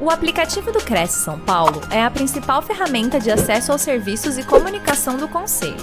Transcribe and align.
O 0.00 0.10
aplicativo 0.10 0.70
do 0.70 0.78
Cresce 0.78 1.24
São 1.24 1.40
Paulo 1.40 1.80
é 1.90 2.00
a 2.00 2.08
principal 2.08 2.62
ferramenta 2.62 3.18
de 3.18 3.32
acesso 3.32 3.72
aos 3.72 3.82
serviços 3.82 4.38
e 4.38 4.44
comunicação 4.44 5.16
do 5.16 5.26
Conselho. 5.26 5.74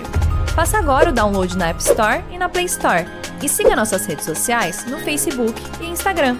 Faça 0.55 0.77
agora 0.77 1.09
o 1.09 1.13
download 1.13 1.57
na 1.57 1.67
App 1.67 1.81
Store 1.81 2.23
e 2.31 2.37
na 2.37 2.47
Play 2.47 2.63
Store. 2.63 3.03
E 3.43 3.49
siga 3.49 3.75
nossas 3.75 4.05
redes 4.05 4.23
sociais 4.23 4.85
no 4.85 4.99
Facebook 4.99 5.61
e 5.81 5.87
Instagram. 5.87 6.37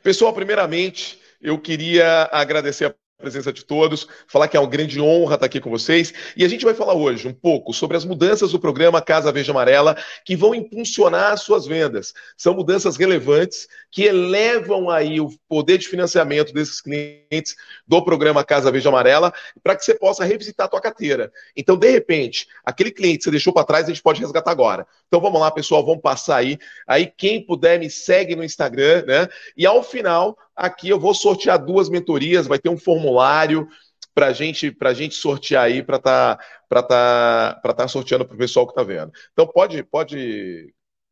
Pessoal, 0.00 0.32
primeiramente, 0.32 1.18
eu 1.42 1.58
queria 1.58 2.28
agradecer 2.30 2.84
a 2.84 2.94
presença 3.20 3.52
de 3.52 3.64
todos, 3.64 4.08
falar 4.26 4.48
que 4.48 4.56
é 4.56 4.60
uma 4.60 4.68
grande 4.68 5.00
honra 5.00 5.34
estar 5.34 5.46
aqui 5.46 5.60
com 5.60 5.70
vocês. 5.70 6.12
E 6.36 6.44
a 6.44 6.48
gente 6.48 6.64
vai 6.64 6.74
falar 6.74 6.94
hoje 6.94 7.28
um 7.28 7.34
pouco 7.34 7.72
sobre 7.72 7.96
as 7.96 8.04
mudanças 8.04 8.52
do 8.52 8.58
programa 8.58 9.02
Casa 9.02 9.30
Verde 9.30 9.50
Amarela 9.50 9.96
que 10.24 10.34
vão 10.34 10.54
impulsionar 10.54 11.32
as 11.32 11.42
suas 11.42 11.66
vendas. 11.66 12.14
São 12.36 12.54
mudanças 12.54 12.96
relevantes 12.96 13.68
que 13.90 14.04
elevam 14.04 14.88
aí 14.88 15.20
o 15.20 15.30
poder 15.48 15.78
de 15.78 15.88
financiamento 15.88 16.52
desses 16.52 16.80
clientes 16.80 17.56
do 17.86 18.02
programa 18.04 18.44
Casa 18.44 18.70
Verde 18.70 18.86
Amarela 18.86 19.32
para 19.62 19.74
que 19.74 19.84
você 19.84 19.94
possa 19.94 20.24
revisitar 20.24 20.66
a 20.66 20.70
tua 20.70 20.80
carteira. 20.80 21.32
Então, 21.56 21.76
de 21.76 21.90
repente, 21.90 22.46
aquele 22.64 22.90
cliente 22.90 23.18
que 23.18 23.24
você 23.24 23.30
deixou 23.30 23.52
para 23.52 23.64
trás, 23.64 23.86
a 23.86 23.88
gente 23.88 24.02
pode 24.02 24.20
resgatar 24.20 24.50
agora. 24.50 24.86
Então, 25.08 25.20
vamos 25.20 25.40
lá, 25.40 25.50
pessoal, 25.50 25.84
vamos 25.84 26.02
passar 26.02 26.36
aí. 26.36 26.58
Aí, 26.86 27.06
quem 27.06 27.44
puder, 27.44 27.78
me 27.78 27.90
segue 27.90 28.36
no 28.36 28.44
Instagram, 28.44 29.04
né? 29.06 29.28
E 29.56 29.66
ao 29.66 29.82
final, 29.82 30.36
Aqui 30.60 30.90
eu 30.90 31.00
vou 31.00 31.14
sortear 31.14 31.58
duas 31.58 31.88
mentorias, 31.88 32.46
vai 32.46 32.58
ter 32.58 32.68
um 32.68 32.76
formulário 32.76 33.66
para 34.14 34.30
gente, 34.30 34.76
a 34.78 34.92
gente 34.92 35.14
sortear 35.14 35.64
aí, 35.64 35.82
para 35.82 35.96
estar 35.96 36.36
tá, 36.68 36.82
tá, 36.82 37.72
tá 37.72 37.88
sorteando 37.88 38.26
para 38.26 38.34
o 38.34 38.38
pessoal 38.38 38.66
que 38.66 38.72
está 38.72 38.82
vendo. 38.82 39.10
Então 39.32 39.46
pode, 39.46 39.82
pode 39.84 40.70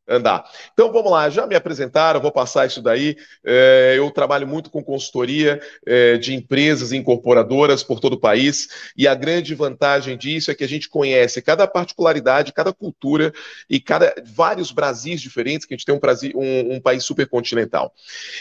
andar. 0.09 0.43
Então 0.73 0.91
vamos 0.91 1.11
lá, 1.11 1.29
já 1.29 1.45
me 1.45 1.55
apresentaram, 1.55 2.19
vou 2.19 2.31
passar 2.31 2.65
isso 2.65 2.81
daí. 2.81 3.15
É, 3.45 3.95
eu 3.97 4.09
trabalho 4.11 4.47
muito 4.47 4.69
com 4.69 4.83
consultoria 4.83 5.61
é, 5.85 6.17
de 6.17 6.33
empresas 6.33 6.91
e 6.91 6.97
incorporadoras 6.97 7.83
por 7.83 7.99
todo 7.99 8.13
o 8.13 8.19
país, 8.19 8.91
e 8.97 9.07
a 9.07 9.13
grande 9.13 9.53
vantagem 9.53 10.17
disso 10.17 10.49
é 10.51 10.55
que 10.55 10.63
a 10.63 10.67
gente 10.67 10.89
conhece 10.89 11.41
cada 11.41 11.67
particularidade, 11.67 12.51
cada 12.51 12.73
cultura 12.73 13.31
e 13.69 13.79
cada 13.79 14.13
vários 14.25 14.71
Brasis 14.71 15.21
diferentes, 15.21 15.65
que 15.65 15.73
a 15.73 15.77
gente 15.77 15.85
tem 15.85 15.95
um, 15.95 15.99
Brasil, 15.99 16.31
um, 16.35 16.75
um 16.75 16.81
país 16.81 17.03
supercontinental. 17.03 17.93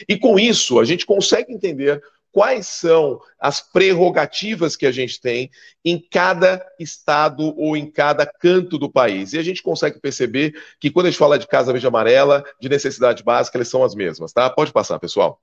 E 0.09 0.17
com 0.17 0.39
isso, 0.39 0.81
a 0.81 0.85
gente 0.85 1.05
consegue 1.05 1.53
entender 1.53 2.03
quais 2.39 2.69
são 2.69 3.21
as 3.41 3.61
prerrogativas 3.61 4.77
que 4.77 4.87
a 4.87 4.93
gente 4.93 5.21
tem 5.21 5.51
em 5.85 5.99
cada 5.99 6.65
estado 6.79 7.53
ou 7.59 7.77
em 7.77 7.91
cada 7.91 8.25
canto 8.25 8.79
do 8.79 8.89
país. 8.89 9.33
E 9.33 9.39
a 9.39 9.43
gente 9.43 9.61
consegue 9.61 9.99
perceber 9.99 10.55
que 10.79 10.89
quando 10.89 11.07
a 11.07 11.11
gente 11.11 11.19
fala 11.19 11.37
de 11.37 11.49
Casa 11.49 11.73
Verde 11.73 11.89
Amarela, 11.89 12.45
de 12.61 12.69
necessidade 12.69 13.25
básica, 13.25 13.59
elas 13.59 13.67
são 13.67 13.83
as 13.83 13.93
mesmas, 13.93 14.33
tá? 14.33 14.49
Pode 14.49 14.73
passar, 14.73 15.01
pessoal. 15.01 15.43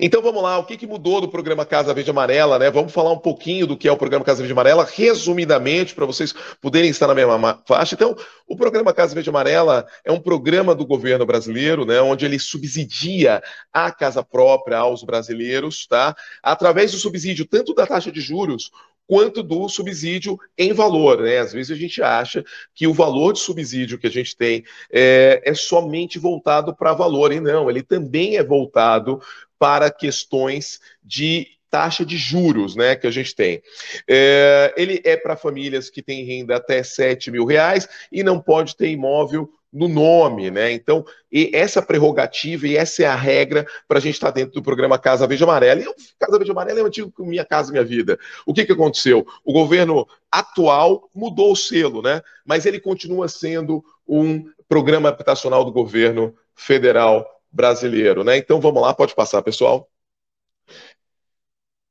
Então 0.00 0.20
vamos 0.22 0.42
lá, 0.42 0.58
o 0.58 0.64
que, 0.64 0.76
que 0.76 0.86
mudou 0.86 1.20
do 1.20 1.28
programa 1.28 1.64
Casa 1.64 1.94
Verde 1.94 2.10
Amarela, 2.10 2.58
né? 2.58 2.70
Vamos 2.70 2.92
falar 2.92 3.12
um 3.12 3.18
pouquinho 3.18 3.66
do 3.66 3.76
que 3.76 3.88
é 3.88 3.92
o 3.92 3.96
programa 3.96 4.24
Casa 4.24 4.38
Verde 4.38 4.52
Amarela, 4.52 4.84
resumidamente, 4.84 5.94
para 5.94 6.06
vocês 6.06 6.34
poderem 6.60 6.90
estar 6.90 7.06
na 7.06 7.14
mesma 7.14 7.62
faixa. 7.66 7.94
Então, 7.94 8.16
o 8.46 8.56
programa 8.56 8.92
Casa 8.92 9.14
Verde 9.14 9.30
Amarela 9.30 9.86
é 10.04 10.12
um 10.12 10.20
programa 10.20 10.74
do 10.74 10.86
governo 10.86 11.24
brasileiro, 11.24 11.84
né? 11.84 12.00
Onde 12.00 12.24
ele 12.24 12.38
subsidia 12.38 13.42
a 13.72 13.90
casa 13.90 14.22
própria 14.22 14.78
aos 14.78 15.02
brasileiros, 15.02 15.86
tá? 15.86 16.14
Através 16.42 16.92
do 16.92 16.98
subsídio 16.98 17.46
tanto 17.46 17.74
da 17.74 17.86
taxa 17.86 18.12
de 18.12 18.20
juros 18.20 18.70
quanto 19.06 19.42
do 19.42 19.68
subsídio 19.68 20.38
em 20.58 20.72
valor. 20.72 21.22
Né? 21.22 21.38
Às 21.38 21.52
vezes 21.52 21.70
a 21.70 21.78
gente 21.78 22.02
acha 22.02 22.44
que 22.74 22.86
o 22.86 22.92
valor 22.92 23.32
de 23.32 23.38
subsídio 23.38 23.98
que 23.98 24.06
a 24.06 24.10
gente 24.10 24.36
tem 24.36 24.64
é, 24.90 25.42
é 25.44 25.54
somente 25.54 26.18
voltado 26.18 26.74
para 26.74 26.92
valor, 26.92 27.32
e 27.32 27.40
não, 27.40 27.70
ele 27.70 27.82
também 27.82 28.36
é 28.36 28.44
voltado 28.44 29.20
para 29.58 29.90
questões 29.90 30.80
de 31.02 31.46
taxa 31.70 32.06
de 32.06 32.16
juros 32.16 32.76
né, 32.76 32.96
que 32.96 33.06
a 33.06 33.10
gente 33.10 33.34
tem. 33.34 33.62
É, 34.08 34.72
ele 34.76 35.00
é 35.04 35.16
para 35.16 35.36
famílias 35.36 35.90
que 35.90 36.02
têm 36.02 36.24
renda 36.24 36.56
até 36.56 36.82
7 36.82 37.30
mil 37.30 37.44
reais 37.44 37.88
e 38.10 38.22
não 38.22 38.40
pode 38.40 38.76
ter 38.76 38.88
imóvel 38.88 39.50
no 39.72 39.88
nome, 39.88 40.50
né? 40.50 40.72
Então, 40.72 41.04
essa 41.52 41.82
prerrogativa 41.82 42.66
e 42.66 42.76
essa 42.76 43.02
é 43.02 43.06
a 43.06 43.14
regra 43.14 43.66
para 43.86 43.98
a 43.98 44.00
gente 44.00 44.14
estar 44.14 44.28
tá 44.28 44.32
dentro 44.32 44.54
do 44.54 44.62
programa 44.62 44.98
Casa 44.98 45.26
Verde 45.26 45.44
Amarela. 45.44 45.82
E 45.82 45.86
o 45.86 45.94
Casa 46.18 46.38
Verde 46.38 46.50
Amarela 46.50 46.80
é 46.80 46.82
o 46.82 46.86
antigo 46.86 47.12
Minha 47.18 47.44
Casa 47.44 47.70
Minha 47.70 47.84
Vida. 47.84 48.18
O 48.46 48.54
que, 48.54 48.64
que 48.64 48.72
aconteceu? 48.72 49.26
O 49.44 49.52
governo 49.52 50.08
atual 50.30 51.10
mudou 51.14 51.52
o 51.52 51.56
selo, 51.56 52.00
né? 52.00 52.22
Mas 52.44 52.64
ele 52.64 52.80
continua 52.80 53.28
sendo 53.28 53.84
um 54.08 54.46
programa 54.66 55.10
habitacional 55.10 55.62
do 55.62 55.72
governo 55.72 56.34
federal 56.54 57.35
brasileiro, 57.56 58.22
né? 58.22 58.36
Então 58.36 58.60
vamos 58.60 58.82
lá, 58.82 58.94
pode 58.94 59.14
passar, 59.14 59.42
pessoal. 59.42 59.88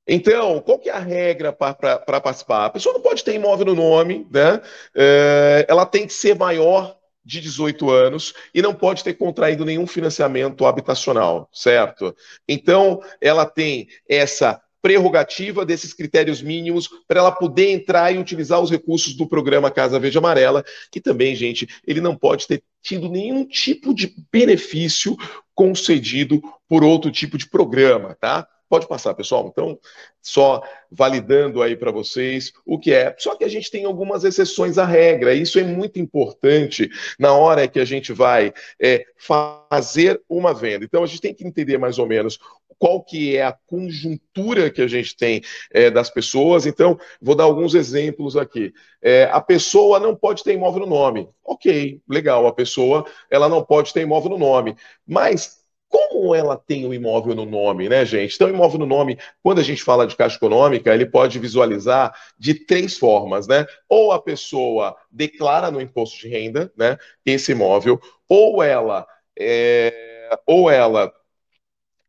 Então, 0.08 0.62
qual 0.62 0.78
que 0.78 0.88
é 0.90 0.94
a 0.94 1.00
regra 1.00 1.52
para 1.52 2.22
participar? 2.22 2.66
A 2.66 2.70
pessoa 2.70 2.94
não 2.94 3.02
pode 3.02 3.24
ter 3.24 3.34
imóvel 3.34 3.66
no 3.66 3.76
nome, 3.76 4.28
né? 4.32 4.62
É, 4.96 5.66
ela 5.68 5.84
tem 5.86 6.06
que 6.06 6.14
ser 6.14 6.38
maior 6.38 6.96
de 7.24 7.42
18 7.42 7.90
anos 7.90 8.34
e 8.54 8.62
não 8.62 8.76
pode 8.76 9.04
ter 9.04 9.16
contraído 9.16 9.66
nenhum 9.66 9.88
financiamento 9.88 10.64
habitacional, 10.68 11.50
certo? 11.52 12.16
Então, 12.48 13.02
ela 13.20 13.48
tem 13.48 13.88
essa 14.08 14.62
prerrogativa 14.86 15.66
desses 15.66 15.96
critérios 15.96 16.44
mínimos 16.44 16.88
para 17.08 17.20
ela 17.20 17.32
poder 17.32 17.72
entrar 17.72 18.14
e 18.14 18.20
utilizar 18.20 18.62
os 18.62 18.70
recursos 18.70 19.16
do 19.16 19.28
programa 19.28 19.72
Casa 19.72 20.00
Verde 20.00 20.20
Amarela, 20.20 20.64
que 20.92 21.02
também, 21.02 21.36
gente, 21.36 21.68
ele 21.88 22.00
não 22.00 22.16
pode 22.16 22.46
ter 22.46 22.62
tido 22.84 23.10
nenhum 23.10 23.44
tipo 23.44 23.96
de 23.96 24.16
benefício 24.32 25.18
concedido 25.56 26.42
por 26.68 26.84
outro 26.84 27.10
tipo 27.10 27.38
de 27.38 27.50
programa, 27.50 28.16
tá? 28.20 28.48
Pode 28.68 28.88
passar, 28.88 29.14
pessoal. 29.14 29.48
Então, 29.48 29.80
só 30.22 30.62
validando 30.92 31.62
aí 31.62 31.76
para 31.76 31.92
vocês 31.92 32.52
o 32.66 32.80
que 32.80 32.92
é. 32.92 33.16
Só 33.18 33.36
que 33.36 33.44
a 33.44 33.48
gente 33.48 33.70
tem 33.70 33.86
algumas 33.86 34.24
exceções 34.24 34.78
à 34.80 34.86
regra. 34.86 35.34
Isso 35.36 35.60
é 35.60 35.64
muito 35.64 36.00
importante 36.00 36.90
na 37.20 37.32
hora 37.34 37.68
que 37.68 37.80
a 37.80 37.86
gente 37.86 38.12
vai 38.12 38.52
é, 38.82 39.06
fazer 39.18 40.20
uma 40.28 40.54
venda. 40.54 40.84
Então, 40.84 41.04
a 41.04 41.08
gente 41.08 41.22
tem 41.22 41.34
que 41.34 41.46
entender 41.46 41.78
mais 41.78 42.00
ou 42.00 42.08
menos 42.08 42.40
qual 42.78 43.04
que 43.04 43.36
é 43.36 43.44
a 43.44 43.58
conjuntura 43.68 44.70
que 44.70 44.82
a 44.82 44.88
gente 44.88 45.16
tem 45.16 45.42
é, 45.72 45.90
das 45.90 46.10
pessoas. 46.10 46.66
Então, 46.66 46.98
vou 47.22 47.36
dar 47.36 47.46
alguns 47.46 47.74
exemplos 47.74 48.36
aqui. 48.36 48.74
É, 49.02 49.26
a 49.32 49.42
pessoa 49.42 50.00
não 50.00 50.16
pode 50.16 50.44
ter 50.44 50.54
imóvel 50.54 50.82
no 50.82 50.88
nome. 50.88 51.30
Ok, 51.44 52.02
legal. 52.08 52.48
A 52.48 52.54
pessoa 52.54 53.06
ela 53.30 53.48
não 53.50 53.64
pode 53.64 53.94
ter 53.94 54.02
imóvel 54.02 54.32
no 54.32 54.38
nome. 54.38 54.76
Mas 55.08 55.66
como 55.88 56.36
ela 56.36 56.58
tem 56.58 56.86
o 56.86 56.94
imóvel 56.94 57.36
no 57.36 57.46
nome, 57.46 57.88
né, 57.88 58.04
gente? 58.06 58.36
Então, 58.36 58.50
imóvel 58.50 58.80
no 58.80 58.86
nome, 58.86 59.18
quando 59.42 59.60
a 59.60 59.64
gente 59.64 59.82
fala 59.84 60.06
de 60.06 60.16
caixa 60.16 60.36
econômica, 60.36 60.94
ele 60.94 61.06
pode 61.06 61.40
visualizar 61.40 62.14
de 62.38 62.54
três 62.54 62.98
formas, 62.98 63.48
né? 63.48 63.66
Ou 63.88 64.12
a 64.12 64.22
pessoa 64.22 64.96
declara 65.10 65.72
no 65.72 65.80
imposto 65.80 66.20
de 66.20 66.28
renda, 66.28 66.72
né, 66.76 66.98
esse 67.26 67.54
imóvel, 67.54 68.00
ou 68.28 68.62
ela, 68.62 69.08
é, 69.40 70.38
ou 70.46 70.70
ela 70.70 71.14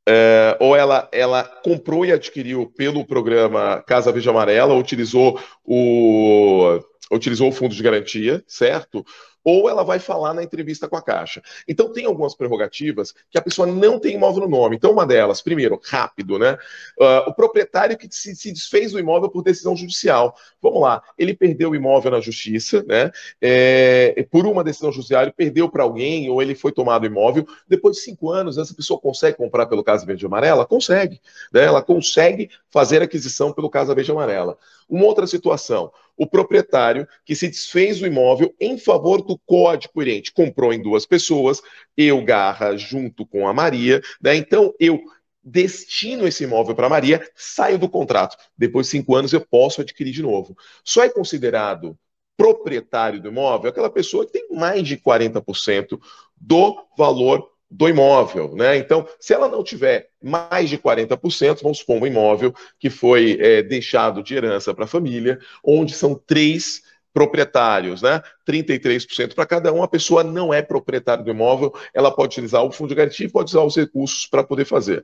é, 0.08 0.56
ou 0.60 0.76
ela, 0.76 1.08
ela 1.12 1.42
comprou 1.42 2.04
e 2.04 2.12
adquiriu 2.12 2.66
pelo 2.76 3.04
programa 3.04 3.82
Casa 3.82 4.12
Verde 4.12 4.28
Amarela, 4.28 4.74
utilizou 4.74 5.40
o, 5.64 6.78
utilizou 7.10 7.48
o 7.48 7.52
fundo 7.52 7.74
de 7.74 7.82
garantia, 7.82 8.42
certo? 8.46 9.04
Ou 9.46 9.70
ela 9.70 9.84
vai 9.84 10.00
falar 10.00 10.34
na 10.34 10.42
entrevista 10.42 10.88
com 10.88 10.96
a 10.96 11.02
Caixa. 11.02 11.40
Então, 11.68 11.92
tem 11.92 12.04
algumas 12.04 12.34
prerrogativas 12.34 13.14
que 13.30 13.38
a 13.38 13.40
pessoa 13.40 13.64
não 13.64 13.96
tem 14.00 14.16
imóvel 14.16 14.42
no 14.42 14.48
nome. 14.48 14.74
Então, 14.74 14.90
uma 14.90 15.06
delas, 15.06 15.40
primeiro, 15.40 15.80
rápido, 15.84 16.36
né? 16.36 16.58
Uh, 16.98 17.30
o 17.30 17.32
proprietário 17.32 17.96
que 17.96 18.08
se, 18.10 18.34
se, 18.34 18.50
desfez 18.50 18.90
do 18.90 18.98
imóvel 18.98 19.30
por 19.30 19.44
decisão 19.44 19.76
judicial. 19.76 20.34
Vamos 20.60 20.80
lá, 20.80 21.00
ele 21.16 21.32
perdeu 21.32 21.70
o 21.70 21.76
imóvel 21.76 22.10
na 22.10 22.20
justiça, 22.20 22.84
né? 22.88 23.12
É, 23.40 24.26
por 24.32 24.46
uma 24.46 24.64
decisão 24.64 24.90
judicial, 24.90 25.22
ele 25.22 25.32
perdeu 25.32 25.68
para 25.68 25.84
alguém 25.84 26.28
ou 26.28 26.42
ele 26.42 26.56
foi 26.56 26.72
tomado 26.72 27.04
o 27.04 27.06
imóvel. 27.06 27.46
Depois 27.68 27.98
de 27.98 28.02
cinco 28.02 28.32
anos, 28.32 28.58
essa 28.58 28.74
pessoa 28.74 28.98
consegue 28.98 29.36
comprar 29.36 29.66
pelo 29.66 29.84
Casa 29.84 30.04
Verde 30.04 30.26
Amarela? 30.26 30.66
Consegue. 30.66 31.20
Né? 31.52 31.62
Ela 31.62 31.82
consegue 31.82 32.50
fazer 32.68 33.00
aquisição 33.00 33.52
pelo 33.52 33.70
Casa 33.70 33.94
Verde 33.94 34.10
Amarela. 34.10 34.58
Uma 34.88 35.04
outra 35.04 35.26
situação, 35.26 35.92
o 36.16 36.26
proprietário 36.26 37.06
que 37.24 37.34
se 37.34 37.48
desfez 37.48 38.00
do 38.00 38.06
imóvel 38.06 38.54
em 38.60 38.78
favor 38.78 39.20
do 39.20 39.35
coadquirente, 39.44 40.32
comprou 40.32 40.72
em 40.72 40.82
duas 40.82 41.04
pessoas, 41.04 41.60
eu, 41.96 42.22
Garra, 42.24 42.76
junto 42.76 43.26
com 43.26 43.48
a 43.48 43.52
Maria, 43.52 44.00
né? 44.20 44.36
Então 44.36 44.74
eu 44.80 45.00
destino 45.42 46.26
esse 46.26 46.42
imóvel 46.44 46.74
para 46.74 46.88
Maria, 46.88 47.24
saio 47.34 47.78
do 47.78 47.88
contrato. 47.88 48.36
Depois 48.58 48.86
de 48.86 48.92
cinco 48.92 49.14
anos 49.14 49.32
eu 49.32 49.40
posso 49.40 49.80
adquirir 49.80 50.12
de 50.12 50.22
novo. 50.22 50.56
Só 50.84 51.04
é 51.04 51.08
considerado 51.08 51.96
proprietário 52.36 53.20
do 53.20 53.28
imóvel 53.28 53.70
aquela 53.70 53.88
pessoa 53.88 54.26
que 54.26 54.32
tem 54.32 54.48
mais 54.50 54.86
de 54.86 54.96
40% 54.96 55.98
do 56.36 56.76
valor 56.98 57.50
do 57.70 57.88
imóvel, 57.88 58.54
né? 58.54 58.76
Então, 58.76 59.08
se 59.18 59.34
ela 59.34 59.48
não 59.48 59.64
tiver 59.64 60.10
mais 60.22 60.70
de 60.70 60.78
40%, 60.78 61.62
vamos 61.62 61.78
supor 61.78 62.00
um 62.00 62.06
imóvel 62.06 62.54
que 62.78 62.88
foi 62.88 63.38
é, 63.40 63.62
deixado 63.62 64.22
de 64.22 64.34
herança 64.34 64.72
para 64.72 64.84
a 64.84 64.88
família, 64.88 65.38
onde 65.64 65.92
são 65.92 66.14
três 66.14 66.82
proprietários, 67.16 68.02
né? 68.02 68.20
33% 68.46 69.34
para 69.34 69.46
cada 69.46 69.72
um. 69.72 69.82
A 69.82 69.88
pessoa 69.88 70.22
não 70.22 70.52
é 70.52 70.60
proprietária 70.60 71.24
do 71.24 71.30
imóvel, 71.30 71.72
ela 71.94 72.10
pode 72.10 72.34
utilizar 72.34 72.62
o 72.62 72.70
fundo 72.70 72.90
de 72.90 72.94
garantia 72.94 73.24
e 73.24 73.30
pode 73.30 73.48
usar 73.48 73.62
os 73.62 73.74
recursos 73.74 74.26
para 74.26 74.44
poder 74.44 74.66
fazer. 74.66 75.02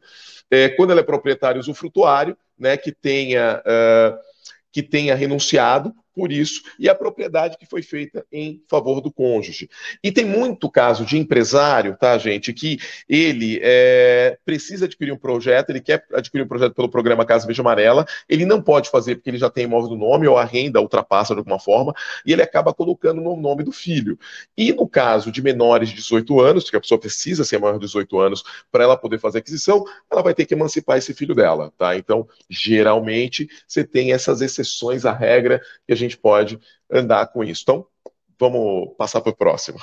É, 0.50 0.68
quando 0.68 0.90
ela 0.90 1.00
é 1.00 1.02
proprietária 1.02 1.58
usufrutuário, 1.58 2.36
né, 2.58 2.76
que 2.76 2.92
tenha. 2.92 3.62
Uh, 3.64 4.32
que 4.70 4.82
tenha 4.82 5.14
renunciado, 5.14 5.94
por 6.14 6.32
isso 6.32 6.62
e 6.78 6.88
a 6.88 6.94
propriedade 6.94 7.56
que 7.58 7.66
foi 7.66 7.82
feita 7.82 8.24
em 8.32 8.62
favor 8.68 9.00
do 9.00 9.10
cônjuge. 9.10 9.68
E 10.02 10.12
tem 10.12 10.24
muito 10.24 10.70
caso 10.70 11.04
de 11.04 11.18
empresário, 11.18 11.96
tá, 11.98 12.16
gente, 12.18 12.52
que 12.52 12.78
ele 13.08 13.58
é, 13.62 14.38
precisa 14.44 14.84
adquirir 14.84 15.12
um 15.12 15.18
projeto, 15.18 15.70
ele 15.70 15.80
quer 15.80 16.04
adquirir 16.12 16.44
um 16.44 16.48
projeto 16.48 16.74
pelo 16.74 16.88
programa 16.88 17.24
Casa 17.24 17.46
Verde 17.46 17.60
Amarela, 17.60 18.06
ele 18.28 18.44
não 18.44 18.60
pode 18.60 18.90
fazer 18.90 19.16
porque 19.16 19.30
ele 19.30 19.38
já 19.38 19.50
tem 19.50 19.64
imóvel 19.64 19.90
no 19.90 19.96
nome 19.96 20.26
ou 20.26 20.36
a 20.36 20.44
renda 20.44 20.80
ultrapassa 20.80 21.34
de 21.34 21.38
alguma 21.38 21.58
forma, 21.58 21.94
e 22.26 22.32
ele 22.32 22.42
acaba 22.42 22.74
colocando 22.74 23.20
no 23.20 23.36
nome 23.36 23.62
do 23.62 23.72
filho. 23.72 24.18
E 24.56 24.72
no 24.72 24.88
caso 24.88 25.30
de 25.30 25.42
menores 25.42 25.88
de 25.88 25.96
18 25.96 26.40
anos, 26.40 26.70
que 26.70 26.76
a 26.76 26.80
pessoa 26.80 26.98
precisa 26.98 27.44
ser 27.44 27.58
maior 27.58 27.74
de 27.74 27.80
18 27.80 28.18
anos 28.18 28.42
para 28.70 28.84
ela 28.84 28.96
poder 28.96 29.18
fazer 29.18 29.38
aquisição, 29.38 29.84
ela 30.10 30.22
vai 30.22 30.34
ter 30.34 30.46
que 30.46 30.54
emancipar 30.54 30.98
esse 30.98 31.14
filho 31.14 31.34
dela, 31.34 31.72
tá? 31.78 31.96
Então, 31.96 32.26
geralmente, 32.48 33.48
você 33.66 33.84
tem 33.84 34.12
essas 34.12 34.40
exceções 34.40 35.04
à 35.04 35.12
regra 35.12 35.60
que 35.86 35.92
a 35.92 35.96
gente 35.96 36.01
pode 36.10 36.58
andar 36.90 37.26
com 37.28 37.42
isso. 37.44 37.62
Então, 37.62 37.86
vamos 38.38 38.94
passar 38.96 39.20
para 39.20 39.30
o 39.30 39.36
próximo. 39.36 39.78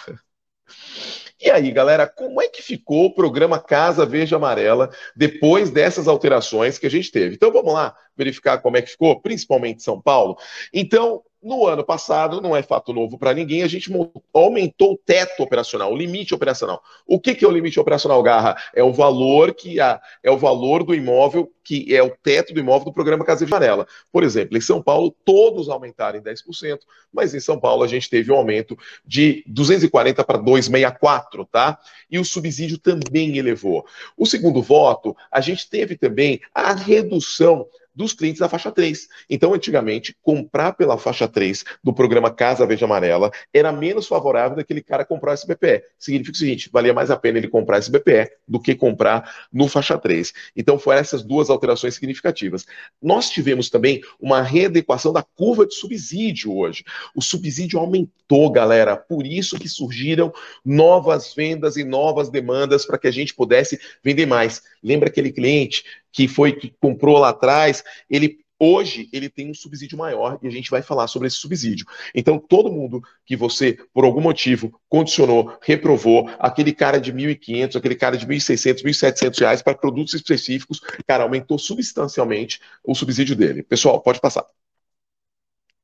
E 1.41 1.49
aí, 1.49 1.71
galera, 1.71 2.05
como 2.05 2.41
é 2.41 2.49
que 2.49 2.61
ficou 2.61 3.05
o 3.05 3.15
programa 3.15 3.59
Casa 3.59 4.05
Verde 4.05 4.35
Amarela 4.35 4.89
depois 5.15 5.71
dessas 5.71 6.05
alterações 6.05 6.77
que 6.77 6.85
a 6.85 6.89
gente 6.89 7.09
teve? 7.11 7.35
Então, 7.35 7.51
vamos 7.51 7.73
lá 7.73 7.95
verificar 8.19 8.59
como 8.59 8.77
é 8.77 8.81
que 8.81 8.91
ficou, 8.91 9.19
principalmente 9.19 9.81
São 9.81 9.99
Paulo. 9.99 10.37
Então, 10.73 11.23
no 11.41 11.65
ano 11.65 11.85
passado, 11.85 12.41
não 12.41 12.55
é 12.55 12.61
fato 12.61 12.91
novo 12.91 13.17
para 13.17 13.33
ninguém, 13.33 13.63
a 13.63 13.67
gente 13.67 13.89
aumentou 14.33 14.93
o 14.93 14.97
teto 14.97 15.41
operacional, 15.41 15.91
o 15.91 15.97
limite 15.97 16.35
operacional. 16.35 16.83
O 17.07 17.17
que, 17.17 17.33
que 17.33 17.45
é 17.45 17.47
o 17.47 17.51
limite 17.51 17.79
operacional, 17.79 18.21
Garra? 18.21 18.57
É 18.75 18.83
o 18.83 18.91
valor 18.91 19.53
que 19.53 19.79
a, 19.79 20.01
é 20.21 20.29
o 20.29 20.37
valor 20.37 20.83
do 20.83 20.93
imóvel, 20.93 21.49
que 21.63 21.95
é 21.95 22.03
o 22.03 22.09
teto 22.09 22.53
do 22.53 22.59
imóvel 22.59 22.85
do 22.85 22.93
programa 22.93 23.23
Casa 23.23 23.45
Varela. 23.45 23.87
Por 24.11 24.23
exemplo, 24.23 24.57
em 24.57 24.61
São 24.61 24.81
Paulo, 24.81 25.15
todos 25.23 25.69
aumentaram 25.69 26.19
em 26.19 26.21
10%, 26.21 26.79
mas 27.11 27.33
em 27.33 27.39
São 27.39 27.57
Paulo 27.57 27.83
a 27.83 27.87
gente 27.87 28.09
teve 28.09 28.31
um 28.31 28.35
aumento 28.35 28.77
de 29.05 29.43
240 29.47 30.23
para 30.25 30.37
264, 30.37 31.45
tá? 31.45 31.79
E 32.11 32.19
o 32.19 32.25
subsídio 32.25 32.77
também 32.77 33.37
elevou. 33.37 33.85
O 34.17 34.25
segundo 34.25 34.61
voto, 34.61 35.15
a 35.31 35.39
gente 35.39 35.69
teve 35.69 35.95
também 35.95 36.41
a 36.53 36.73
redução 36.73 37.65
dos 37.93 38.13
clientes 38.13 38.39
da 38.39 38.49
faixa 38.49 38.71
3. 38.71 39.07
Então, 39.29 39.53
antigamente, 39.53 40.15
comprar 40.21 40.73
pela 40.73 40.97
faixa 40.97 41.27
3 41.27 41.63
do 41.83 41.93
programa 41.93 42.31
Casa 42.31 42.65
Verde 42.65 42.83
Amarela 42.83 43.31
era 43.53 43.71
menos 43.71 44.07
favorável 44.07 44.57
daquele 44.57 44.81
cara 44.81 45.05
comprar 45.05 45.33
esse 45.33 45.47
BPE. 45.47 45.83
Significa 45.97 46.35
o 46.35 46.39
seguinte: 46.39 46.69
valia 46.71 46.93
mais 46.93 47.11
a 47.11 47.17
pena 47.17 47.37
ele 47.37 47.47
comprar 47.47 47.79
esse 47.79 47.91
BPE 47.91 48.29
do 48.47 48.59
que 48.59 48.75
comprar 48.75 49.47
no 49.51 49.67
faixa 49.67 49.97
3. 49.97 50.33
Então, 50.55 50.79
foram 50.79 50.99
essas 50.99 51.23
duas 51.23 51.49
alterações 51.49 51.95
significativas. 51.95 52.65
Nós 53.01 53.29
tivemos 53.29 53.69
também 53.69 54.01
uma 54.19 54.41
readequação 54.41 55.11
da 55.11 55.23
curva 55.23 55.65
de 55.65 55.75
subsídio 55.75 56.55
hoje. 56.55 56.83
O 57.15 57.21
subsídio 57.21 57.79
aumentou, 57.79 58.51
galera, 58.51 58.95
por 58.95 59.25
isso 59.25 59.59
que 59.59 59.67
surgiram 59.67 60.31
novas 60.63 61.33
vendas 61.33 61.77
e 61.77 61.83
novas 61.83 62.29
demandas 62.29 62.85
para 62.85 62.97
que 62.97 63.07
a 63.07 63.11
gente 63.11 63.33
pudesse 63.33 63.79
vender 64.03 64.25
mais. 64.25 64.61
Lembra 64.83 65.09
aquele 65.09 65.31
cliente 65.31 65.83
que 66.11 66.27
foi 66.27 66.53
que 66.53 66.73
comprou 66.79 67.17
lá 67.17 67.29
atrás, 67.29 67.83
ele 68.09 68.39
Hoje 68.61 69.07
ele 69.13 69.29
tem 69.29 69.49
um 69.49 69.53
subsídio 69.53 69.97
maior 69.97 70.37
e 70.43 70.47
a 70.47 70.51
gente 70.51 70.69
vai 70.69 70.81
falar 70.81 71.07
sobre 71.07 71.29
esse 71.29 71.37
subsídio. 71.37 71.85
Então, 72.13 72.37
todo 72.37 72.69
mundo 72.69 73.01
que 73.25 73.33
você, 73.37 73.77
por 73.93 74.03
algum 74.03 74.19
motivo, 74.19 74.77
condicionou, 74.89 75.57
reprovou, 75.61 76.29
aquele 76.37 76.73
cara 76.73 76.99
de 76.99 77.13
1.500, 77.13 77.77
aquele 77.77 77.95
cara 77.95 78.17
de 78.17 78.27
1.600, 78.27 78.83
1.700 78.83 79.39
reais 79.39 79.61
para 79.61 79.77
produtos 79.77 80.13
específicos, 80.13 80.81
cara, 81.07 81.23
aumentou 81.23 81.57
substancialmente 81.57 82.59
o 82.83 82.93
subsídio 82.93 83.33
dele. 83.33 83.63
Pessoal, 83.63 84.01
pode 84.01 84.19
passar. 84.19 84.45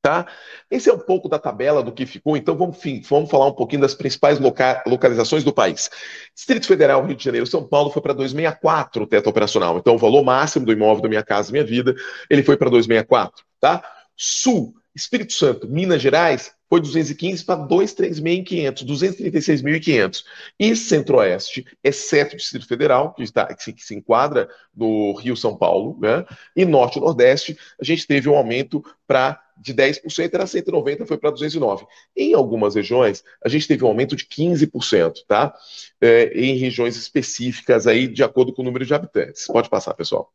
Tá? 0.05 0.27
Esse 0.69 0.87
é 0.87 0.93
um 0.93 0.99
pouco 0.99 1.27
da 1.27 1.39
tabela 1.39 1.81
do 1.81 1.91
que 1.91 2.05
ficou, 2.05 2.37
então 2.37 2.55
vamos, 2.55 2.77
vamos 3.09 3.27
falar 3.27 3.47
um 3.47 3.53
pouquinho 3.53 3.81
das 3.81 3.95
principais 3.95 4.39
loca 4.39 4.83
localizações 4.85 5.43
do 5.43 5.51
país. 5.51 5.89
Distrito 6.35 6.67
Federal, 6.67 7.03
Rio 7.03 7.15
de 7.15 7.23
Janeiro, 7.23 7.47
São 7.47 7.67
Paulo 7.67 7.89
foi 7.89 8.03
para 8.03 8.13
264 8.13 9.01
o 9.01 9.07
teto 9.07 9.27
operacional. 9.31 9.79
Então 9.79 9.95
o 9.95 9.97
valor 9.97 10.23
máximo 10.23 10.63
do 10.63 10.71
imóvel 10.71 11.01
da 11.01 11.09
minha 11.09 11.23
casa, 11.23 11.51
minha 11.51 11.63
vida, 11.63 11.95
ele 12.29 12.43
foi 12.43 12.55
para 12.55 12.69
264, 12.69 13.43
tá? 13.59 13.83
Sul, 14.15 14.75
Espírito 14.95 15.33
Santo, 15.33 15.67
Minas 15.67 16.03
Gerais, 16.03 16.53
foi 16.69 16.81
215 16.81 17.43
para 17.43 17.67
236.500, 17.67 18.85
236.500. 18.85 20.23
E 20.59 20.75
Centro-Oeste, 20.75 21.65
exceto 21.83 22.33
o 22.33 22.37
Distrito 22.37 22.67
Federal, 22.67 23.13
que, 23.13 23.23
está, 23.23 23.53
que, 23.53 23.63
se, 23.63 23.73
que 23.73 23.83
se 23.83 23.95
enquadra 23.95 24.49
no 24.75 25.13
Rio 25.13 25.35
São 25.35 25.55
Paulo, 25.55 25.97
né? 25.99 26.25
E 26.55 26.65
Norte 26.65 26.97
e 26.97 27.01
Nordeste, 27.01 27.57
a 27.79 27.83
gente 27.83 28.07
teve 28.07 28.29
um 28.29 28.35
aumento 28.35 28.83
para 29.07 29.41
de 29.57 29.73
10% 29.73 30.33
era 30.33 30.45
190, 30.45 31.05
foi 31.05 31.17
para 31.17 31.31
209. 31.31 31.85
Em 32.15 32.33
algumas 32.33 32.75
regiões, 32.75 33.23
a 33.43 33.47
gente 33.47 33.67
teve 33.67 33.85
um 33.85 33.87
aumento 33.87 34.15
de 34.15 34.25
15%, 34.25 35.25
tá? 35.27 35.55
É, 36.01 36.25
em 36.37 36.57
regiões 36.57 36.97
específicas 36.97 37.87
aí, 37.87 38.07
de 38.07 38.23
acordo 38.23 38.53
com 38.53 38.61
o 38.61 38.65
número 38.65 38.85
de 38.85 38.93
habitantes. 38.93 39.47
Pode 39.47 39.69
passar, 39.69 39.93
pessoal. 39.93 40.31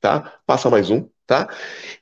Tá? 0.00 0.40
Passa 0.46 0.70
mais 0.70 0.90
um, 0.90 1.08
tá? 1.30 1.48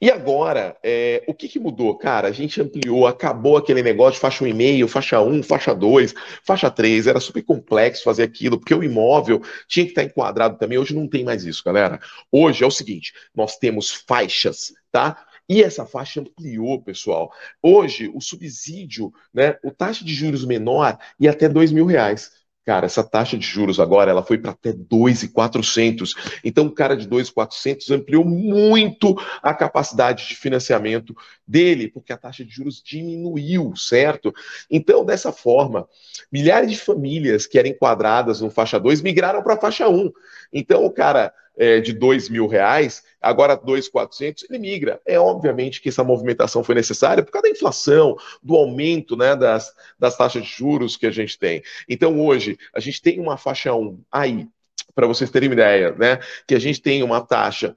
E 0.00 0.10
agora, 0.10 0.74
é, 0.82 1.22
o 1.28 1.34
que, 1.34 1.50
que 1.50 1.58
mudou? 1.58 1.94
Cara, 1.98 2.28
a 2.28 2.32
gente 2.32 2.62
ampliou, 2.62 3.06
acabou 3.06 3.58
aquele 3.58 3.82
negócio 3.82 4.14
de 4.14 4.20
faixa 4.20 4.42
1,5, 4.42 4.88
faixa 4.88 5.20
1, 5.20 5.42
faixa 5.42 5.74
2, 5.74 6.14
faixa 6.42 6.70
3, 6.70 7.06
era 7.06 7.20
super 7.20 7.42
complexo 7.42 8.04
fazer 8.04 8.22
aquilo, 8.22 8.58
porque 8.58 8.72
o 8.72 8.82
imóvel 8.82 9.42
tinha 9.68 9.84
que 9.84 9.92
estar 9.92 10.02
enquadrado 10.02 10.56
também. 10.56 10.78
Hoje 10.78 10.94
não 10.94 11.06
tem 11.06 11.24
mais 11.24 11.44
isso, 11.44 11.62
galera. 11.62 12.00
Hoje 12.32 12.64
é 12.64 12.66
o 12.66 12.70
seguinte: 12.70 13.12
nós 13.36 13.58
temos 13.58 13.90
faixas, 14.08 14.72
tá? 14.90 15.22
E 15.46 15.62
essa 15.62 15.84
faixa 15.84 16.22
ampliou, 16.22 16.80
pessoal. 16.80 17.30
Hoje, 17.62 18.10
o 18.14 18.22
subsídio, 18.22 19.12
né, 19.32 19.56
o 19.62 19.70
taxa 19.70 20.06
de 20.06 20.14
juros 20.14 20.42
menor 20.46 20.98
ia 21.20 21.32
até 21.32 21.50
dois 21.50 21.70
mil 21.70 21.84
reais. 21.84 22.37
Cara, 22.68 22.84
essa 22.84 23.02
taxa 23.02 23.38
de 23.38 23.46
juros 23.46 23.80
agora 23.80 24.10
ela 24.10 24.22
foi 24.22 24.36
para 24.36 24.50
até 24.50 24.74
2,400. 24.74 26.12
Então, 26.44 26.66
o 26.66 26.70
cara 26.70 26.94
de 26.94 27.08
2,400 27.08 27.90
ampliou 27.92 28.26
muito 28.26 29.16
a 29.42 29.54
capacidade 29.54 30.28
de 30.28 30.34
financiamento 30.36 31.16
dele, 31.46 31.88
porque 31.88 32.12
a 32.12 32.18
taxa 32.18 32.44
de 32.44 32.50
juros 32.50 32.82
diminuiu, 32.84 33.74
certo? 33.74 34.34
Então, 34.70 35.02
dessa 35.02 35.32
forma, 35.32 35.88
milhares 36.30 36.70
de 36.70 36.76
famílias 36.76 37.46
que 37.46 37.58
eram 37.58 37.70
enquadradas 37.70 38.42
no 38.42 38.50
faixa 38.50 38.78
2 38.78 39.00
migraram 39.00 39.42
para 39.42 39.56
faixa 39.56 39.88
1. 39.88 40.12
Então, 40.52 40.84
o 40.84 40.90
cara 40.90 41.32
é, 41.58 41.80
de 41.80 41.92
dois 41.92 42.28
mil 42.28 42.46
reais, 42.46 43.02
agora 43.20 43.56
2.400, 43.56 44.44
ele 44.48 44.58
migra. 44.58 45.00
É 45.04 45.18
obviamente 45.18 45.80
que 45.80 45.88
essa 45.88 46.04
movimentação 46.04 46.62
foi 46.62 46.74
necessária 46.74 47.22
por 47.22 47.32
causa 47.32 47.48
da 47.48 47.52
inflação, 47.52 48.16
do 48.42 48.54
aumento 48.54 49.16
né, 49.16 49.34
das, 49.34 49.74
das 49.98 50.16
taxas 50.16 50.44
de 50.44 50.48
juros 50.48 50.96
que 50.96 51.06
a 51.06 51.10
gente 51.10 51.38
tem. 51.38 51.62
Então, 51.88 52.20
hoje, 52.20 52.56
a 52.72 52.80
gente 52.80 53.02
tem 53.02 53.18
uma 53.18 53.36
faixa 53.36 53.74
1 53.74 54.00
aí, 54.10 54.46
para 54.94 55.06
vocês 55.06 55.30
terem 55.30 55.48
uma 55.48 55.54
ideia, 55.54 55.92
né, 55.92 56.20
que 56.46 56.54
a 56.54 56.58
gente 56.60 56.80
tem 56.80 57.02
uma 57.02 57.20
taxa 57.20 57.76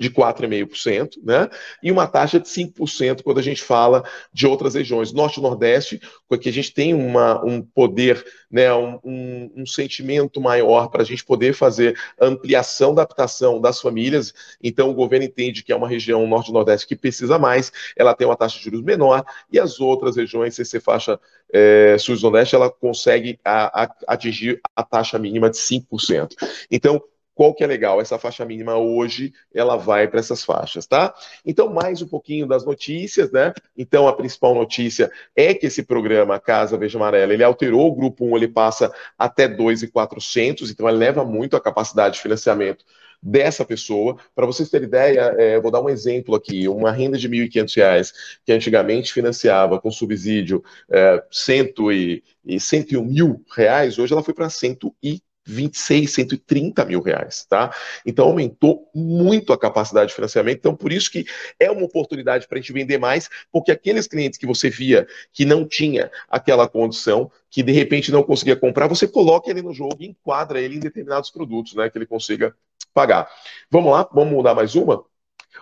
de 0.00 0.08
4,5%, 0.08 1.18
né? 1.22 1.50
E 1.82 1.92
uma 1.92 2.06
taxa 2.06 2.40
de 2.40 2.48
5% 2.48 3.22
quando 3.22 3.38
a 3.38 3.42
gente 3.42 3.60
fala 3.62 4.02
de 4.32 4.46
outras 4.46 4.74
regiões. 4.74 5.12
Norte 5.12 5.38
e 5.38 5.42
Nordeste, 5.42 6.00
porque 6.26 6.48
a 6.48 6.52
gente 6.52 6.72
tem 6.72 6.94
uma, 6.94 7.44
um 7.44 7.60
poder, 7.60 8.24
né, 8.50 8.72
um, 8.72 8.98
um, 9.04 9.52
um 9.56 9.66
sentimento 9.66 10.40
maior 10.40 10.88
para 10.88 11.02
a 11.02 11.04
gente 11.04 11.22
poder 11.22 11.52
fazer 11.52 11.98
ampliação 12.18 12.94
da 12.94 13.02
habitação 13.02 13.60
das 13.60 13.78
famílias. 13.78 14.32
Então, 14.62 14.88
o 14.88 14.94
governo 14.94 15.26
entende 15.26 15.62
que 15.62 15.70
é 15.70 15.76
uma 15.76 15.88
região 15.88 16.26
Norte 16.26 16.48
e 16.48 16.54
Nordeste 16.54 16.86
que 16.86 16.96
precisa 16.96 17.38
mais, 17.38 17.70
ela 17.94 18.14
tem 18.14 18.26
uma 18.26 18.36
taxa 18.36 18.56
de 18.56 18.64
juros 18.64 18.82
menor, 18.82 19.22
e 19.52 19.60
as 19.60 19.80
outras 19.80 20.16
regiões, 20.16 20.54
CC 20.54 20.80
faixa 20.80 21.20
é, 21.52 21.98
Sul-Nordeste, 21.98 22.54
ela 22.54 22.70
consegue 22.70 23.38
a, 23.44 23.82
a, 23.84 23.94
atingir 24.06 24.60
a 24.74 24.82
taxa 24.82 25.18
mínima 25.18 25.50
de 25.50 25.58
5%. 25.58 26.30
Então, 26.70 27.02
qual 27.40 27.54
que 27.54 27.64
é 27.64 27.66
legal? 27.66 28.02
Essa 28.02 28.18
faixa 28.18 28.44
mínima 28.44 28.76
hoje, 28.76 29.32
ela 29.54 29.74
vai 29.74 30.06
para 30.06 30.20
essas 30.20 30.44
faixas, 30.44 30.86
tá? 30.86 31.14
Então, 31.42 31.72
mais 31.72 32.02
um 32.02 32.06
pouquinho 32.06 32.46
das 32.46 32.66
notícias, 32.66 33.32
né? 33.32 33.54
Então, 33.74 34.06
a 34.06 34.12
principal 34.12 34.54
notícia 34.54 35.10
é 35.34 35.54
que 35.54 35.64
esse 35.64 35.82
programa 35.82 36.38
Casa 36.38 36.76
Verde 36.76 36.98
Amarela, 36.98 37.32
ele 37.32 37.42
alterou 37.42 37.88
o 37.88 37.94
grupo 37.94 38.26
1, 38.26 38.36
ele 38.36 38.48
passa 38.48 38.92
até 39.18 39.48
2,400, 39.48 40.70
então 40.70 40.86
ele 40.86 40.98
leva 40.98 41.24
muito 41.24 41.56
a 41.56 41.60
capacidade 41.62 42.16
de 42.16 42.20
financiamento 42.20 42.84
dessa 43.22 43.64
pessoa. 43.64 44.18
Para 44.34 44.44
vocês 44.44 44.68
terem 44.68 44.86
ideia, 44.86 45.34
é, 45.38 45.58
vou 45.58 45.70
dar 45.70 45.80
um 45.80 45.88
exemplo 45.88 46.34
aqui: 46.34 46.68
uma 46.68 46.92
renda 46.92 47.16
de 47.16 47.26
R$ 47.26 47.48
1.500, 47.48 48.12
que 48.44 48.52
antigamente 48.52 49.14
financiava 49.14 49.80
com 49.80 49.90
subsídio 49.90 50.62
é, 50.90 51.24
cento 51.30 51.90
e, 51.90 52.22
e 52.44 52.60
101 52.60 53.02
mil 53.02 53.42
reais, 53.56 53.98
hoje 53.98 54.12
ela 54.12 54.22
foi 54.22 54.34
para 54.34 54.50
130 54.50 55.29
126, 55.46 56.12
130 56.12 56.84
mil 56.84 57.00
reais, 57.00 57.44
tá? 57.48 57.74
Então 58.04 58.26
aumentou 58.26 58.90
muito 58.94 59.52
a 59.52 59.58
capacidade 59.58 60.08
de 60.08 60.14
financiamento. 60.14 60.58
Então, 60.58 60.76
por 60.76 60.92
isso 60.92 61.10
que 61.10 61.26
é 61.58 61.70
uma 61.70 61.84
oportunidade 61.84 62.46
para 62.46 62.58
a 62.58 62.60
gente 62.60 62.72
vender 62.72 62.98
mais, 62.98 63.28
porque 63.50 63.72
aqueles 63.72 64.06
clientes 64.06 64.38
que 64.38 64.46
você 64.46 64.70
via 64.70 65.06
que 65.32 65.44
não 65.44 65.66
tinha 65.66 66.10
aquela 66.28 66.68
condição, 66.68 67.30
que 67.50 67.62
de 67.62 67.72
repente 67.72 68.12
não 68.12 68.22
conseguia 68.22 68.56
comprar, 68.56 68.86
você 68.86 69.08
coloca 69.08 69.50
ele 69.50 69.62
no 69.62 69.72
jogo 69.72 69.96
e 70.00 70.06
enquadra 70.06 70.60
ele 70.60 70.76
em 70.76 70.80
determinados 70.80 71.30
produtos, 71.30 71.74
né? 71.74 71.88
Que 71.90 71.98
ele 71.98 72.06
consiga 72.06 72.54
pagar. 72.92 73.28
Vamos 73.70 73.92
lá, 73.92 74.08
vamos 74.12 74.32
mudar 74.32 74.54
mais 74.54 74.74
uma? 74.74 75.04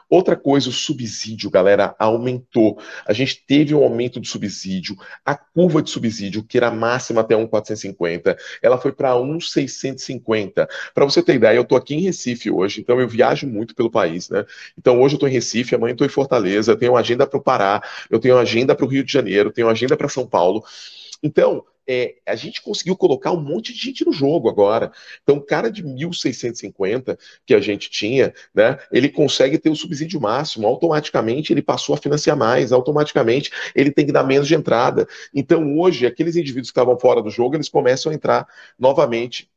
Outra 0.09 0.37
coisa, 0.37 0.69
o 0.69 0.73
subsídio, 0.73 1.51
galera, 1.51 1.95
aumentou. 1.99 2.79
A 3.07 3.13
gente 3.13 3.45
teve 3.47 3.75
um 3.75 3.83
aumento 3.83 4.19
do 4.19 4.27
subsídio. 4.27 4.97
A 5.25 5.35
curva 5.35 5.83
de 5.83 5.91
subsídio, 5.91 6.43
que 6.43 6.57
era 6.57 6.71
máxima 6.71 7.21
até 7.21 7.37
1,450, 7.37 8.37
ela 8.63 8.79
foi 8.79 8.93
para 8.93 9.17
1,650. 9.17 10.69
Para 10.95 11.05
você 11.05 11.23
ter 11.23 11.35
ideia, 11.35 11.57
eu 11.57 11.63
estou 11.63 11.77
aqui 11.77 11.95
em 11.95 12.01
Recife 12.01 12.51
hoje, 12.51 12.81
então 12.81 13.01
eu 13.01 13.09
viajo 13.09 13.47
muito 13.47 13.75
pelo 13.75 13.91
país, 13.91 14.29
né? 14.31 14.45
Então 14.77 15.01
hoje 15.01 15.15
eu 15.15 15.17
estou 15.17 15.29
em 15.29 15.33
Recife, 15.33 15.75
amanhã 15.75 15.93
estou 15.93 16.07
em 16.07 16.11
Fortaleza, 16.11 16.73
eu 16.73 16.77
tenho 16.77 16.97
agenda 16.97 17.27
para 17.27 17.39
o 17.39 17.43
Pará, 17.43 17.83
eu 18.11 18.19
tenho 18.19 18.39
agenda 18.39 18.75
para 18.75 18.85
o 18.85 18.89
Rio 18.89 19.05
de 19.05 19.13
Janeiro, 19.13 19.53
tenho 19.53 19.69
agenda 19.69 19.97
para 19.97 20.09
São 20.09 20.27
Paulo. 20.27 20.65
Então, 21.23 21.65
é, 21.89 22.17
a 22.27 22.37
gente 22.37 22.61
conseguiu 22.63 22.97
colocar 22.97 23.33
um 23.33 23.41
monte 23.41 23.73
de 23.73 23.79
gente 23.79 24.05
no 24.05 24.13
jogo 24.13 24.49
agora. 24.49 24.93
Então, 25.23 25.37
o 25.37 25.41
cara 25.41 25.71
de 25.71 25.83
1.650 25.83 27.19
que 27.47 27.55
a 27.55 27.61
gente 27.61 27.91
tinha, 27.91 28.35
né, 28.55 28.79
ele 28.93 29.09
consegue 29.09 29.59
ter 29.59 29.71
o 29.71 29.77
subsídio 29.77 30.21
máximo, 30.21 30.67
automaticamente 30.67 31.53
ele 31.53 31.63
passou 31.63 31.95
a 31.95 31.99
financiar 31.99 32.37
mais, 32.37 32.73
automaticamente 32.73 33.51
ele 33.75 33.91
tem 33.91 34.05
que 34.05 34.13
dar 34.13 34.25
menos 34.25 34.47
de 34.47 34.55
entrada. 34.55 35.09
Então, 35.35 35.79
hoje, 35.79 36.07
aqueles 36.07 36.37
indivíduos 36.37 36.71
que 36.71 36.79
estavam 36.79 36.99
fora 36.99 37.23
do 37.23 37.31
jogo, 37.31 37.57
eles 37.57 37.69
começam 37.69 38.13
a 38.13 38.15
entrar 38.15 38.47
novamente 38.79 39.49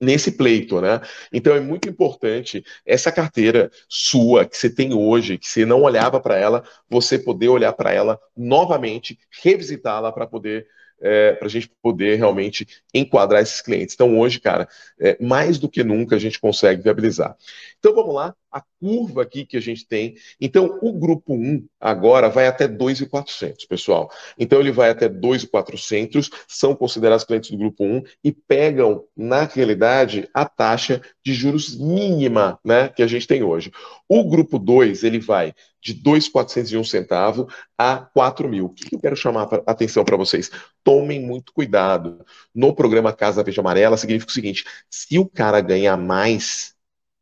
nesse 0.00 0.32
pleito, 0.32 0.80
né? 0.80 1.00
Então 1.32 1.54
é 1.54 1.60
muito 1.60 1.88
importante 1.88 2.64
essa 2.84 3.12
carteira 3.12 3.70
sua 3.88 4.44
que 4.44 4.56
você 4.56 4.68
tem 4.68 4.92
hoje, 4.92 5.38
que 5.38 5.48
você 5.48 5.64
não 5.64 5.82
olhava 5.82 6.20
para 6.20 6.36
ela, 6.36 6.64
você 6.88 7.18
poder 7.18 7.48
olhar 7.48 7.72
para 7.72 7.92
ela 7.92 8.20
novamente, 8.36 9.18
revisitá-la 9.42 10.12
para 10.12 10.26
poder 10.26 10.66
é, 11.00 11.32
para 11.32 11.46
a 11.46 11.50
gente 11.50 11.70
poder 11.82 12.16
realmente 12.16 12.66
enquadrar 12.92 13.42
esses 13.42 13.60
clientes. 13.60 13.94
Então, 13.94 14.18
hoje, 14.18 14.40
cara, 14.40 14.68
é, 15.00 15.16
mais 15.22 15.58
do 15.58 15.68
que 15.68 15.84
nunca 15.84 16.16
a 16.16 16.18
gente 16.18 16.40
consegue 16.40 16.82
viabilizar. 16.82 17.36
Então, 17.84 17.94
vamos 17.94 18.14
lá, 18.14 18.34
a 18.50 18.62
curva 18.80 19.20
aqui 19.20 19.44
que 19.44 19.58
a 19.58 19.60
gente 19.60 19.86
tem. 19.86 20.14
Então, 20.40 20.78
o 20.80 20.90
grupo 20.90 21.34
1 21.34 21.66
agora 21.78 22.30
vai 22.30 22.46
até 22.46 22.66
2,400, 22.66 23.66
pessoal. 23.66 24.10
Então, 24.38 24.58
ele 24.58 24.72
vai 24.72 24.88
até 24.88 25.06
2,400, 25.06 26.30
são 26.48 26.74
considerados 26.74 27.26
clientes 27.26 27.50
do 27.50 27.58
grupo 27.58 27.84
1 27.84 28.02
e 28.24 28.32
pegam, 28.32 29.04
na 29.14 29.44
realidade, 29.44 30.26
a 30.32 30.46
taxa 30.46 31.02
de 31.22 31.34
juros 31.34 31.76
mínima 31.78 32.58
né, 32.64 32.88
que 32.88 33.02
a 33.02 33.06
gente 33.06 33.26
tem 33.26 33.42
hoje. 33.42 33.70
O 34.08 34.24
grupo 34.24 34.58
2, 34.58 35.04
ele 35.04 35.18
vai 35.18 35.52
de 35.82 35.92
2,401 35.92 36.82
centavo 36.84 37.46
a 37.76 37.98
4 37.98 38.48
mil. 38.48 38.64
O 38.64 38.70
que 38.70 38.94
eu 38.94 38.98
quero 38.98 39.14
chamar 39.14 39.46
a 39.66 39.70
atenção 39.70 40.02
para 40.06 40.16
vocês? 40.16 40.50
Tomem 40.82 41.20
muito 41.20 41.52
cuidado. 41.52 42.24
No 42.54 42.74
programa 42.74 43.12
Casa 43.12 43.42
Verde 43.42 43.60
Amarela, 43.60 43.98
significa 43.98 44.30
o 44.30 44.34
seguinte: 44.34 44.64
se 44.88 45.18
o 45.18 45.28
cara 45.28 45.60
ganhar 45.60 45.98
mais, 45.98 46.73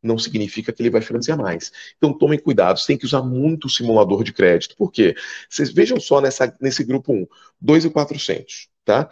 não 0.03 0.17
significa 0.17 0.71
que 0.71 0.81
ele 0.81 0.89
vai 0.89 1.01
financiar 1.01 1.37
mais. 1.37 1.71
Então 1.97 2.13
tomem 2.13 2.39
cuidado, 2.39 2.79
você 2.79 2.87
tem 2.87 2.97
que 2.97 3.05
usar 3.05 3.21
muito 3.21 3.65
o 3.65 3.69
simulador 3.69 4.23
de 4.23 4.33
crédito. 4.33 4.75
Por 4.75 4.91
quê? 4.91 5.15
Vocês 5.49 5.71
vejam 5.71 5.99
só 5.99 6.21
nessa, 6.21 6.55
nesse 6.61 6.83
grupo 6.83 7.13
1, 7.13 7.25
2,400. 7.61 8.69
Tá? 8.85 9.09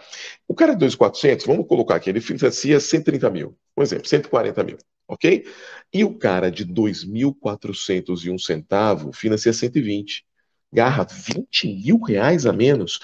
O 0.48 0.54
cara 0.54 0.74
de 0.74 0.80
2,400, 0.80 1.46
vamos 1.46 1.66
colocar 1.66 1.96
aqui, 1.96 2.10
ele 2.10 2.20
financia 2.20 2.78
130 2.78 3.30
mil, 3.30 3.58
um 3.78 3.82
exemplo, 3.82 4.06
140 4.06 4.64
mil 4.66 4.78
ok? 5.12 5.46
E 5.94 6.04
o 6.04 6.18
cara 6.18 6.50
de 6.50 6.66
2.401 6.66 8.40
centavo 8.40 9.12
financia 9.12 9.52
120. 9.52 10.26
Garra 10.72 11.04
20 11.04 11.68
mil 11.68 12.02
reais 12.02 12.46
a 12.46 12.54
menos. 12.54 13.02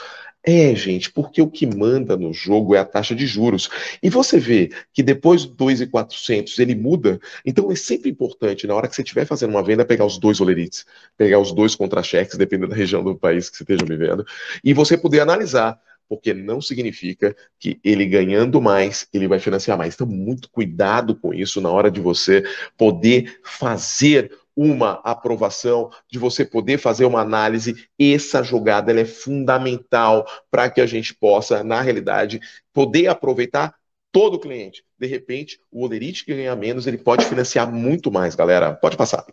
É, 0.50 0.74
gente, 0.74 1.12
porque 1.12 1.42
o 1.42 1.52
que 1.52 1.68
manda 1.68 2.16
no 2.16 2.32
jogo 2.32 2.74
é 2.74 2.80
a 2.80 2.86
taxa 2.86 3.14
de 3.14 3.28
juros. 3.28 3.70
E 4.02 4.10
você 4.10 4.40
vê 4.40 4.70
que 4.94 5.04
depois 5.04 5.44
do 5.44 5.54
2,400 5.54 6.58
ele 6.60 6.74
muda. 6.74 7.20
Então 7.46 7.70
é 7.70 7.76
sempre 7.76 8.10
importante, 8.10 8.66
na 8.66 8.74
hora 8.74 8.88
que 8.88 8.96
você 8.96 9.02
estiver 9.02 9.26
fazendo 9.26 9.50
uma 9.50 9.62
venda, 9.62 9.84
pegar 9.84 10.06
os 10.06 10.18
dois 10.18 10.40
olerites, 10.40 10.86
pegar 11.18 11.38
os 11.40 11.52
dois 11.52 11.76
contra-cheques, 11.76 12.38
dependendo 12.38 12.70
da 12.70 12.78
região 12.78 13.04
do 13.04 13.14
país 13.14 13.50
que 13.50 13.58
você 13.58 13.64
esteja 13.64 13.84
vivendo, 13.86 14.26
e 14.64 14.74
você 14.74 14.98
poder 14.98 15.20
analisar 15.20 15.78
porque 16.08 16.34
não 16.34 16.62
significa 16.62 17.36
que 17.60 17.78
ele 17.84 18.06
ganhando 18.06 18.62
mais, 18.62 19.06
ele 19.14 19.28
vai 19.28 19.40
financiar 19.40 19.78
mais. 19.78 19.96
Então, 19.96 20.08
muito 20.08 20.50
cuidado 20.50 21.14
com 21.14 21.34
isso 21.34 21.60
na 21.60 21.70
hora 21.70 21.92
de 21.92 22.00
você 22.00 22.46
poder 22.78 23.42
fazer 23.44 24.32
uma 24.58 25.00
aprovação, 25.04 25.92
de 26.12 26.18
você 26.18 26.44
poder 26.44 26.80
fazer 26.80 27.06
uma 27.06 27.22
análise. 27.22 27.88
Essa 28.00 28.42
jogada 28.42 28.92
é 29.00 29.06
fundamental 29.06 30.26
para 30.50 30.68
que 30.68 30.82
a 30.82 30.88
gente 30.88 31.14
possa, 31.14 31.64
na 31.64 31.80
realidade, 31.80 32.42
poder 32.74 33.08
aproveitar 33.08 33.76
todo 34.12 34.34
o 34.34 34.40
cliente. 34.40 34.84
De 34.98 35.06
repente, 35.06 35.60
o 35.72 35.84
Olerite 35.84 36.26
que 36.26 36.34
ganha 36.34 36.56
menos, 36.56 36.88
ele 36.88 36.98
pode 36.98 37.26
financiar 37.26 37.72
muito 37.72 38.12
mais, 38.12 38.34
galera. 38.34 38.74
Pode 38.74 38.98
passar. 38.98 39.24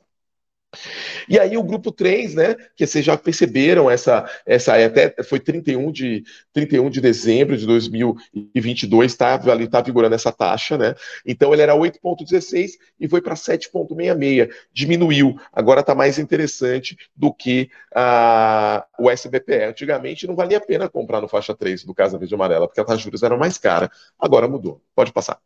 E 1.29 1.39
aí 1.39 1.57
o 1.57 1.63
grupo 1.63 1.91
3, 1.91 2.35
né, 2.35 2.57
que 2.77 2.87
vocês 2.87 3.05
já 3.05 3.17
perceberam 3.17 3.91
essa 3.91 4.29
essa 4.47 4.75
até 4.85 5.15
foi 5.23 5.41
31 5.41 5.91
de 5.93 6.25
31 6.53 6.91
de 6.91 7.01
dezembro 7.01 7.57
de 7.57 7.67
2022 7.67 9.13
está 9.13 9.35
ali 9.51 9.69
tá 9.69 9.81
vigorando 9.81 10.15
essa 10.15 10.33
taxa, 10.33 10.77
né? 10.77 10.95
Então 11.27 11.53
ele 11.53 11.63
era 11.63 11.75
8.16 11.75 12.73
e 13.01 13.09
foi 13.09 13.21
para 13.21 13.35
7.66, 13.35 14.51
diminuiu. 14.73 15.37
Agora 15.53 15.81
está 15.81 15.95
mais 15.95 16.19
interessante 16.19 16.97
do 17.15 17.33
que 17.33 17.71
a, 17.95 18.87
o 18.99 19.11
SBPE. 19.11 19.65
Antigamente 19.65 20.27
não 20.27 20.35
valia 20.35 20.59
a 20.59 20.61
pena 20.61 20.89
comprar 20.89 21.21
no 21.21 21.29
faixa 21.29 21.55
3 21.55 21.85
do 21.85 21.95
Casa 21.95 22.19
Verde 22.19 22.35
Amarela, 22.35 22.67
porque 22.69 22.81
as 22.81 23.01
juros 23.01 23.23
eram 23.23 23.39
mais 23.39 23.59
caras. 23.59 23.89
Agora 24.19 24.49
mudou. 24.49 24.81
Pode 24.95 25.13
passar. 25.13 25.39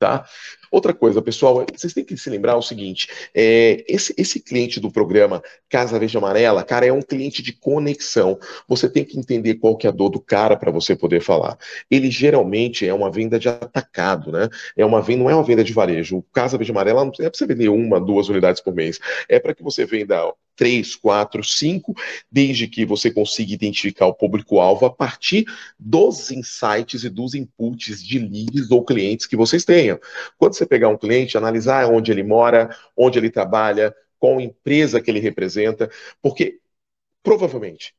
Tá? 0.00 0.24
Outra 0.70 0.94
coisa, 0.94 1.20
pessoal, 1.20 1.66
vocês 1.76 1.92
têm 1.92 2.02
que 2.02 2.16
se 2.16 2.30
lembrar 2.30 2.56
o 2.56 2.62
seguinte: 2.62 3.06
é, 3.34 3.84
esse, 3.86 4.14
esse 4.16 4.40
cliente 4.40 4.80
do 4.80 4.90
programa 4.90 5.42
Casa 5.68 5.98
Verde 5.98 6.16
Amarela, 6.16 6.64
cara, 6.64 6.86
é 6.86 6.92
um 6.92 7.02
cliente 7.02 7.42
de 7.42 7.52
conexão. 7.52 8.38
Você 8.66 8.88
tem 8.88 9.04
que 9.04 9.18
entender 9.18 9.56
qual 9.56 9.76
que 9.76 9.86
é 9.86 9.90
a 9.90 9.92
dor 9.92 10.08
do 10.08 10.18
cara 10.18 10.56
para 10.56 10.70
você 10.70 10.96
poder 10.96 11.20
falar. 11.20 11.58
Ele 11.90 12.10
geralmente 12.10 12.88
é 12.88 12.94
uma 12.94 13.10
venda 13.10 13.38
de 13.38 13.50
atacado, 13.50 14.32
né? 14.32 14.48
É 14.74 14.86
uma 14.86 15.02
venda, 15.02 15.22
não 15.22 15.28
é 15.28 15.34
uma 15.34 15.44
venda 15.44 15.62
de 15.62 15.74
varejo. 15.74 16.16
O 16.16 16.22
Casa 16.32 16.56
Verde 16.56 16.70
Amarela 16.70 17.04
não 17.04 17.12
é 17.20 17.28
para 17.28 17.38
você 17.38 17.46
vender 17.46 17.68
uma, 17.68 18.00
duas 18.00 18.30
unidades 18.30 18.62
por 18.62 18.74
mês. 18.74 18.98
É 19.28 19.38
para 19.38 19.54
que 19.54 19.62
você 19.62 19.84
venda 19.84 20.32
três, 20.60 20.94
quatro, 20.94 21.42
cinco, 21.42 21.94
desde 22.30 22.68
que 22.68 22.84
você 22.84 23.10
consiga 23.10 23.54
identificar 23.54 24.04
o 24.04 24.12
público-alvo 24.12 24.84
a 24.84 24.90
partir 24.90 25.46
dos 25.78 26.30
insights 26.30 27.02
e 27.02 27.08
dos 27.08 27.34
inputs 27.34 28.04
de 28.04 28.18
leads 28.18 28.70
ou 28.70 28.84
clientes 28.84 29.24
que 29.24 29.38
vocês 29.38 29.64
tenham. 29.64 29.98
Quando 30.36 30.52
você 30.52 30.66
pegar 30.66 30.90
um 30.90 30.98
cliente, 30.98 31.38
analisar 31.38 31.90
onde 31.90 32.12
ele 32.12 32.22
mora, 32.22 32.76
onde 32.94 33.18
ele 33.18 33.30
trabalha, 33.30 33.94
qual 34.18 34.38
empresa 34.38 35.00
que 35.00 35.10
ele 35.10 35.18
representa, 35.18 35.90
porque 36.20 36.60
provavelmente 37.22 37.94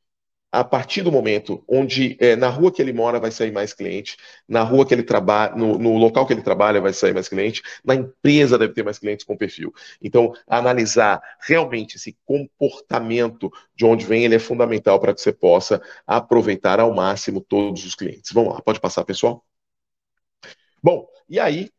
a 0.52 0.62
partir 0.62 1.02
do 1.02 1.10
momento 1.10 1.64
onde 1.66 2.16
é, 2.20 2.36
na 2.36 2.50
rua 2.50 2.70
que 2.70 2.82
ele 2.82 2.92
mora 2.92 3.18
vai 3.18 3.30
sair 3.30 3.50
mais 3.50 3.72
cliente, 3.72 4.18
na 4.46 4.62
rua 4.62 4.86
que 4.86 4.92
ele 4.92 5.02
trabalha, 5.02 5.56
no, 5.56 5.78
no, 5.78 5.96
local 5.96 6.26
que 6.26 6.34
ele 6.34 6.42
trabalha 6.42 6.80
vai 6.80 6.92
sair 6.92 7.14
mais 7.14 7.26
cliente, 7.28 7.62
na 7.82 7.94
empresa 7.94 8.58
deve 8.58 8.74
ter 8.74 8.84
mais 8.84 8.98
clientes 8.98 9.24
com 9.24 9.34
perfil. 9.36 9.72
Então, 10.02 10.34
analisar 10.46 11.22
realmente 11.40 11.96
esse 11.96 12.14
comportamento 12.26 13.50
de 13.74 13.86
onde 13.86 14.04
vem, 14.04 14.24
ele 14.26 14.34
é 14.34 14.38
fundamental 14.38 15.00
para 15.00 15.14
que 15.14 15.22
você 15.22 15.32
possa 15.32 15.80
aproveitar 16.06 16.78
ao 16.78 16.94
máximo 16.94 17.40
todos 17.40 17.86
os 17.86 17.94
clientes. 17.94 18.30
Vamos 18.32 18.52
lá, 18.54 18.60
pode 18.60 18.78
passar, 18.78 19.04
pessoal? 19.04 19.42
Bom, 20.82 21.06
e 21.28 21.40
aí 21.40 21.70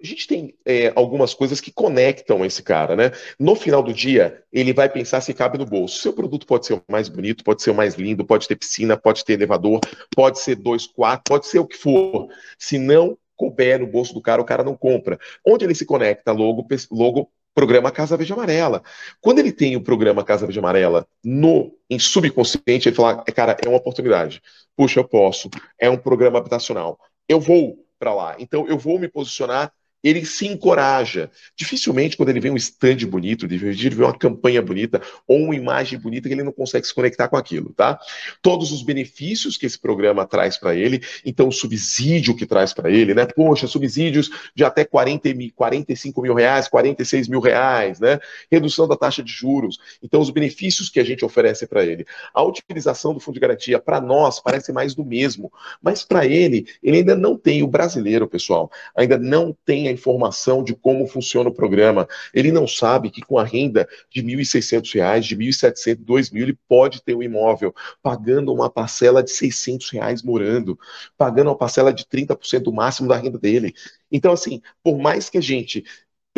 a 0.00 0.06
gente 0.06 0.26
tem 0.26 0.54
é, 0.64 0.92
algumas 0.94 1.34
coisas 1.34 1.60
que 1.60 1.72
conectam 1.72 2.44
esse 2.44 2.62
cara, 2.62 2.94
né? 2.94 3.10
No 3.38 3.54
final 3.56 3.82
do 3.82 3.92
dia, 3.92 4.42
ele 4.52 4.72
vai 4.72 4.88
pensar 4.88 5.20
se 5.20 5.34
cabe 5.34 5.58
no 5.58 5.66
bolso. 5.66 5.98
Seu 5.98 6.12
produto 6.12 6.46
pode 6.46 6.66
ser 6.66 6.74
o 6.74 6.82
mais 6.88 7.08
bonito, 7.08 7.42
pode 7.42 7.62
ser 7.62 7.70
o 7.70 7.74
mais 7.74 7.94
lindo, 7.94 8.24
pode 8.24 8.46
ter 8.46 8.56
piscina, 8.56 8.96
pode 8.96 9.24
ter 9.24 9.32
elevador, 9.32 9.80
pode 10.14 10.38
ser 10.38 10.54
dois, 10.54 10.86
quatro, 10.86 11.24
pode 11.26 11.46
ser 11.46 11.58
o 11.58 11.66
que 11.66 11.76
for. 11.76 12.28
Se 12.58 12.78
não 12.78 13.18
couber 13.36 13.80
no 13.80 13.86
bolso 13.86 14.14
do 14.14 14.20
cara, 14.20 14.40
o 14.40 14.44
cara 14.44 14.62
não 14.62 14.76
compra. 14.76 15.18
Onde 15.44 15.64
ele 15.64 15.74
se 15.74 15.84
conecta? 15.84 16.32
Logo, 16.32 16.66
logo 16.90 17.30
programa 17.54 17.90
Casa 17.90 18.16
Verde 18.16 18.32
Amarela. 18.32 18.82
Quando 19.20 19.40
ele 19.40 19.50
tem 19.50 19.74
o 19.74 19.82
programa 19.82 20.22
Casa 20.22 20.46
Verde 20.46 20.60
Amarela 20.60 21.08
no 21.24 21.76
em 21.90 21.98
subconsciente, 21.98 22.88
ele 22.88 22.94
fala, 22.94 23.24
é, 23.26 23.32
cara, 23.32 23.56
é 23.64 23.68
uma 23.68 23.78
oportunidade. 23.78 24.40
Puxa, 24.76 25.00
eu 25.00 25.04
posso. 25.04 25.50
É 25.76 25.90
um 25.90 25.96
programa 25.96 26.38
habitacional. 26.38 27.00
Eu 27.28 27.40
vou 27.40 27.84
para 27.98 28.14
lá. 28.14 28.36
Então 28.38 28.66
eu 28.68 28.78
vou 28.78 28.98
me 28.98 29.08
posicionar 29.08 29.72
ele 30.02 30.24
se 30.24 30.46
encoraja. 30.46 31.30
Dificilmente, 31.56 32.16
quando 32.16 32.30
ele 32.30 32.40
vê 32.40 32.50
um 32.50 32.56
stand 32.56 33.06
bonito, 33.06 33.46
ele 33.46 33.58
vê 33.58 34.02
uma 34.02 34.16
campanha 34.16 34.62
bonita 34.62 35.00
ou 35.26 35.38
uma 35.44 35.54
imagem 35.54 35.98
bonita, 35.98 36.28
ele 36.28 36.42
não 36.42 36.52
consegue 36.52 36.86
se 36.86 36.94
conectar 36.94 37.28
com 37.28 37.36
aquilo, 37.36 37.72
tá? 37.74 37.98
Todos 38.40 38.72
os 38.72 38.82
benefícios 38.82 39.56
que 39.56 39.66
esse 39.66 39.78
programa 39.78 40.26
traz 40.26 40.56
para 40.56 40.74
ele, 40.74 41.00
então 41.24 41.48
o 41.48 41.52
subsídio 41.52 42.36
que 42.36 42.46
traz 42.46 42.72
para 42.72 42.90
ele, 42.90 43.14
né? 43.14 43.26
Poxa, 43.26 43.66
subsídios 43.66 44.30
de 44.54 44.64
até 44.64 44.84
40 44.84 45.34
mil, 45.34 45.50
45 45.54 46.22
mil 46.22 46.34
reais, 46.34 46.68
46 46.68 47.28
mil 47.28 47.40
reais, 47.40 48.00
né? 48.00 48.18
Redução 48.50 48.86
da 48.86 48.96
taxa 48.96 49.22
de 49.22 49.32
juros. 49.32 49.78
Então, 50.02 50.20
os 50.20 50.30
benefícios 50.30 50.88
que 50.88 51.00
a 51.00 51.04
gente 51.04 51.24
oferece 51.24 51.66
para 51.66 51.84
ele. 51.84 52.06
A 52.32 52.42
utilização 52.42 53.12
do 53.12 53.20
fundo 53.20 53.34
de 53.34 53.40
garantia, 53.40 53.78
para 53.78 54.00
nós, 54.00 54.40
parece 54.40 54.72
mais 54.72 54.94
do 54.94 55.04
mesmo, 55.04 55.52
mas 55.82 56.04
para 56.04 56.26
ele, 56.26 56.66
ele 56.82 56.98
ainda 56.98 57.16
não 57.16 57.36
tem, 57.36 57.62
o 57.62 57.66
brasileiro, 57.66 58.28
pessoal, 58.28 58.70
ainda 58.96 59.18
não 59.18 59.56
tem 59.64 59.87
a 59.88 59.92
informação 59.92 60.62
de 60.62 60.74
como 60.74 61.06
funciona 61.06 61.50
o 61.50 61.54
programa. 61.54 62.06
Ele 62.32 62.52
não 62.52 62.66
sabe 62.66 63.10
que 63.10 63.22
com 63.22 63.38
a 63.38 63.44
renda 63.44 63.88
de 64.10 64.20
R$ 64.20 64.36
1.600, 64.36 65.20
de 65.20 65.34
R$ 65.34 65.44
1.700, 65.46 65.86
R$ 65.86 66.04
2.000, 66.04 66.42
ele 66.42 66.58
pode 66.68 67.02
ter 67.02 67.14
um 67.14 67.22
imóvel, 67.22 67.74
pagando 68.02 68.52
uma 68.52 68.70
parcela 68.70 69.22
de 69.22 69.30
600 69.30 69.90
reais 69.90 70.22
morando, 70.22 70.78
pagando 71.16 71.48
uma 71.48 71.56
parcela 71.56 71.92
de 71.92 72.04
30% 72.04 72.60
do 72.60 72.72
máximo 72.72 73.08
da 73.08 73.16
renda 73.16 73.38
dele. 73.38 73.74
Então, 74.10 74.32
assim, 74.32 74.60
por 74.82 74.98
mais 74.98 75.28
que 75.28 75.38
a 75.38 75.42
gente 75.42 75.84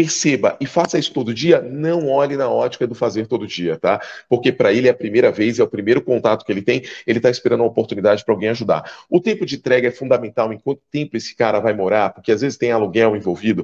perceba 0.00 0.56
e 0.58 0.64
faça 0.64 0.98
isso 0.98 1.12
todo 1.12 1.34
dia, 1.34 1.60
não 1.60 2.08
olhe 2.08 2.34
na 2.34 2.48
ótica 2.48 2.86
do 2.86 2.94
fazer 2.94 3.26
todo 3.26 3.46
dia, 3.46 3.76
tá? 3.76 4.00
Porque 4.30 4.50
para 4.50 4.72
ele 4.72 4.88
é 4.88 4.90
a 4.90 4.94
primeira 4.94 5.30
vez, 5.30 5.58
é 5.58 5.62
o 5.62 5.68
primeiro 5.68 6.00
contato 6.00 6.42
que 6.42 6.50
ele 6.50 6.62
tem, 6.62 6.82
ele 7.06 7.18
está 7.18 7.28
esperando 7.28 7.60
uma 7.60 7.68
oportunidade 7.68 8.24
para 8.24 8.32
alguém 8.32 8.48
ajudar. 8.48 8.90
O 9.10 9.20
tempo 9.20 9.44
de 9.44 9.56
entrega 9.56 9.88
é 9.88 9.90
fundamental, 9.90 10.54
em 10.54 10.58
quanto 10.58 10.80
tempo 10.90 11.18
esse 11.18 11.36
cara 11.36 11.60
vai 11.60 11.74
morar, 11.74 12.14
porque 12.14 12.32
às 12.32 12.40
vezes 12.40 12.56
tem 12.56 12.72
aluguel 12.72 13.14
envolvido. 13.14 13.62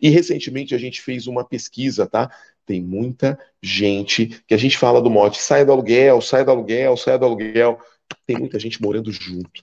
E 0.00 0.08
recentemente 0.08 0.74
a 0.74 0.78
gente 0.78 1.02
fez 1.02 1.26
uma 1.26 1.44
pesquisa, 1.44 2.06
tá? 2.06 2.30
Tem 2.64 2.80
muita 2.80 3.38
gente 3.62 4.42
que 4.46 4.54
a 4.54 4.56
gente 4.56 4.78
fala 4.78 5.02
do 5.02 5.10
mote, 5.10 5.36
sai 5.42 5.66
do 5.66 5.72
aluguel, 5.72 6.22
sai 6.22 6.46
do 6.46 6.50
aluguel, 6.50 6.96
sai 6.96 7.18
do 7.18 7.26
aluguel. 7.26 7.78
Tem 8.26 8.38
muita 8.38 8.58
gente 8.58 8.80
morando 8.80 9.12
junto 9.12 9.62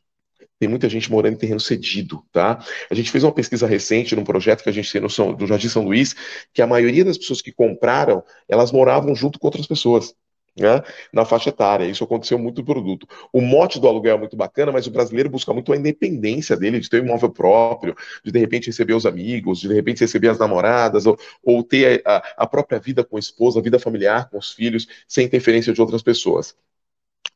tem 0.62 0.70
muita 0.70 0.88
gente 0.88 1.12
morando 1.12 1.34
em 1.34 1.38
terreno 1.38 1.60
cedido, 1.60 2.24
tá? 2.32 2.64
A 2.88 2.94
gente 2.94 3.10
fez 3.10 3.24
uma 3.24 3.32
pesquisa 3.32 3.66
recente 3.66 4.16
num 4.16 4.24
projeto 4.24 4.62
que 4.62 4.70
a 4.70 4.72
gente 4.72 4.92
tem 4.92 5.02
no, 5.02 5.10
São, 5.10 5.32
no 5.32 5.48
Jardim 5.48 5.68
São 5.68 5.84
Luís, 5.84 6.16
que 6.54 6.62
a 6.62 6.68
maioria 6.68 7.04
das 7.04 7.18
pessoas 7.18 7.42
que 7.42 7.52
compraram, 7.52 8.24
elas 8.48 8.72
moravam 8.72 9.16
junto 9.16 9.40
com 9.40 9.48
outras 9.48 9.66
pessoas. 9.66 10.14
Né, 10.54 10.84
na 11.14 11.24
faixa 11.24 11.48
etária. 11.48 11.86
Isso 11.86 12.04
aconteceu 12.04 12.38
muito 12.38 12.58
no 12.58 12.66
produto. 12.66 13.08
O 13.32 13.40
mote 13.40 13.80
do 13.80 13.88
aluguel 13.88 14.18
é 14.18 14.20
muito 14.20 14.36
bacana, 14.36 14.70
mas 14.70 14.86
o 14.86 14.92
brasileiro 14.92 15.30
busca 15.30 15.54
muito 15.54 15.72
a 15.72 15.78
independência 15.78 16.58
dele, 16.58 16.82
de 16.82 16.90
ter 16.90 17.02
um 17.02 17.06
imóvel 17.06 17.30
próprio, 17.30 17.96
de 18.22 18.34
de 18.34 18.38
repente 18.38 18.68
receber 18.68 18.94
os 18.94 19.06
amigos, 19.06 19.62
de 19.62 19.70
de 19.70 19.74
repente 19.74 20.02
receber 20.02 20.28
as 20.28 20.38
namoradas, 20.38 21.06
ou, 21.06 21.18
ou 21.42 21.64
ter 21.64 22.02
a, 22.06 22.18
a 22.40 22.46
própria 22.46 22.80
vida 22.80 23.02
com 23.02 23.16
a 23.16 23.20
esposa, 23.20 23.60
a 23.60 23.64
vida 23.64 23.80
familiar 23.80 24.30
com 24.30 24.38
os 24.38 24.52
filhos, 24.52 24.90
sem 25.08 25.26
interferência 25.26 25.72
de 25.72 25.80
outras 25.80 26.04
pessoas 26.04 26.54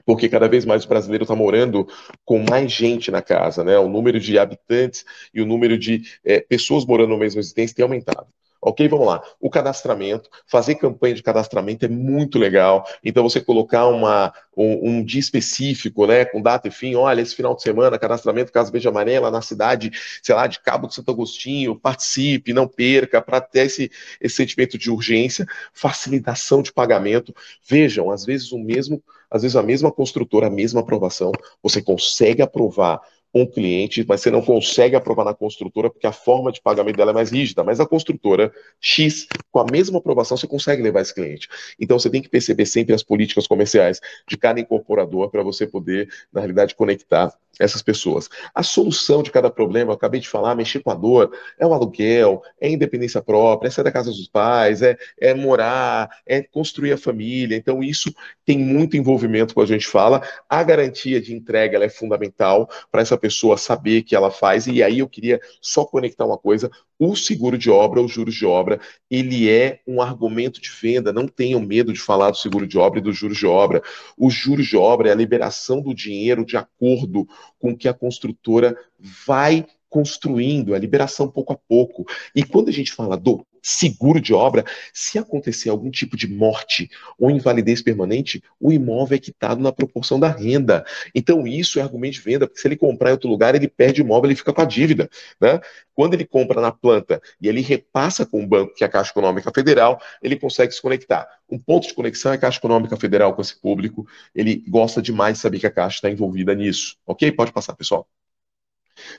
porque 0.06 0.30
cada 0.30 0.48
vez 0.48 0.66
mais 0.66 0.86
o 0.86 0.88
brasileiro 0.88 1.24
está 1.24 1.36
morando 1.36 1.88
com 2.24 2.44
mais 2.50 2.72
gente 2.72 3.12
na 3.12 3.22
casa, 3.22 3.64
né? 3.64 3.78
O 3.80 3.90
número 3.90 4.20
de 4.20 4.38
habitantes 4.38 5.06
e 5.34 5.42
o 5.42 5.46
número 5.46 5.78
de 5.78 6.04
é, 6.24 6.40
pessoas 6.40 6.86
morando 6.86 7.12
na 7.12 7.18
mesma 7.18 7.40
residência 7.40 7.76
tem 7.76 7.84
aumentado. 7.84 8.28
Ok, 8.68 8.88
vamos 8.88 9.06
lá. 9.06 9.22
O 9.40 9.48
cadastramento, 9.48 10.28
fazer 10.48 10.74
campanha 10.74 11.14
de 11.14 11.22
cadastramento 11.22 11.86
é 11.86 11.88
muito 11.88 12.40
legal. 12.40 12.84
Então, 13.04 13.22
você 13.22 13.40
colocar 13.40 13.86
uma, 13.86 14.34
um, 14.58 14.90
um, 14.90 15.04
dia 15.04 15.20
específico, 15.20 16.08
né, 16.08 16.26
com 16.26 16.42
data 16.42 16.68
e 16.68 16.72
fim, 16.72 16.96
olha, 16.96 17.22
esse 17.22 17.36
final 17.36 17.56
de 17.56 17.62
semana, 17.62 18.00
cadastramento 18.00 18.52
Casa 18.52 18.72
Verde 18.72 18.88
Amarela 18.88 19.30
na 19.30 19.40
cidade, 19.44 19.92
sei 20.24 20.34
lá, 20.34 20.48
de 20.48 20.60
Cabo 20.62 20.88
de 20.88 20.96
Santo 20.96 21.12
Agostinho, 21.12 21.80
participe, 21.80 22.54
não 22.54 22.68
perca, 22.68 23.22
para 23.22 23.40
ter 23.40 23.68
esse, 23.68 23.92
esse 24.20 24.36
sentimento 24.36 24.80
de 24.80 24.90
urgência, 24.90 25.46
facilitação 25.72 26.64
de 26.64 26.74
pagamento. 26.74 27.36
Vejam, 27.70 28.10
às 28.10 28.26
vezes 28.26 28.52
o 28.52 28.58
mesmo, 28.58 29.00
às 29.36 29.42
vezes 29.42 29.58
a 29.58 29.62
mesma 29.62 29.92
construtora, 29.92 30.48
a 30.48 30.50
mesma 30.50 30.80
aprovação, 30.80 31.34
você 31.62 31.82
consegue 31.82 32.42
aprovar 32.42 33.02
um 33.36 33.46
cliente, 33.46 34.06
mas 34.08 34.22
você 34.22 34.32
não 34.32 34.42
consegue 34.42 34.96
aprovar 34.96 35.26
na 35.26 35.34
construtora 35.34 35.90
porque 35.90 36.08
a 36.08 36.14
forma 36.14 36.54
de 36.54 36.62
pagamento 36.62 36.96
dela 36.96 37.12
é 37.12 37.14
mais 37.14 37.32
rígida. 37.32 37.66
Mas 37.66 37.82
a 37.82 37.86
construtora 37.86 38.50
X, 38.80 39.28
com 39.52 39.60
a 39.60 39.66
mesma 39.66 40.00
aprovação, 40.00 40.38
você 40.38 40.48
consegue 40.48 40.82
levar 40.82 41.02
esse 41.02 41.14
cliente. 41.14 41.50
Então 41.78 42.00
você 42.00 42.10
tem 42.10 42.22
que 42.22 42.30
perceber 42.30 42.66
sempre 42.66 42.96
as 42.96 43.04
políticas 43.04 43.46
comerciais 43.46 44.00
de 44.26 44.38
cada 44.38 44.62
incorporador 44.62 45.30
para 45.30 45.44
você 45.44 45.68
poder, 45.68 46.08
na 46.32 46.40
realidade, 46.40 46.76
conectar 46.76 47.38
essas 47.60 47.82
pessoas. 47.82 48.30
A 48.54 48.64
solução 48.64 49.24
de 49.24 49.32
cada 49.32 49.50
problema, 49.50 49.92
eu 49.92 49.96
acabei 49.96 50.20
de 50.20 50.28
falar, 50.28 50.56
mexer 50.56 50.80
com 50.80 50.92
a 50.92 50.94
dor, 50.94 51.32
é 51.58 51.66
o 51.66 51.74
aluguel, 51.74 52.42
é 52.60 52.70
independência 52.70 53.22
própria, 53.22 53.68
é 53.68 53.72
sair 53.72 53.86
da 53.86 53.92
casa 53.92 54.12
dos 54.12 54.28
pais, 54.28 54.82
é, 54.82 54.98
é 55.20 55.34
morar, 55.34 56.10
é 56.26 56.42
construir 56.42 56.92
a 56.94 56.98
família. 56.98 57.56
Então, 57.56 57.82
isso 57.82 58.14
tem 58.46 58.58
muito 58.58 58.98
envolvimento 58.98 59.54
quando 59.54 59.70
a 59.70 59.74
gente 59.74 59.88
fala. 59.88 60.22
A 60.50 60.64
garantia 60.64 61.22
de 61.22 61.34
entrega 61.34 61.84
é 61.84 61.90
fundamental 61.90 62.70
para 62.92 63.02
essa 63.02 63.18
pessoa 63.26 63.58
saber 63.58 64.04
que 64.04 64.16
ela 64.16 64.30
faz. 64.30 64.68
E 64.68 64.84
aí 64.84 65.00
eu 65.00 65.10
queria 65.10 65.42
só 65.60 65.84
conectar 65.84 66.26
uma 66.26 66.38
coisa: 66.38 66.70
o 67.00 67.16
seguro 67.16 67.58
de 67.58 67.72
obra, 67.72 68.00
os 68.00 68.12
juros 68.12 68.36
de 68.36 68.46
obra, 68.46 68.80
ele 69.10 69.50
é 69.50 69.80
um 69.88 70.00
argumento 70.00 70.62
de 70.62 70.70
venda. 70.70 71.12
Não 71.12 71.28
tenham 71.28 71.60
medo 71.60 71.92
de 71.92 72.00
falar 72.00 72.30
do 72.30 72.38
seguro 72.38 72.68
de 72.68 72.78
obra 72.78 73.00
e 73.00 73.02
dos 73.02 73.18
juros 73.18 73.38
de 73.38 73.48
obra. 73.48 73.82
Os 74.16 74.34
juros 74.34 74.68
de 74.68 74.78
obra 74.78 75.10
é 75.10 75.12
a 75.12 75.16
liberação 75.16 75.82
do 75.82 75.94
dinheiro 75.94 76.46
de 76.46 76.56
acordo 76.56 77.28
com 77.58 77.76
que 77.76 77.88
a 77.88 77.94
construtora 77.94 78.78
vai 79.00 79.66
construindo, 79.96 80.76
a 80.76 80.78
liberação 80.78 81.26
pouco 81.26 81.54
a 81.54 81.56
pouco. 81.56 82.06
E 82.36 82.44
quando 82.44 82.68
a 82.68 82.72
gente 82.72 82.92
fala 82.92 83.16
do 83.16 83.48
seguro 83.64 84.20
de 84.20 84.34
obra, 84.34 84.66
se 84.94 85.18
acontecer 85.18 85.70
algum 85.70 85.90
tipo 85.90 86.18
de 86.18 86.28
morte 86.28 86.90
ou 87.18 87.32
invalidez 87.32 87.82
permanente, 87.82 88.44
o 88.60 88.74
imóvel 88.74 89.16
é 89.16 89.20
quitado 89.20 89.64
na 89.64 89.72
proporção 89.72 90.20
da 90.20 90.28
renda. 90.28 90.86
Então, 91.16 91.48
isso 91.48 91.80
é 91.80 91.82
argumento 91.82 92.16
de 92.16 92.20
venda, 92.20 92.46
porque 92.46 92.60
se 92.60 92.68
ele 92.68 92.76
comprar 92.76 93.12
em 93.12 93.14
outro 93.14 93.30
lugar, 93.30 93.56
ele 93.56 93.70
perde 93.70 94.02
o 94.02 94.04
imóvel, 94.04 94.28
ele 94.28 94.36
fica 94.36 94.52
com 94.52 94.62
a 94.62 94.66
dívida. 94.66 95.10
Né? 95.40 95.62
Quando 95.94 96.14
ele 96.14 96.26
compra 96.26 96.60
na 96.60 96.74
planta 96.74 97.22
e 97.42 97.48
ele 97.48 97.62
repassa 97.62 98.26
com 98.26 98.44
o 98.44 98.46
banco, 98.46 98.76
que 98.76 98.84
é 98.84 98.88
a 98.88 98.90
Caixa 98.90 99.12
Econômica 99.12 99.50
Federal, 99.56 99.98
ele 100.22 100.36
consegue 100.36 100.74
se 100.74 100.82
conectar. 100.82 101.26
Um 101.50 101.58
ponto 101.58 101.88
de 101.88 101.94
conexão 101.94 102.34
é 102.34 102.36
a 102.36 102.38
Caixa 102.38 102.60
Econômica 102.60 102.98
Federal 102.98 103.34
com 103.34 103.42
esse 103.42 103.58
público. 103.58 104.06
Ele 104.36 104.62
gosta 104.68 105.02
demais 105.02 105.38
de 105.38 105.42
saber 105.42 105.60
que 105.60 105.68
a 105.68 105.72
Caixa 105.72 105.96
está 105.96 106.10
envolvida 106.10 106.54
nisso. 106.54 106.98
Ok? 107.08 107.32
Pode 107.32 107.54
passar, 107.54 107.74
pessoal. 107.78 108.06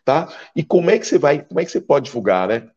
Tá? 0.05 0.29
E 0.55 0.65
como 0.65 0.91
é 0.91 0.99
que 0.99 1.07
você 1.07 1.19
vai, 1.19 1.43
como 1.45 1.61
é 1.61 1.65
que 1.65 1.71
você 1.71 1.81
pode 1.81 2.07
divulgar, 2.07 2.49
né? 2.49 2.71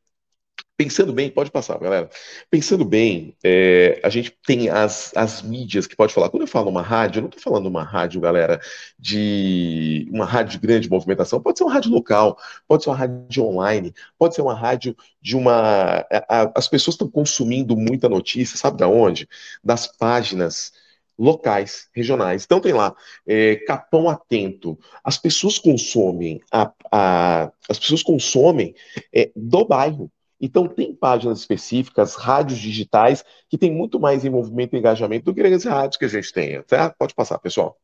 Pensando 0.79 1.11
bem, 1.11 1.29
pode 1.29 1.51
passar, 1.51 1.77
galera. 1.77 2.09
Pensando 2.49 2.85
bem, 2.85 3.35
é, 3.43 3.99
a 4.01 4.07
gente 4.07 4.33
tem 4.47 4.69
as, 4.69 5.11
as 5.13 5.41
mídias 5.41 5.85
que 5.85 5.93
pode 5.93 6.13
falar. 6.13 6.29
Quando 6.29 6.43
eu 6.43 6.47
falo 6.47 6.69
uma 6.69 6.81
rádio, 6.81 7.19
eu 7.19 7.23
não 7.23 7.27
estou 7.27 7.43
falando 7.43 7.65
uma 7.65 7.83
rádio, 7.83 8.21
galera, 8.21 8.61
de 8.97 10.07
uma 10.09 10.23
rádio 10.23 10.53
de 10.53 10.65
grande 10.65 10.89
movimentação. 10.89 11.41
Pode 11.41 11.57
ser 11.57 11.65
uma 11.65 11.73
rádio 11.73 11.91
local, 11.91 12.37
pode 12.65 12.83
ser 12.83 12.91
uma 12.91 12.95
rádio 12.95 13.43
online, 13.43 13.93
pode 14.17 14.35
ser 14.35 14.41
uma 14.41 14.55
rádio 14.55 14.95
de 15.21 15.35
uma. 15.35 16.05
A, 16.09 16.43
a, 16.43 16.51
as 16.55 16.69
pessoas 16.69 16.93
estão 16.93 17.09
consumindo 17.09 17.75
muita 17.75 18.07
notícia, 18.07 18.57
sabe 18.57 18.77
da 18.77 18.87
onde? 18.87 19.27
Das 19.61 19.85
páginas 19.85 20.71
locais, 21.19 21.89
regionais. 21.93 22.45
Então 22.45 22.61
tem 22.61 22.73
lá, 22.73 22.95
é, 23.27 23.57
Capão 23.57 24.09
Atento. 24.09 24.79
As 25.03 25.17
pessoas 25.17 25.59
consomem, 25.59 26.39
a, 26.51 26.71
a 26.91 27.51
as 27.67 27.77
pessoas 27.77 28.01
consomem 28.01 28.73
é, 29.13 29.29
do 29.35 29.65
bairro. 29.65 30.11
Então, 30.41 30.69
tem 30.69 30.95
páginas 30.95 31.39
específicas, 31.39 32.15
rádios 32.15 32.59
digitais, 32.59 33.25
que 33.49 33.57
tem 33.57 33.71
muito 33.71 33.99
mais 33.99 34.23
envolvimento 34.23 34.73
e 34.73 34.79
engajamento 34.79 35.25
do 35.25 35.33
que 35.33 35.41
as 35.41 35.65
rádios 35.65 35.97
que 35.97 36.05
a 36.05 36.07
gente 36.07 36.31
tem. 36.31 36.61
Tá? 36.63 36.89
Pode 36.97 37.13
passar, 37.13 37.37
pessoal. 37.39 37.77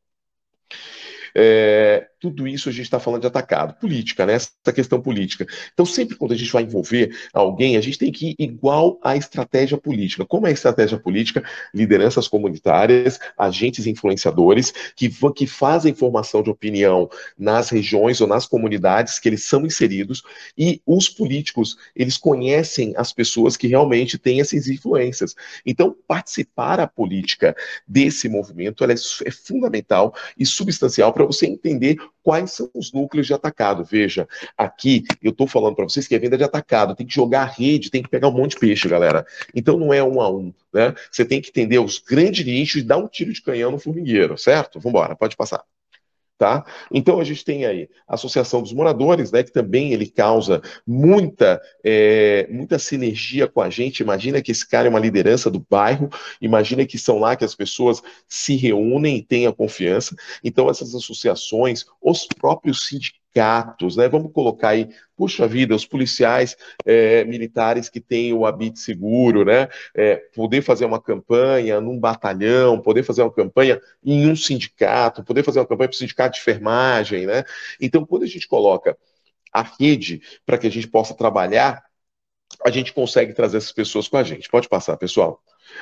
É, 1.35 2.07
tudo 2.19 2.47
isso 2.47 2.69
a 2.69 2.71
gente 2.71 2.85
está 2.85 2.99
falando 2.99 3.21
de 3.21 3.27
atacado. 3.27 3.79
Política, 3.79 4.25
né? 4.25 4.33
Essa 4.33 4.73
questão 4.73 5.01
política. 5.01 5.45
Então, 5.73 5.85
sempre 5.85 6.15
quando 6.15 6.33
a 6.33 6.37
gente 6.37 6.51
vai 6.51 6.63
envolver 6.63 7.15
alguém, 7.33 7.77
a 7.77 7.81
gente 7.81 7.97
tem 7.97 8.11
que 8.11 8.29
ir 8.29 8.35
igual 8.39 8.99
à 9.03 9.15
estratégia 9.15 9.77
política. 9.77 10.25
Como 10.25 10.47
é 10.47 10.49
a 10.49 10.53
estratégia 10.53 10.97
política? 10.97 11.43
Lideranças 11.73 12.27
comunitárias, 12.27 13.19
agentes 13.37 13.85
influenciadores 13.87 14.73
que, 14.95 15.09
que 15.35 15.47
fazem 15.47 15.93
formação 15.93 16.41
de 16.41 16.49
opinião 16.49 17.09
nas 17.37 17.69
regiões 17.69 18.21
ou 18.21 18.27
nas 18.27 18.45
comunidades 18.45 19.19
que 19.19 19.29
eles 19.29 19.43
são 19.43 19.65
inseridos 19.65 20.23
e 20.57 20.81
os 20.85 21.09
políticos, 21.09 21.77
eles 21.95 22.17
conhecem 22.17 22.93
as 22.97 23.11
pessoas 23.11 23.57
que 23.57 23.67
realmente 23.67 24.17
têm 24.17 24.41
essas 24.41 24.67
influências. 24.67 25.35
Então, 25.65 25.95
participar 26.07 26.79
a 26.79 26.87
política 26.87 27.55
desse 27.87 28.29
movimento 28.29 28.83
é, 28.83 28.93
é 28.93 29.31
fundamental 29.31 30.13
e 30.37 30.45
substancial 30.45 31.13
para 31.13 31.25
você 31.25 31.45
entender 31.45 31.97
quais 32.23 32.51
são 32.51 32.69
os 32.73 32.91
núcleos 32.91 33.27
de 33.27 33.33
atacado. 33.33 33.83
Veja, 33.83 34.27
aqui 34.57 35.03
eu 35.21 35.31
estou 35.31 35.47
falando 35.47 35.75
para 35.75 35.85
vocês 35.85 36.07
que 36.07 36.15
é 36.15 36.19
venda 36.19 36.37
de 36.37 36.43
atacado, 36.43 36.95
tem 36.95 37.05
que 37.05 37.13
jogar 37.13 37.43
a 37.43 37.45
rede, 37.45 37.91
tem 37.91 38.01
que 38.01 38.09
pegar 38.09 38.27
um 38.27 38.31
monte 38.31 38.51
de 38.51 38.59
peixe, 38.59 38.87
galera. 38.87 39.25
Então 39.53 39.77
não 39.77 39.93
é 39.93 40.03
um 40.03 40.21
a 40.21 40.29
um, 40.29 40.53
né? 40.73 40.93
Você 41.11 41.23
tem 41.25 41.41
que 41.41 41.49
entender 41.49 41.79
os 41.79 41.99
grandes 41.99 42.45
nichos 42.45 42.81
e 42.81 42.85
dar 42.85 42.97
um 42.97 43.07
tiro 43.07 43.31
de 43.31 43.41
canhão 43.41 43.71
no 43.71 43.79
formigueiro, 43.79 44.37
certo? 44.37 44.79
Vamos 44.79 44.97
embora, 44.97 45.15
pode 45.15 45.35
passar. 45.35 45.63
Tá? 46.37 46.65
Então 46.91 47.21
a 47.21 47.23
gente 47.23 47.45
tem 47.45 47.65
aí 47.65 47.89
a 48.05 48.15
Associação 48.15 48.61
dos 48.61 48.73
Moradores, 48.73 49.31
né, 49.31 49.41
que 49.41 49.53
também 49.53 49.93
ele 49.93 50.05
causa 50.05 50.61
muita, 50.85 51.61
é, 51.81 52.45
muita 52.51 52.77
sinergia 52.77 53.47
com 53.47 53.61
a 53.61 53.69
gente. 53.69 54.01
Imagina 54.01 54.41
que 54.41 54.51
esse 54.51 54.67
cara 54.67 54.87
é 54.87 54.89
uma 54.89 54.99
liderança 54.99 55.49
do 55.49 55.65
bairro, 55.69 56.09
imagina 56.41 56.85
que 56.85 56.97
são 56.97 57.19
lá 57.19 57.37
que 57.37 57.45
as 57.45 57.55
pessoas 57.55 58.01
se 58.27 58.57
reúnem 58.57 59.17
e 59.17 59.23
têm 59.23 59.47
a 59.47 59.53
confiança. 59.53 60.13
Então 60.43 60.69
essas 60.69 60.93
associações, 60.93 61.85
os 62.01 62.27
próprios 62.27 62.85
sindicatos, 62.85 63.24
gatos, 63.35 63.97
né? 63.97 64.07
Vamos 64.07 64.31
colocar 64.31 64.69
aí, 64.69 64.87
puxa 65.15 65.47
vida, 65.47 65.75
os 65.75 65.85
policiais 65.85 66.55
é, 66.85 67.25
militares 67.25 67.89
que 67.89 67.99
têm 67.99 68.31
o 68.33 68.45
habite 68.45 68.79
seguro, 68.79 69.43
né? 69.43 69.67
É, 69.93 70.15
poder 70.33 70.61
fazer 70.61 70.85
uma 70.85 71.01
campanha 71.01 71.81
num 71.81 71.99
batalhão, 71.99 72.81
poder 72.81 73.03
fazer 73.03 73.23
uma 73.23 73.33
campanha 73.33 73.81
em 74.03 74.29
um 74.29 74.35
sindicato, 74.35 75.23
poder 75.23 75.43
fazer 75.43 75.59
uma 75.59 75.67
campanha 75.67 75.89
para 75.89 75.95
o 75.95 75.97
sindicato 75.97 76.35
de 76.35 76.41
enfermagem, 76.41 77.25
né? 77.25 77.43
Então, 77.81 78.05
quando 78.05 78.23
a 78.23 78.27
gente 78.27 78.47
coloca 78.47 78.97
a 79.51 79.61
rede 79.61 80.21
para 80.45 80.57
que 80.57 80.67
a 80.67 80.71
gente 80.71 80.87
possa 80.87 81.13
trabalhar, 81.13 81.83
a 82.65 82.69
gente 82.71 82.93
consegue 82.93 83.33
trazer 83.33 83.57
essas 83.57 83.71
pessoas 83.71 84.07
com 84.07 84.17
a 84.17 84.23
gente. 84.23 84.49
Pode 84.49 84.69
passar, 84.69 84.97
pessoal. 84.97 85.41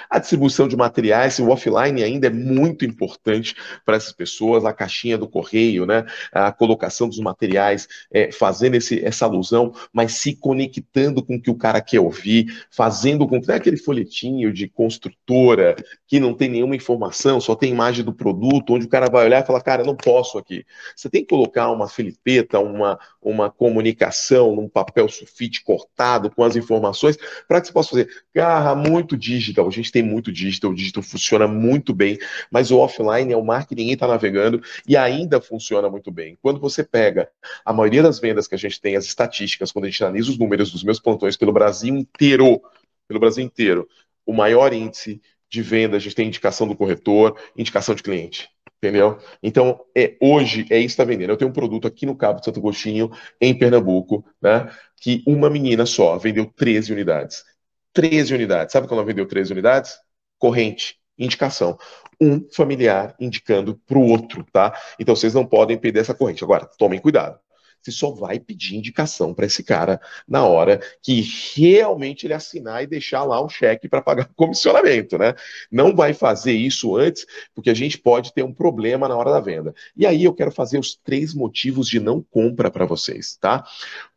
A 0.10 0.20
distribuição 0.20 0.68
de 0.68 0.76
materiais, 0.76 1.40
o 1.40 1.50
offline 1.50 2.04
ainda 2.04 2.28
é 2.28 2.30
muito 2.30 2.86
importante 2.86 3.56
para 3.86 3.96
essas 3.96 4.12
pessoas, 4.14 4.66
a 4.66 4.74
caixinha 4.74 5.18
do 5.18 5.28
correio, 5.28 5.86
né? 5.86 6.06
a 6.32 6.52
colocação 6.52 7.08
dos 7.08 7.20
materiais, 7.20 7.88
é, 8.12 8.32
fazendo 8.32 8.76
esse, 8.76 9.04
essa 9.04 9.26
alusão, 9.26 9.74
mas 9.92 10.14
se 10.14 10.36
conectando 10.36 11.24
com 11.24 11.36
o 11.36 11.42
que 11.42 11.52
o 11.52 11.56
cara 11.56 11.82
quer 11.82 12.00
ouvir, 12.00 12.66
fazendo 12.70 13.28
com 13.28 13.42
que 13.42 13.52
é 13.52 13.56
aquele 13.56 13.78
folhetinho 13.78 14.54
de 14.54 14.68
construtora 14.68 15.76
que 16.08 16.20
não 16.20 16.34
tem 16.34 16.50
nenhuma 16.50 16.76
informação, 16.76 17.42
só 17.42 17.56
tem 17.56 17.72
imagem 17.72 18.06
do 18.06 18.14
produto, 18.14 18.74
onde 18.74 18.86
o 18.86 18.90
cara 18.90 19.10
vai 19.10 19.26
olhar 19.26 19.44
e 19.44 19.46
falar, 19.46 19.62
cara, 19.62 19.84
não 19.84 19.96
posso 19.96 20.38
aqui. 20.38 20.66
Você 20.96 21.10
tem 21.10 21.22
que 21.22 21.30
colocar 21.30 21.72
uma 21.72 21.88
filipeta, 21.88 22.60
uma, 22.60 23.00
uma 23.22 23.50
comunicação 23.50 24.56
num 24.56 24.70
papel 24.70 25.10
sulfite 25.10 25.64
cortado 25.64 26.30
com 26.30 26.44
as 26.44 26.56
informações 26.56 27.18
para 27.48 27.60
que 27.60 27.68
você 27.68 27.74
possa 27.74 27.90
fazer 27.90 28.10
garra 28.34 28.76
muito 28.76 29.18
digital. 29.18 29.70
Gente 29.74 29.92
tem 29.92 30.04
muito 30.04 30.32
digital, 30.32 30.72
o 30.72 30.76
digital 30.76 31.04
funciona 31.04 31.48
muito 31.48 31.94
bem, 31.94 32.18
mas 32.52 32.72
o 32.72 32.78
offline 32.78 33.32
é 33.32 33.38
o 33.38 33.44
mar 33.44 33.68
que 33.68 33.76
ninguém 33.76 33.94
está 33.94 34.08
navegando 34.08 34.62
e 34.88 34.96
ainda 34.96 35.42
funciona 35.42 35.90
muito 35.90 36.12
bem. 36.12 36.38
Quando 36.42 36.60
você 36.60 36.84
pega 36.84 37.30
a 37.66 37.74
maioria 37.74 38.04
das 38.04 38.20
vendas 38.20 38.48
que 38.48 38.56
a 38.56 38.58
gente 38.58 38.80
tem, 38.80 38.96
as 38.96 39.06
estatísticas, 39.06 39.72
quando 39.72 39.86
a 39.86 39.90
gente 39.90 40.04
analisa 40.04 40.32
os 40.32 40.38
números 40.38 40.72
dos 40.72 40.84
meus 40.84 41.00
plantões 41.00 41.36
pelo 41.38 41.52
Brasil 41.52 41.96
inteiro, 41.96 42.62
pelo 43.08 43.20
Brasil 43.20 43.44
inteiro, 43.44 43.88
o 44.26 44.34
maior 44.34 44.74
índice 44.74 45.22
de 45.50 45.62
venda, 45.62 45.98
a 45.98 46.00
gente 46.00 46.16
tem 46.16 46.28
indicação 46.28 46.68
do 46.68 46.76
corretor, 46.76 47.38
indicação 47.56 47.94
de 47.94 48.02
cliente 48.02 48.50
entendeu? 48.84 49.18
Então, 49.42 49.80
é, 49.96 50.18
hoje 50.20 50.66
é 50.70 50.78
isso 50.78 50.88
que 50.88 51.02
está 51.02 51.06
vendendo. 51.06 51.30
Eu 51.30 51.38
tenho 51.38 51.50
um 51.50 51.54
produto 51.54 51.88
aqui 51.88 52.06
no 52.06 52.18
Cabo 52.18 52.40
de 52.40 52.46
Santo 52.46 52.60
Agostinho, 52.60 53.10
em 53.40 53.58
Pernambuco, 53.58 54.26
né, 54.42 54.70
que 55.00 55.24
uma 55.26 55.50
menina 55.50 55.86
só 55.86 56.18
vendeu 56.18 56.46
13 56.46 56.92
unidades. 56.92 57.46
13 57.94 58.34
unidades. 58.34 58.74
Sabe 58.74 58.88
quando 58.88 59.00
ela 59.00 59.08
vendeu 59.08 59.28
13 59.28 59.54
unidades? 59.54 59.98
Corrente, 60.38 60.98
indicação. 61.18 61.78
Um 62.20 62.48
familiar 62.52 63.16
indicando 63.20 63.80
para 63.86 63.98
o 63.98 64.08
outro, 64.08 64.46
tá? 64.52 64.78
Então, 65.00 65.16
vocês 65.16 65.34
não 65.34 65.46
podem 65.46 65.78
perder 65.78 66.02
essa 66.02 66.14
corrente. 66.14 66.44
Agora, 66.44 66.70
tomem 66.78 67.00
cuidado 67.00 67.40
você 67.84 67.92
só 67.92 68.12
vai 68.12 68.40
pedir 68.40 68.78
indicação 68.78 69.34
para 69.34 69.46
esse 69.46 69.64
cara 69.64 70.00
na 70.28 70.46
hora 70.46 70.80
que 71.02 71.22
realmente 71.56 72.26
ele 72.26 72.34
assinar 72.34 72.82
e 72.82 72.88
deixar 72.88 73.24
lá 73.24 73.44
um 73.44 73.50
cheque 73.50 73.90
para 73.90 74.02
pagar 74.02 74.26
o 74.26 74.36
comissionamento, 74.36 75.18
né? 75.18 75.36
Não 75.70 75.94
vai 75.94 76.14
fazer 76.14 76.54
isso 76.54 76.96
antes, 76.96 77.26
porque 77.54 77.70
a 77.70 77.74
gente 77.74 77.98
pode 77.98 78.34
ter 78.34 78.44
um 78.44 78.54
problema 78.54 79.08
na 79.08 79.18
hora 79.18 79.32
da 79.32 79.42
venda. 79.42 79.74
E 79.96 80.06
aí 80.06 80.24
eu 80.24 80.34
quero 80.34 80.52
fazer 80.52 80.80
os 80.80 80.96
três 80.96 81.34
motivos 81.34 81.88
de 81.88 82.00
não 82.00 82.22
compra 82.22 82.72
para 82.72 82.86
vocês, 82.86 83.36
tá? 83.36 83.64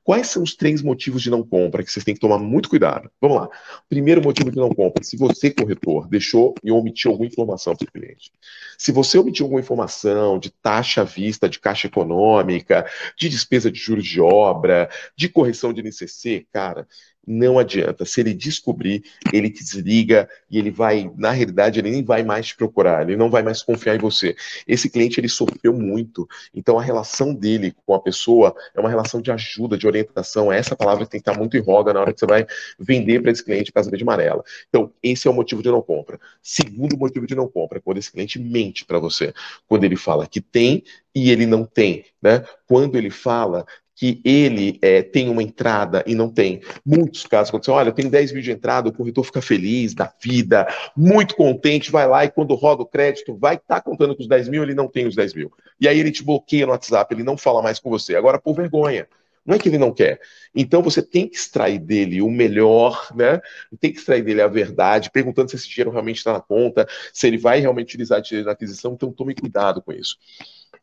Quais 0.06 0.28
são 0.28 0.44
os 0.44 0.54
três 0.54 0.82
motivos 0.82 1.20
de 1.20 1.30
não 1.30 1.42
compra 1.42 1.82
que 1.82 1.90
vocês 1.90 2.04
têm 2.04 2.14
que 2.14 2.20
tomar 2.20 2.38
muito 2.38 2.68
cuidado? 2.68 3.10
Vamos 3.20 3.38
lá. 3.38 3.48
Primeiro 3.88 4.22
motivo 4.22 4.52
de 4.52 4.56
não 4.56 4.68
compra: 4.68 5.02
se 5.02 5.16
você, 5.16 5.50
corretor, 5.50 6.06
deixou 6.06 6.54
e 6.62 6.70
omitiu 6.70 7.10
alguma 7.10 7.26
informação 7.26 7.74
para 7.74 7.88
o 7.88 7.90
cliente. 7.90 8.30
Se 8.78 8.92
você 8.92 9.18
omitiu 9.18 9.46
alguma 9.46 9.60
informação 9.60 10.38
de 10.38 10.50
taxa 10.50 11.00
à 11.00 11.04
vista, 11.04 11.48
de 11.48 11.58
caixa 11.58 11.88
econômica, 11.88 12.88
de 13.18 13.28
despesa 13.28 13.68
de 13.68 13.80
juros 13.80 14.06
de 14.06 14.20
obra, 14.20 14.88
de 15.16 15.28
correção 15.28 15.72
de 15.72 15.82
NCC, 15.82 16.46
cara, 16.52 16.86
não 17.26 17.58
adianta. 17.58 18.04
Se 18.04 18.20
ele 18.20 18.32
descobrir, 18.32 19.02
ele 19.32 19.50
te 19.50 19.64
desliga 19.64 20.28
e 20.50 20.58
ele 20.58 20.70
vai, 20.70 21.10
na 21.16 21.30
realidade, 21.30 21.80
ele 21.80 21.90
nem 21.90 22.04
vai 22.04 22.22
mais 22.22 22.46
te 22.46 22.56
procurar, 22.56 23.02
ele 23.02 23.16
não 23.16 23.28
vai 23.28 23.42
mais 23.42 23.62
confiar 23.62 23.96
em 23.96 23.98
você. 23.98 24.36
Esse 24.66 24.88
cliente, 24.88 25.18
ele 25.18 25.28
sofreu 25.28 25.72
muito, 25.72 26.28
então 26.54 26.78
a 26.78 26.82
relação 26.82 27.34
dele 27.34 27.74
com 27.84 27.94
a 27.94 28.00
pessoa 28.00 28.54
é 28.74 28.80
uma 28.80 28.88
relação 28.88 29.20
de 29.20 29.30
ajuda, 29.30 29.76
de 29.76 29.86
orientação. 29.86 30.52
Essa 30.52 30.76
palavra 30.76 31.06
tem 31.06 31.20
que 31.20 31.28
estar 31.28 31.38
muito 31.38 31.56
em 31.56 31.60
roda 31.60 31.92
na 31.92 32.00
hora 32.00 32.12
que 32.12 32.20
você 32.20 32.26
vai 32.26 32.46
vender 32.78 33.20
para 33.20 33.32
esse 33.32 33.44
cliente 33.44 33.72
casa 33.72 33.90
verde 33.90 34.04
amarela. 34.04 34.44
Então, 34.68 34.92
esse 35.02 35.26
é 35.26 35.30
o 35.30 35.34
motivo 35.34 35.62
de 35.62 35.70
não 35.70 35.82
compra. 35.82 36.20
Segundo 36.40 36.96
motivo 36.96 37.26
de 37.26 37.34
não 37.34 37.48
compra, 37.48 37.80
quando 37.80 37.98
esse 37.98 38.12
cliente 38.12 38.38
mente 38.38 38.84
para 38.84 38.98
você, 38.98 39.34
quando 39.66 39.84
ele 39.84 39.96
fala 39.96 40.26
que 40.26 40.40
tem 40.40 40.84
e 41.14 41.30
ele 41.30 41.46
não 41.46 41.64
tem, 41.64 42.04
né? 42.22 42.44
Quando 42.66 42.96
ele 42.96 43.10
fala 43.10 43.66
que 43.96 44.20
ele 44.22 44.78
é, 44.82 45.02
tem 45.02 45.30
uma 45.30 45.42
entrada 45.42 46.04
e 46.06 46.14
não 46.14 46.28
tem. 46.28 46.60
Muitos 46.84 47.26
casos 47.26 47.48
acontecem, 47.48 47.72
olha, 47.72 47.88
eu 47.88 47.94
tenho 47.94 48.10
10 48.10 48.32
mil 48.32 48.42
de 48.42 48.52
entrada, 48.52 48.90
o 48.90 48.92
corretor 48.92 49.24
fica 49.24 49.40
feliz 49.40 49.94
da 49.94 50.12
vida, 50.22 50.68
muito 50.94 51.34
contente, 51.34 51.90
vai 51.90 52.06
lá 52.06 52.24
e 52.24 52.30
quando 52.30 52.54
roda 52.54 52.82
o 52.82 52.86
crédito, 52.86 53.36
vai 53.36 53.54
estar 53.54 53.76
tá 53.76 53.80
contando 53.80 54.14
com 54.14 54.22
os 54.22 54.28
10 54.28 54.48
mil, 54.50 54.62
ele 54.62 54.74
não 54.74 54.86
tem 54.86 55.06
os 55.06 55.16
10 55.16 55.32
mil. 55.32 55.50
E 55.80 55.88
aí 55.88 55.98
ele 55.98 56.12
te 56.12 56.22
bloqueia 56.22 56.66
no 56.66 56.72
WhatsApp, 56.72 57.12
ele 57.14 57.22
não 57.22 57.38
fala 57.38 57.62
mais 57.62 57.78
com 57.78 57.88
você. 57.88 58.14
Agora, 58.14 58.38
por 58.38 58.54
vergonha. 58.54 59.08
Não 59.46 59.54
é 59.54 59.58
que 59.60 59.68
ele 59.68 59.78
não 59.78 59.94
quer. 59.94 60.20
Então 60.52 60.82
você 60.82 61.00
tem 61.00 61.28
que 61.28 61.36
extrair 61.36 61.78
dele 61.78 62.20
o 62.20 62.28
melhor, 62.28 63.08
né? 63.14 63.40
Tem 63.78 63.92
que 63.92 63.98
extrair 63.98 64.22
dele 64.24 64.42
a 64.42 64.48
verdade, 64.48 65.08
perguntando 65.08 65.48
se 65.48 65.54
esse 65.54 65.68
dinheiro 65.68 65.92
realmente 65.92 66.16
está 66.16 66.32
na 66.32 66.40
conta, 66.40 66.84
se 67.12 67.28
ele 67.28 67.38
vai 67.38 67.60
realmente 67.60 67.90
utilizar 67.90 68.20
dinheiro 68.20 68.46
na 68.46 68.52
aquisição. 68.52 68.94
Então 68.94 69.12
tome 69.12 69.36
cuidado 69.36 69.80
com 69.80 69.92
isso. 69.92 70.16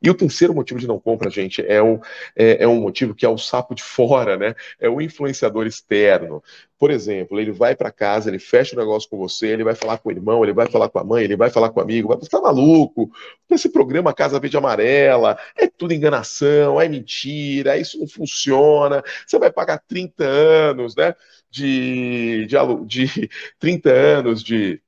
E 0.04 0.10
o 0.10 0.13
terceiro 0.13 0.54
motivo 0.54 0.80
de 0.82 0.86
não 0.86 1.00
compra, 1.00 1.30
gente, 1.30 1.65
é 1.65 1.82
um, 1.82 1.98
é, 2.36 2.63
é 2.63 2.67
um 2.67 2.82
motivo 2.82 3.15
que 3.15 3.26
é 3.26 3.30
o 3.30 3.38
sapo 3.38 3.74
de 3.74 3.82
fora, 3.82 4.36
né? 4.36 4.54
É 4.78 4.89
o 4.89 5.00
influenciador 5.00 5.65
externo. 5.65 6.43
Por 6.78 6.91
exemplo, 6.91 7.39
ele 7.39 7.54
vai 7.54 7.74
para 7.74 7.89
casa, 7.89 8.30
ele 8.30 8.38
fecha 8.38 8.76
o 8.76 8.80
negócio 8.80 9.10
com 9.10 9.17
você, 9.17 9.48
ele 9.48 9.63
vai 9.63 9.76
falar 9.76 9.98
com 10.00 10.10
o 10.10 10.12
irmão, 10.12 10.43
ele 10.43 10.52
vai 10.52 10.67
falar 10.69 10.89
com 10.89 11.00
a 11.00 11.04
mãe, 11.06 11.24
ele 11.24 11.38
vai 11.38 11.50
falar 11.50 11.69
com 11.69 11.80
o 11.80 11.84
amigo, 11.84 12.10
vai, 12.10 12.17
tá 12.17 12.41
maluco? 12.41 13.10
Esse 13.50 13.69
programa 13.69 14.13
Casa 14.13 14.41
Verde 14.41 14.58
Amarela 14.58 15.38
é 15.56 15.67
tudo 15.67 15.93
enganação, 15.93 16.82
é 16.82 16.89
mentira, 16.89 17.78
isso 17.78 17.98
não 17.98 18.08
funciona. 18.08 19.02
Você 19.26 19.39
vai 19.39 19.52
pagar 19.52 19.82
30 19.88 20.26
anos, 20.26 20.98
né? 20.98 21.15
De, 21.50 22.46
de, 22.46 22.86
de 22.86 23.30
30 23.58 23.89
anos 23.89 24.43
de 24.43 24.82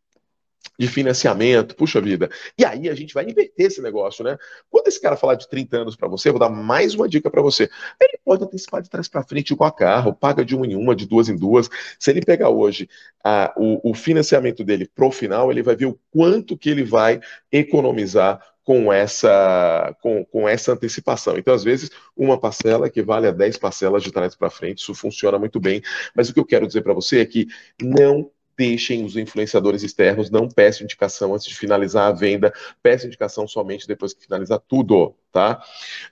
de 0.77 0.87
financiamento, 0.87 1.75
puxa 1.75 2.01
vida. 2.01 2.29
E 2.57 2.65
aí 2.65 2.89
a 2.89 2.95
gente 2.95 3.13
vai 3.13 3.23
inverter 3.23 3.67
esse 3.67 3.81
negócio, 3.81 4.23
né? 4.23 4.37
Quando 4.69 4.87
esse 4.87 4.99
cara 5.01 5.15
falar 5.15 5.35
de 5.35 5.47
30 5.49 5.77
anos 5.77 5.95
para 5.95 6.07
você, 6.07 6.29
vou 6.29 6.39
dar 6.39 6.49
mais 6.49 6.93
uma 6.93 7.07
dica 7.07 7.29
para 7.29 7.41
você. 7.41 7.69
Ele 8.01 8.19
pode 8.23 8.43
antecipar 8.43 8.81
de 8.81 8.89
trás 8.89 9.07
para 9.07 9.23
frente 9.23 9.51
igual 9.51 9.69
a 9.69 9.73
carro, 9.73 10.13
paga 10.13 10.43
de 10.43 10.55
uma 10.55 10.65
em 10.65 10.75
uma, 10.75 10.95
de 10.95 11.05
duas 11.05 11.29
em 11.29 11.35
duas. 11.35 11.69
Se 11.99 12.11
ele 12.11 12.21
pegar 12.21 12.49
hoje 12.49 12.89
a, 13.23 13.53
o, 13.57 13.91
o 13.91 13.93
financiamento 13.93 14.63
dele 14.63 14.89
pro 14.93 15.11
final, 15.11 15.51
ele 15.51 15.63
vai 15.63 15.75
ver 15.75 15.85
o 15.85 15.99
quanto 16.11 16.57
que 16.57 16.69
ele 16.69 16.83
vai 16.83 17.19
economizar 17.51 18.41
com 18.65 18.91
essa, 18.91 19.95
com, 20.01 20.25
com 20.25 20.49
essa 20.49 20.73
antecipação. 20.73 21.37
Então, 21.37 21.53
às 21.53 21.63
vezes, 21.63 21.91
uma 22.17 22.37
parcela 22.37 22.87
equivale 22.87 23.27
a 23.27 23.31
10 23.31 23.57
parcelas 23.57 24.01
de 24.01 24.11
trás 24.11 24.35
para 24.35 24.49
frente, 24.49 24.79
isso 24.79 24.95
funciona 24.95 25.37
muito 25.37 25.59
bem. 25.59 25.83
Mas 26.15 26.29
o 26.29 26.33
que 26.33 26.39
eu 26.39 26.45
quero 26.45 26.65
dizer 26.65 26.81
para 26.81 26.93
você 26.93 27.19
é 27.19 27.25
que 27.25 27.47
não 27.79 28.29
deixem 28.57 29.03
os 29.03 29.15
influenciadores 29.17 29.83
externos, 29.83 30.29
não 30.29 30.47
peçam 30.47 30.83
indicação 30.83 31.33
antes 31.33 31.47
de 31.47 31.55
finalizar 31.55 32.07
a 32.07 32.11
venda, 32.11 32.53
peçam 32.81 33.07
indicação 33.07 33.47
somente 33.47 33.87
depois 33.87 34.13
que 34.13 34.23
finalizar 34.23 34.59
tudo, 34.67 35.15
tá? 35.31 35.61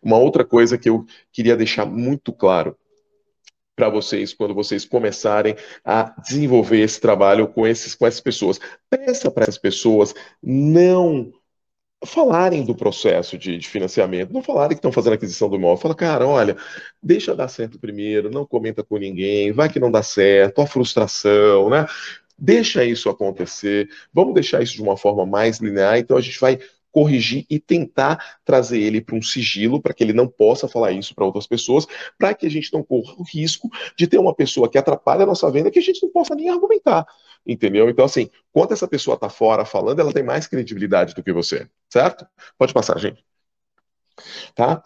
Uma 0.02 0.18
outra 0.18 0.44
coisa 0.44 0.78
que 0.78 0.90
eu 0.90 1.06
queria 1.32 1.56
deixar 1.56 1.86
muito 1.86 2.32
claro 2.34 2.78
para 3.76 3.90
vocês 3.90 4.34
quando 4.34 4.54
vocês 4.54 4.86
começarem 4.86 5.56
a 5.84 6.14
desenvolver 6.22 6.82
esse 6.82 7.00
trabalho 7.02 7.48
com 7.48 7.66
esses 7.68 7.96
com 7.96 8.06
essas 8.06 8.22
pessoas. 8.22 8.60
Peça 8.90 9.32
para 9.32 9.50
as 9.50 9.58
pessoas 9.58 10.14
não 10.42 11.34
falarem 12.06 12.66
do 12.66 12.76
processo 12.76 13.38
de, 13.38 13.58
de, 13.58 13.68
financiamento, 13.68 14.34
não 14.34 14.42
falarem 14.42 14.70
que 14.70 14.76
estão 14.76 14.92
fazendo 14.92 15.14
aquisição 15.14 15.50
do 15.50 15.56
imóvel. 15.56 15.78
Fala, 15.78 15.96
cara, 15.96 16.28
olha, 16.28 16.58
deixa 17.02 17.36
dar 17.36 17.48
certo 17.48 17.80
primeiro, 17.80 18.30
não 18.30 18.46
comenta 18.46 18.84
com 18.84 18.98
ninguém, 18.98 19.52
vai 19.52 19.70
que 19.70 19.80
não 19.80 19.92
dá 19.92 20.04
certo, 20.04 20.62
a 20.62 20.68
frustração, 20.68 21.70
né? 21.70 21.86
Deixa 22.38 22.84
isso 22.84 23.10
acontecer, 23.10 23.90
vamos 24.12 24.34
deixar 24.34 24.62
isso 24.62 24.74
de 24.74 24.82
uma 24.82 24.98
forma 24.98 25.26
mais 25.26 25.60
linear, 25.60 25.98
então 25.98 26.18
a 26.18 26.22
gente 26.22 26.40
vai 26.40 26.60
corrigir 26.94 27.46
e 27.50 27.60
tentar 27.60 28.38
trazer 28.46 28.80
ele 28.80 29.02
para 29.02 29.16
um 29.16 29.22
sigilo, 29.22 29.82
para 29.82 29.94
que 29.94 30.04
ele 30.04 30.14
não 30.14 30.28
possa 30.28 30.68
falar 30.68 30.92
isso 30.92 31.16
para 31.16 31.26
outras 31.26 31.48
pessoas, 31.48 31.88
para 32.20 32.36
que 32.36 32.46
a 32.46 32.50
gente 32.50 32.72
não 32.72 32.84
corra 32.84 33.16
o 33.18 33.24
risco 33.24 33.68
de 33.98 34.06
ter 34.06 34.20
uma 34.20 34.34
pessoa 34.34 34.70
que 34.70 34.78
atrapalha 34.78 35.24
a 35.24 35.26
nossa 35.26 35.50
venda 35.50 35.72
que 35.72 35.80
a 35.80 35.82
gente 35.82 36.04
não 36.04 36.12
possa 36.12 36.36
nem 36.36 36.50
argumentar, 36.50 37.06
entendeu? 37.46 37.90
Então, 37.90 38.06
assim, 38.06 38.30
quando 38.52 38.74
essa 38.74 38.88
pessoa 38.88 39.16
está 39.16 39.28
fora 39.28 39.66
falando, 39.66 40.00
ela 40.00 40.14
tem 40.14 40.24
mais 40.24 40.46
credibilidade 40.46 41.16
do 41.16 41.24
que 41.24 41.34
você, 41.34 41.68
certo? 41.90 42.28
Pode 42.60 42.74
passar, 42.74 43.00
gente. 43.00 43.26
Tá? 44.54 44.84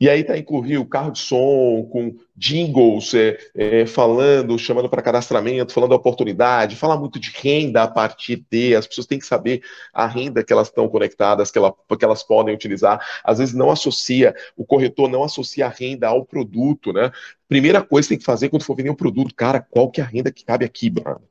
E 0.00 0.08
aí 0.08 0.24
tá 0.24 0.36
incluir 0.36 0.78
o 0.78 0.86
carro 0.86 1.10
de 1.10 1.18
som 1.18 1.88
com 1.90 2.14
jingles 2.36 3.14
é, 3.14 3.38
é, 3.54 3.86
falando, 3.86 4.58
chamando 4.58 4.88
para 4.88 5.02
cadastramento, 5.02 5.72
falando 5.72 5.90
da 5.90 5.96
oportunidade, 5.96 6.76
fala 6.76 6.96
muito 6.96 7.18
de 7.18 7.30
renda 7.30 7.82
a 7.84 7.88
partir 7.88 8.44
de, 8.50 8.74
as 8.74 8.86
pessoas 8.86 9.06
têm 9.06 9.18
que 9.18 9.26
saber 9.26 9.62
a 9.92 10.06
renda 10.06 10.42
que 10.42 10.52
elas 10.52 10.68
estão 10.68 10.88
conectadas, 10.88 11.50
que, 11.50 11.58
ela, 11.58 11.72
que 11.72 12.04
elas 12.04 12.22
podem 12.22 12.54
utilizar. 12.54 13.00
Às 13.22 13.38
vezes 13.38 13.54
não 13.54 13.70
associa, 13.70 14.34
o 14.56 14.64
corretor 14.64 15.08
não 15.08 15.22
associa 15.22 15.66
a 15.66 15.70
renda 15.70 16.08
ao 16.08 16.24
produto, 16.24 16.92
né? 16.92 17.10
Primeira 17.48 17.82
coisa 17.82 18.06
que 18.08 18.14
tem 18.14 18.18
que 18.18 18.24
fazer 18.24 18.48
quando 18.48 18.64
for 18.64 18.74
vender 18.76 18.90
um 18.90 18.94
produto, 18.94 19.34
cara, 19.34 19.60
qual 19.60 19.90
que 19.90 20.00
é 20.00 20.04
a 20.04 20.06
renda 20.06 20.32
que 20.32 20.44
cabe 20.44 20.64
aqui, 20.64 20.90
mano? 20.90 21.22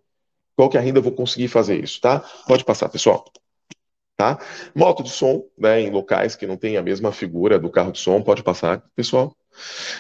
Qual 0.55 0.69
que 0.69 0.77
é 0.77 0.79
a 0.79 0.83
renda 0.83 0.99
eu 0.99 1.03
vou 1.03 1.11
conseguir 1.11 1.47
fazer 1.47 1.83
isso, 1.83 1.99
tá? 1.99 2.19
Pode 2.47 2.63
passar, 2.63 2.87
pessoal. 2.89 3.25
Tá? 4.15 4.39
Moto 4.75 5.03
de 5.03 5.09
som, 5.09 5.43
né, 5.57 5.81
em 5.81 5.89
locais 5.89 6.35
que 6.35 6.45
não 6.45 6.55
tem 6.55 6.77
a 6.77 6.83
mesma 6.83 7.11
figura 7.11 7.57
do 7.57 7.69
carro 7.69 7.91
de 7.91 7.99
som, 7.99 8.21
pode 8.21 8.43
passar, 8.43 8.83
pessoal. 8.95 9.35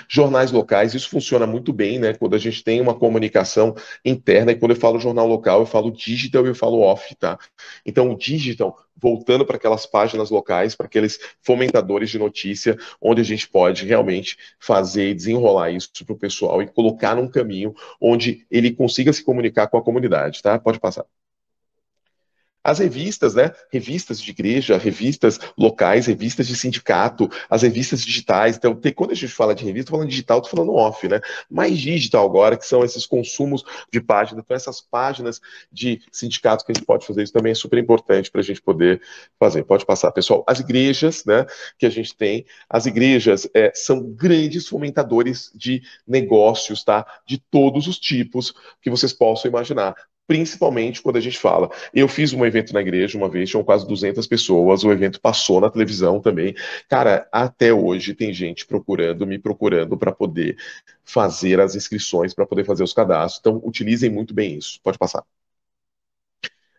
Jornais 0.07 0.51
locais, 0.51 0.93
isso 0.93 1.09
funciona 1.09 1.45
muito 1.45 1.71
bem, 1.71 1.99
né? 1.99 2.13
Quando 2.13 2.35
a 2.35 2.39
gente 2.39 2.63
tem 2.63 2.81
uma 2.81 2.95
comunicação 2.95 3.75
interna, 4.03 4.51
e 4.51 4.55
quando 4.55 4.71
eu 4.71 4.77
falo 4.77 4.99
jornal 4.99 5.27
local, 5.27 5.59
eu 5.59 5.65
falo 5.65 5.91
digital 5.91 6.45
e 6.45 6.49
eu 6.49 6.55
falo 6.55 6.79
off, 6.79 7.15
tá? 7.15 7.37
Então, 7.85 8.11
o 8.11 8.17
digital, 8.17 8.77
voltando 8.95 9.45
para 9.45 9.57
aquelas 9.57 9.85
páginas 9.85 10.29
locais, 10.29 10.75
para 10.75 10.85
aqueles 10.85 11.19
fomentadores 11.41 12.09
de 12.09 12.19
notícia, 12.19 12.77
onde 13.01 13.21
a 13.21 13.23
gente 13.23 13.47
pode 13.47 13.85
realmente 13.85 14.37
fazer 14.59 15.09
e 15.09 15.13
desenrolar 15.15 15.71
isso 15.71 15.89
para 16.05 16.13
o 16.13 16.17
pessoal 16.17 16.61
e 16.61 16.67
colocar 16.67 17.15
num 17.15 17.27
caminho 17.27 17.73
onde 18.01 18.45
ele 18.49 18.71
consiga 18.73 19.11
se 19.13 19.23
comunicar 19.23 19.67
com 19.67 19.77
a 19.77 19.83
comunidade, 19.83 20.41
tá? 20.41 20.57
Pode 20.59 20.79
passar. 20.79 21.05
As 22.63 22.79
revistas, 22.79 23.35
né? 23.35 23.51
Revistas 23.71 24.21
de 24.21 24.31
igreja, 24.31 24.77
revistas 24.77 25.39
locais, 25.57 26.05
revistas 26.05 26.47
de 26.47 26.55
sindicato, 26.55 27.29
as 27.49 27.61
revistas 27.61 28.03
digitais. 28.03 28.55
Então, 28.55 28.73
tem, 28.73 28.93
quando 28.93 29.11
a 29.11 29.15
gente 29.15 29.33
fala 29.33 29.53
de 29.53 29.65
revista, 29.65 29.91
falando 29.91 30.09
digital, 30.09 30.41
tô 30.41 30.49
falando 30.49 30.73
off, 30.73 31.07
né? 31.07 31.19
Mais 31.49 31.77
digital 31.77 32.25
agora, 32.25 32.55
que 32.55 32.65
são 32.65 32.83
esses 32.83 33.05
consumos 33.05 33.63
de 33.91 33.99
página. 33.99 34.39
Então, 34.39 34.55
essas 34.55 34.79
páginas 34.79 35.41
de 35.71 36.01
sindicatos 36.11 36.65
que 36.65 36.71
a 36.71 36.75
gente 36.75 36.85
pode 36.85 37.05
fazer, 37.05 37.23
isso 37.23 37.33
também 37.33 37.51
é 37.51 37.55
super 37.55 37.77
importante 37.77 38.31
para 38.31 38.39
a 38.39 38.43
gente 38.43 38.61
poder 38.61 39.01
fazer. 39.37 39.63
Pode 39.63 39.85
passar, 39.85 40.11
pessoal. 40.11 40.43
As 40.47 40.59
igrejas, 40.59 41.25
né? 41.25 41.45
Que 41.77 41.85
a 41.85 41.89
gente 41.89 42.15
tem, 42.15 42.45
as 42.69 42.85
igrejas 42.85 43.47
é, 43.53 43.71
são 43.75 44.01
grandes 44.01 44.67
fomentadores 44.67 45.51
de 45.53 45.81
negócios, 46.07 46.83
tá? 46.83 47.05
De 47.27 47.37
todos 47.37 47.87
os 47.87 47.99
tipos 47.99 48.53
que 48.81 48.89
vocês 48.89 49.11
possam 49.11 49.49
imaginar 49.49 49.95
principalmente 50.27 51.01
quando 51.01 51.17
a 51.17 51.21
gente 51.21 51.37
fala. 51.37 51.69
Eu 51.93 52.07
fiz 52.07 52.33
um 52.33 52.45
evento 52.45 52.73
na 52.73 52.81
igreja 52.81 53.17
uma 53.17 53.29
vez, 53.29 53.49
tinham 53.49 53.63
quase 53.63 53.87
200 53.87 54.25
pessoas, 54.27 54.83
o 54.83 54.91
evento 54.91 55.19
passou 55.21 55.59
na 55.61 55.69
televisão 55.69 56.19
também. 56.19 56.55
Cara, 56.89 57.27
até 57.31 57.73
hoje 57.73 58.13
tem 58.13 58.33
gente 58.33 58.65
procurando, 58.65 59.25
me 59.27 59.37
procurando 59.39 59.97
para 59.97 60.11
poder 60.11 60.57
fazer 61.03 61.59
as 61.59 61.75
inscrições, 61.75 62.33
para 62.33 62.45
poder 62.45 62.65
fazer 62.65 62.83
os 62.83 62.93
cadastros. 62.93 63.39
Então, 63.39 63.61
utilizem 63.63 64.09
muito 64.09 64.33
bem 64.33 64.57
isso. 64.57 64.79
Pode 64.83 64.97
passar. 64.97 65.23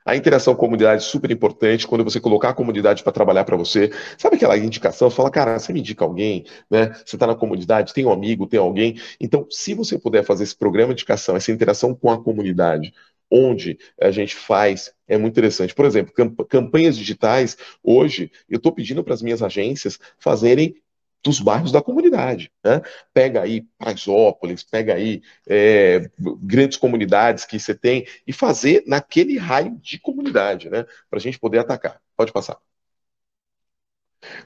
A 0.07 0.15
interação 0.15 0.55
com 0.55 0.61
a 0.61 0.65
comunidade 0.67 1.03
é 1.03 1.07
super 1.07 1.31
importante 1.31 1.87
quando 1.87 2.05
você 2.05 2.21
colocar 2.21 2.51
a 2.51 2.55
comunidade 2.55 3.03
para 3.03 3.11
trabalhar 3.13 3.45
para 3.45 3.57
você. 3.57 3.91
Sabe 4.19 4.37
aquela 4.37 4.57
indicação? 4.59 5.09
Você 5.09 5.17
fala, 5.17 5.31
cara, 5.31 5.59
você 5.59 5.73
me 5.73 5.81
indica 5.81 6.05
alguém, 6.05 6.45
né? 6.71 6.93
Você 7.07 7.17
está 7.17 7.27
na 7.27 7.35
comunidade, 7.35 7.95
tem 7.95 8.05
um 8.05 8.13
amigo, 8.13 8.47
tem 8.47 8.61
alguém. 8.61 9.01
Então, 9.19 9.47
se 9.51 9.73
você 9.73 9.99
puder 9.99 10.23
fazer 10.23 10.45
esse 10.45 10.55
programa 10.57 10.89
de 10.89 11.01
indicação, 11.01 11.37
essa 11.37 11.51
interação 11.51 11.95
com 11.95 12.11
a 12.11 12.23
comunidade, 12.23 12.93
onde 13.35 13.77
a 14.01 14.13
gente 14.13 14.37
faz 14.37 14.95
é 15.09 15.19
muito 15.19 15.33
interessante. 15.35 15.75
Por 15.75 15.85
exemplo, 15.85 16.15
campanhas 16.47 16.97
digitais, 16.97 17.57
hoje, 17.83 18.31
eu 18.49 18.59
estou 18.59 18.73
pedindo 18.73 19.03
para 19.03 19.13
as 19.13 19.21
minhas 19.21 19.43
agências 19.43 19.99
fazerem 20.19 20.81
dos 21.23 21.41
bairros 21.41 21.73
da 21.73 21.83
comunidade. 21.83 22.53
Né? 22.65 22.81
Pega 23.13 23.43
aí 23.43 23.67
Paraisópolis, 23.79 24.63
pega 24.63 24.95
aí 24.95 25.23
é, 25.49 26.09
grandes 26.43 26.79
comunidades 26.79 27.45
que 27.45 27.59
você 27.59 27.75
tem 27.75 28.07
e 28.27 28.33
fazer 28.33 28.85
naquele 28.87 29.37
raio 29.39 29.77
de 29.83 29.99
comunidade, 29.99 30.71
né? 30.71 30.85
Para 31.11 31.19
a 31.19 31.21
gente 31.21 31.39
poder 31.39 31.59
atacar. 31.59 32.01
Pode 32.17 32.33
passar. 32.33 32.59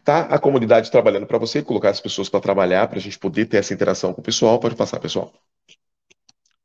Tá? 0.05 0.23
A 0.23 0.39
comunidade 0.39 0.91
trabalhando 0.91 1.27
para 1.27 1.39
você, 1.39 1.63
colocar 1.63 1.91
as 1.91 2.01
pessoas 2.01 2.29
para 2.29 2.41
trabalhar, 2.41 2.89
para 2.89 2.99
a 2.99 3.03
gente 3.03 3.19
poder 3.19 3.47
ter 3.47 3.59
essa 3.59 3.75
interação 3.75 4.13
com 4.15 4.21
o 4.21 4.25
pessoal. 4.25 4.59
Pode 4.59 4.77
passar, 4.77 4.99
pessoal 5.01 5.33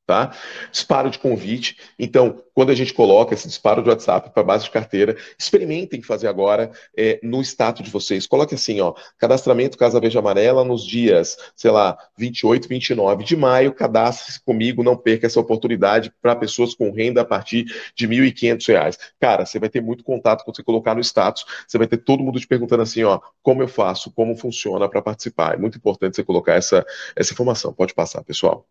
tá? 0.05 0.35
Disparo 0.71 1.09
de 1.09 1.17
convite. 1.17 1.77
Então, 1.97 2.43
quando 2.53 2.71
a 2.71 2.75
gente 2.75 2.93
coloca 2.93 3.33
esse 3.33 3.47
disparo 3.47 3.81
de 3.81 3.89
WhatsApp 3.89 4.31
para 4.31 4.43
base 4.43 4.65
de 4.65 4.71
carteira, 4.71 5.15
experimentem 5.37 6.01
fazer 6.01 6.27
agora 6.27 6.71
é, 6.95 7.19
no 7.23 7.41
status 7.41 7.83
de 7.83 7.89
vocês. 7.89 8.27
Coloque 8.27 8.53
assim, 8.55 8.81
ó, 8.81 8.93
cadastramento 9.17 9.77
Casa 9.77 9.99
Verde 9.99 10.17
Amarela 10.17 10.63
nos 10.63 10.85
dias, 10.85 11.37
sei 11.55 11.71
lá, 11.71 11.97
28, 12.17 12.67
29 12.67 13.23
de 13.23 13.35
maio, 13.35 13.73
cadastre-se 13.73 14.43
comigo, 14.43 14.83
não 14.83 14.97
perca 14.97 15.27
essa 15.27 15.39
oportunidade 15.39 16.13
para 16.21 16.35
pessoas 16.35 16.75
com 16.75 16.91
renda 16.91 17.21
a 17.21 17.25
partir 17.25 17.65
de 17.95 18.05
R$ 18.05 18.31
1.500. 18.31 18.97
Cara, 19.19 19.45
você 19.45 19.57
vai 19.57 19.69
ter 19.69 19.81
muito 19.81 20.03
contato 20.03 20.43
quando 20.43 20.55
você 20.55 20.63
colocar 20.63 20.93
no 20.93 21.01
status, 21.01 21.45
você 21.67 21.77
vai 21.77 21.87
ter 21.87 21.97
todo 21.97 22.23
mundo 22.23 22.39
te 22.39 22.47
perguntando 22.47 22.83
assim, 22.83 23.03
ó, 23.03 23.19
como 23.41 23.61
eu 23.61 23.67
faço, 23.67 24.11
como 24.11 24.35
funciona 24.35 24.89
para 24.89 25.01
participar. 25.01 25.53
É 25.53 25.57
muito 25.57 25.77
importante 25.77 26.15
você 26.15 26.23
colocar 26.23 26.53
essa, 26.55 26.85
essa 27.15 27.33
informação. 27.33 27.73
Pode 27.73 27.93
passar, 27.93 28.23
pessoal. 28.23 28.67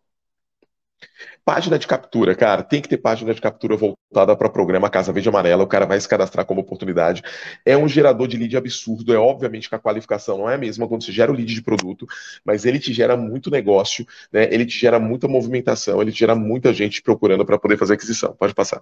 Página 1.45 1.77
de 1.77 1.87
captura, 1.87 2.35
cara, 2.35 2.63
tem 2.63 2.81
que 2.81 2.87
ter 2.87 2.97
página 2.97 3.33
de 3.33 3.41
captura 3.41 3.75
voltada 3.75 4.35
para 4.35 4.47
o 4.47 4.51
programa 4.51 4.89
Casa 4.89 5.11
Verde 5.11 5.29
Amarela, 5.29 5.63
o 5.63 5.67
cara 5.67 5.85
vai 5.85 5.99
se 5.99 6.07
cadastrar 6.07 6.45
como 6.45 6.61
oportunidade. 6.61 7.21
É 7.65 7.75
um 7.77 7.87
gerador 7.87 8.27
de 8.27 8.37
lead 8.37 8.55
absurdo, 8.55 9.13
é 9.13 9.17
obviamente 9.17 9.69
que 9.69 9.75
a 9.75 9.79
qualificação 9.79 10.37
não 10.37 10.49
é 10.49 10.55
a 10.55 10.57
mesma 10.57 10.87
quando 10.87 11.03
se 11.03 11.11
gera 11.11 11.31
o 11.31 11.35
lead 11.35 11.53
de 11.53 11.61
produto, 11.61 12.07
mas 12.45 12.65
ele 12.65 12.79
te 12.79 12.93
gera 12.93 13.17
muito 13.17 13.51
negócio, 13.51 14.05
né? 14.31 14.47
Ele 14.51 14.65
te 14.65 14.77
gera 14.79 14.99
muita 14.99 15.27
movimentação, 15.27 16.01
ele 16.01 16.11
te 16.11 16.19
gera 16.19 16.35
muita 16.35 16.73
gente 16.73 17.01
procurando 17.01 17.45
para 17.45 17.59
poder 17.59 17.77
fazer 17.77 17.93
aquisição. 17.95 18.35
Pode 18.35 18.53
passar 18.53 18.81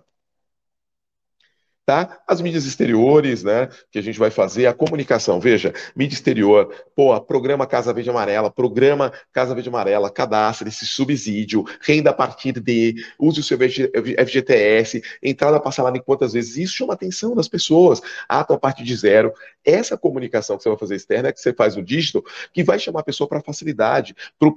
tá? 1.91 2.21
As 2.25 2.39
mídias 2.39 2.65
exteriores, 2.65 3.43
né, 3.43 3.67
que 3.91 3.99
a 3.99 4.01
gente 4.01 4.17
vai 4.17 4.31
fazer, 4.31 4.65
a 4.65 4.73
comunicação, 4.73 5.41
veja, 5.41 5.73
mídia 5.93 6.15
exterior, 6.15 6.73
pô, 6.95 7.19
programa 7.19 7.67
Casa 7.67 7.93
Verde 7.93 8.09
Amarela, 8.09 8.49
programa 8.49 9.11
Casa 9.33 9.53
Verde 9.53 9.67
Amarela, 9.67 10.09
cadastre 10.09 10.69
esse 10.69 10.87
subsídio, 10.87 11.65
renda 11.81 12.11
a 12.11 12.13
partir 12.13 12.53
de, 12.61 12.95
use 13.19 13.41
o 13.41 13.43
seu 13.43 13.57
FGTS, 13.57 15.03
entrada 15.21 15.59
parcelada 15.59 15.97
em 15.97 16.01
quantas 16.01 16.31
vezes, 16.31 16.55
isso 16.55 16.75
chama 16.75 16.93
a 16.93 16.95
atenção 16.95 17.35
das 17.35 17.49
pessoas, 17.49 18.01
ato 18.29 18.53
a 18.53 18.57
partir 18.57 18.85
de 18.85 18.95
zero, 18.95 19.33
essa 19.65 19.97
comunicação 19.97 20.55
que 20.55 20.63
você 20.63 20.69
vai 20.69 20.77
fazer 20.77 20.95
externa 20.95 21.33
que 21.33 21.41
você 21.41 21.53
faz 21.53 21.75
no 21.75 21.83
dígito, 21.83 22.23
que 22.53 22.63
vai 22.63 22.79
chamar 22.79 23.01
a 23.01 23.03
pessoa 23.03 23.27
para 23.27 23.41
facilidade, 23.41 24.15
para 24.39 24.47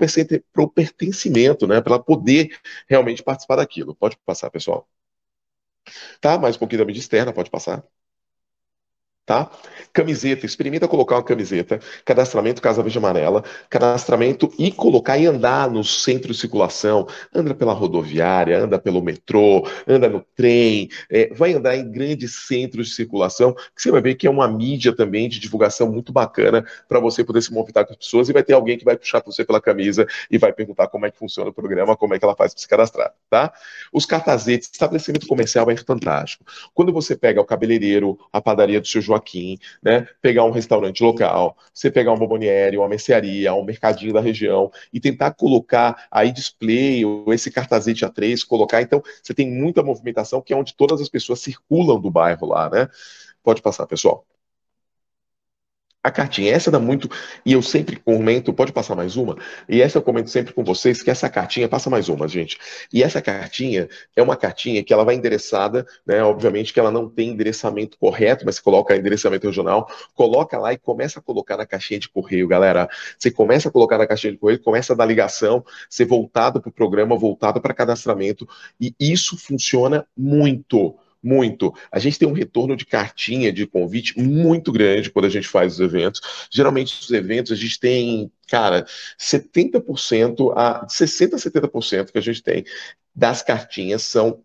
o 0.63 0.69
pertencimento, 0.69 1.67
né, 1.67 1.81
para 1.81 1.95
ela 1.95 2.03
poder 2.03 2.57
realmente 2.89 3.25
participar 3.25 3.57
daquilo. 3.57 3.93
Pode 3.93 4.17
passar, 4.25 4.51
pessoal. 4.51 4.87
Tá? 6.21 6.39
Mais 6.39 6.57
um 6.57 6.59
pouquinho 6.59 6.81
da 6.81 6.87
mídia 6.87 7.01
externa, 7.01 7.33
pode 7.33 7.51
passar. 7.51 7.85
Tá? 9.27 9.51
Camiseta, 9.91 10.45
experimenta 10.45 10.87
colocar 10.87 11.17
uma 11.17 11.23
camiseta, 11.23 11.81
cadastramento 12.05 12.61
Casa 12.61 12.83
Verde 12.83 12.99
Amarela, 12.99 13.43
cadastramento 13.71 14.53
e 14.59 14.71
colocar 14.71 15.17
e 15.17 15.27
andar 15.27 15.71
no 15.71 15.83
centro 15.83 16.31
de 16.33 16.39
circulação, 16.39 17.07
anda 17.35 17.55
pela 17.55 17.73
rodoviária, 17.73 18.59
anda 18.59 18.79
pelo 18.79 19.01
metrô, 19.01 19.67
anda 19.89 20.11
no 20.11 20.21
trem, 20.37 20.91
é, 21.11 21.33
vai 21.33 21.55
andar 21.55 21.75
em 21.75 21.91
grandes 21.91 22.47
centros 22.47 22.89
de 22.89 22.95
circulação, 22.95 23.55
que 23.55 23.81
você 23.81 23.91
vai 23.91 24.03
ver 24.03 24.15
que 24.15 24.27
é 24.27 24.31
uma 24.31 24.47
mídia 24.47 24.95
também 24.95 25.27
de 25.27 25.41
divulgação 25.41 25.91
muito 25.91 26.13
bacana 26.13 26.63
para 26.87 27.01
você 27.01 27.25
poder 27.25 27.41
se 27.41 27.51
movimentar 27.51 27.87
com 27.87 27.93
as 27.93 27.99
pessoas 27.99 28.29
e 28.29 28.33
vai 28.35 28.43
ter 28.43 28.53
alguém 28.53 28.77
que 28.77 28.85
vai 28.85 28.95
puxar 28.95 29.23
você 29.25 29.43
pela 29.43 29.61
camisa 29.61 30.07
e 30.31 30.37
vai 30.37 30.53
perguntar 30.53 30.89
como 30.89 31.07
é 31.07 31.11
que 31.11 31.17
funciona 31.17 31.49
o 31.49 31.53
programa, 31.53 31.97
como 31.97 32.13
é 32.15 32.19
que 32.19 32.25
ela 32.27 32.37
faz 32.37 32.53
para 32.53 32.61
se 32.61 32.69
cadastrar, 32.69 33.15
tá? 33.31 33.55
Os 33.91 34.05
cartazetes, 34.05 34.69
estabelecimento 34.71 35.27
comercial 35.27 35.71
é 35.71 35.77
fantástico. 35.79 36.45
Quando 36.75 36.93
você 36.93 37.17
pega 37.17 37.41
o 37.41 37.45
cabeleireiro, 37.45 38.19
a 38.31 38.41
padaria 38.41 38.81
do 38.83 38.87
seu 38.87 39.01
Joaquim, 39.15 39.59
né? 39.83 40.07
Pegar 40.21 40.45
um 40.45 40.51
restaurante 40.51 41.03
local, 41.03 41.57
você 41.73 41.91
pegar 41.91 42.13
um 42.13 42.19
bomboniere, 42.19 42.77
uma 42.77 42.89
mercearia, 42.89 43.55
um 43.55 43.65
mercadinho 43.65 44.13
da 44.13 44.21
região 44.21 44.71
e 44.93 45.01
tentar 45.01 45.33
colocar 45.33 46.07
aí 46.11 46.33
display 46.33 47.05
ou 47.05 47.33
esse 47.33 47.51
cartazete 47.51 48.05
A3, 48.05 48.45
colocar. 48.47 48.83
Então, 48.83 49.03
você 49.23 49.35
tem 49.35 49.51
muita 49.51 49.83
movimentação, 49.83 50.43
que 50.43 50.53
é 50.53 50.57
onde 50.57 50.75
todas 50.75 51.01
as 51.01 51.09
pessoas 51.09 51.41
circulam 51.41 52.01
do 52.01 52.11
bairro 52.11 52.47
lá, 52.47 52.69
né? 52.71 52.89
Pode 53.43 53.63
passar, 53.63 53.87
pessoal 53.87 54.27
a 56.05 56.11
cartinha. 56.11 56.53
Essa 56.53 56.71
dá 56.71 56.79
muito, 56.79 57.09
e 57.47 57.55
eu 57.55 57.63
sempre 57.63 57.97
comento, 57.97 58.53
pode 58.53 58.73
passar 58.73 58.95
mais 58.95 59.17
uma? 59.17 59.39
E 59.67 59.81
essa 59.81 59.97
eu 59.97 60.03
comento 60.03 60.29
sempre 60.29 60.53
com 60.53 60.63
vocês, 60.63 61.03
que 61.03 61.11
essa 61.11 61.31
cartinha, 61.31 61.67
passa 61.67 61.89
mais 61.89 62.11
uma, 62.11 62.29
gente. 62.29 62.59
E 62.93 63.03
essa 63.03 63.23
cartinha 63.23 63.89
é 64.15 64.23
uma 64.23 64.37
cartinha 64.37 64.85
que 64.85 64.93
ela 64.93 65.03
vai 65.03 65.15
endereçada, 65.15 65.87
né? 66.07 66.23
Obviamente 66.23 66.75
que 66.75 66.79
ela 66.79 66.91
não 66.91 67.09
tem 67.09 67.31
endereçamento 67.31 67.97
correto, 67.99 68.45
mas 68.45 68.57
você 68.57 68.63
coloca 68.63 68.95
endereçamento 68.95 69.47
regional, 69.47 69.89
coloca 70.15 70.59
lá 70.59 70.75
e 70.75 70.77
começa 70.77 71.21
a 71.21 71.23
colocar 71.23 71.57
na 71.57 71.65
caixinha 71.65 71.99
de 71.99 72.09
correio, 72.11 72.47
galera. 72.47 72.87
Você 73.19 73.31
começa 73.31 73.71
a 73.71 73.73
colocar 73.73 73.97
na 73.97 74.07
caixinha 74.07 74.35
de 74.35 74.39
correio, 74.39 74.61
começa 74.61 74.93
a 74.93 74.97
dar 74.97 75.07
ligação, 75.07 75.65
ser 75.89 76.05
voltado 76.05 76.61
para 76.61 76.69
o 76.69 76.73
programa, 76.73 77.17
voltado 77.17 77.63
para 77.63 77.73
cadastramento, 77.73 78.47
e 78.79 78.95
isso 79.01 79.39
funciona 79.39 80.07
muito 80.15 80.95
muito. 81.25 81.75
A 81.91 81.99
gente 81.99 82.19
tem 82.19 82.29
um 82.29 82.33
retorno 82.33 82.77
de 82.77 82.85
cartinha, 82.85 83.53
de 83.53 83.67
convite 83.67 84.19
muito 84.21 84.71
grande 84.71 85.11
quando 85.11 85.25
a 85.25 85.31
gente 85.31 85.49
faz 85.49 85.75
os 85.75 85.81
eventos. 85.81 86.21
Geralmente, 86.51 87.01
os 87.01 87.11
eventos 87.11 87.53
a 87.53 87.57
gente 87.57 87.81
tem, 87.81 88.31
cara, 88.49 88.87
70% 89.19 90.53
a 90.55 90.87
60% 90.87 91.35
a 91.35 91.37
70% 91.37 92.13
que 92.13 92.19
a 92.19 92.23
gente 92.23 92.43
tem 92.43 92.65
das 93.15 93.43
cartinhas 93.43 94.03
são 94.03 94.43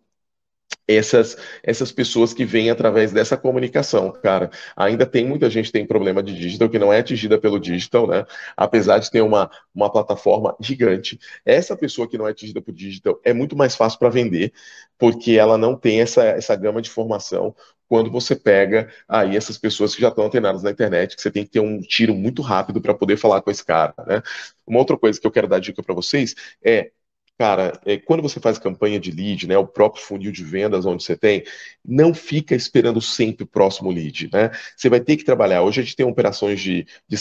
essas, 0.90 1.38
essas 1.62 1.92
pessoas 1.92 2.34
que 2.34 2.44
vêm 2.44 2.72
através 2.72 3.12
dessa 3.12 3.38
comunicação, 3.38 4.12
cara. 4.12 4.50
Ainda 4.76 5.06
tem 5.06 5.24
muita 5.24 5.48
gente 5.50 5.68
que 5.68 5.72
tem 5.72 5.86
problema 5.86 6.24
de 6.24 6.36
digital 6.36 6.68
que 6.68 6.80
não 6.80 6.92
é 6.92 7.00
atingida 7.00 7.38
pelo 7.38 7.60
digital, 7.60 8.08
né? 8.08 8.26
Apesar 8.58 8.98
de 8.98 9.12
ter 9.12 9.22
uma, 9.22 9.52
uma 9.74 9.92
plataforma 9.92 10.56
gigante. 10.60 11.20
Essa 11.46 11.78
pessoa 11.78 12.08
que 12.08 12.18
não 12.18 12.28
é 12.28 12.32
atingida 12.32 12.60
por 12.60 12.74
digital 12.74 13.20
é 13.24 13.32
muito 13.34 13.56
mais 13.56 13.76
fácil 13.76 14.00
para 14.00 14.10
vender, 14.10 14.52
porque 14.98 15.34
ela 15.34 15.58
não 15.58 15.76
tem 15.76 16.02
essa, 16.02 16.24
essa 16.24 16.56
gama 16.56 16.82
de 16.82 16.90
formação 16.90 17.56
quando 17.88 18.12
você 18.12 18.36
pega 18.36 18.88
aí 19.08 19.36
essas 19.36 19.58
pessoas 19.58 19.96
que 19.96 20.02
já 20.02 20.10
estão 20.10 20.26
antenadas 20.26 20.62
na 20.64 20.72
internet, 20.72 21.16
que 21.16 21.22
você 21.22 21.32
tem 21.32 21.44
que 21.44 21.52
ter 21.52 21.60
um 21.60 21.82
tiro 21.82 22.14
muito 22.14 22.42
rápido 22.42 22.80
para 22.82 22.94
poder 22.94 23.18
falar 23.18 23.42
com 23.42 23.50
esse 23.50 23.66
cara, 23.66 23.94
né? 24.08 24.22
Uma 24.66 24.80
outra 24.80 24.98
coisa 24.98 25.20
que 25.20 25.26
eu 25.26 25.32
quero 25.32 25.48
dar 25.48 25.60
dica 25.60 25.82
para 25.82 25.96
vocês 25.96 26.36
é 26.64 26.92
Cara, 27.40 27.80
é, 27.86 27.96
quando 27.98 28.22
você 28.22 28.38
faz 28.38 28.60
campanha 28.60 29.00
de 29.00 29.12
lead, 29.12 29.48
né, 29.48 29.58
o 29.58 29.66
próprio 29.66 30.04
funil 30.04 30.30
de 30.30 30.44
vendas 30.44 30.86
onde 30.86 31.02
você 31.02 31.16
tem, 31.16 31.46
não 31.86 32.14
fica 32.14 32.54
esperando 32.54 33.00
sempre 33.00 33.46
o 33.46 33.48
próximo 33.48 33.90
lead, 33.90 34.30
né? 34.34 34.52
Você 34.76 34.90
vai 34.90 35.00
ter 35.00 35.16
que 35.16 35.24
trabalhar. 35.24 35.62
Hoje 35.62 35.80
a 35.80 35.84
gente 35.86 35.96
tem 35.96 36.06
operações 36.06 36.60
de, 36.60 36.86
de 37.08 37.18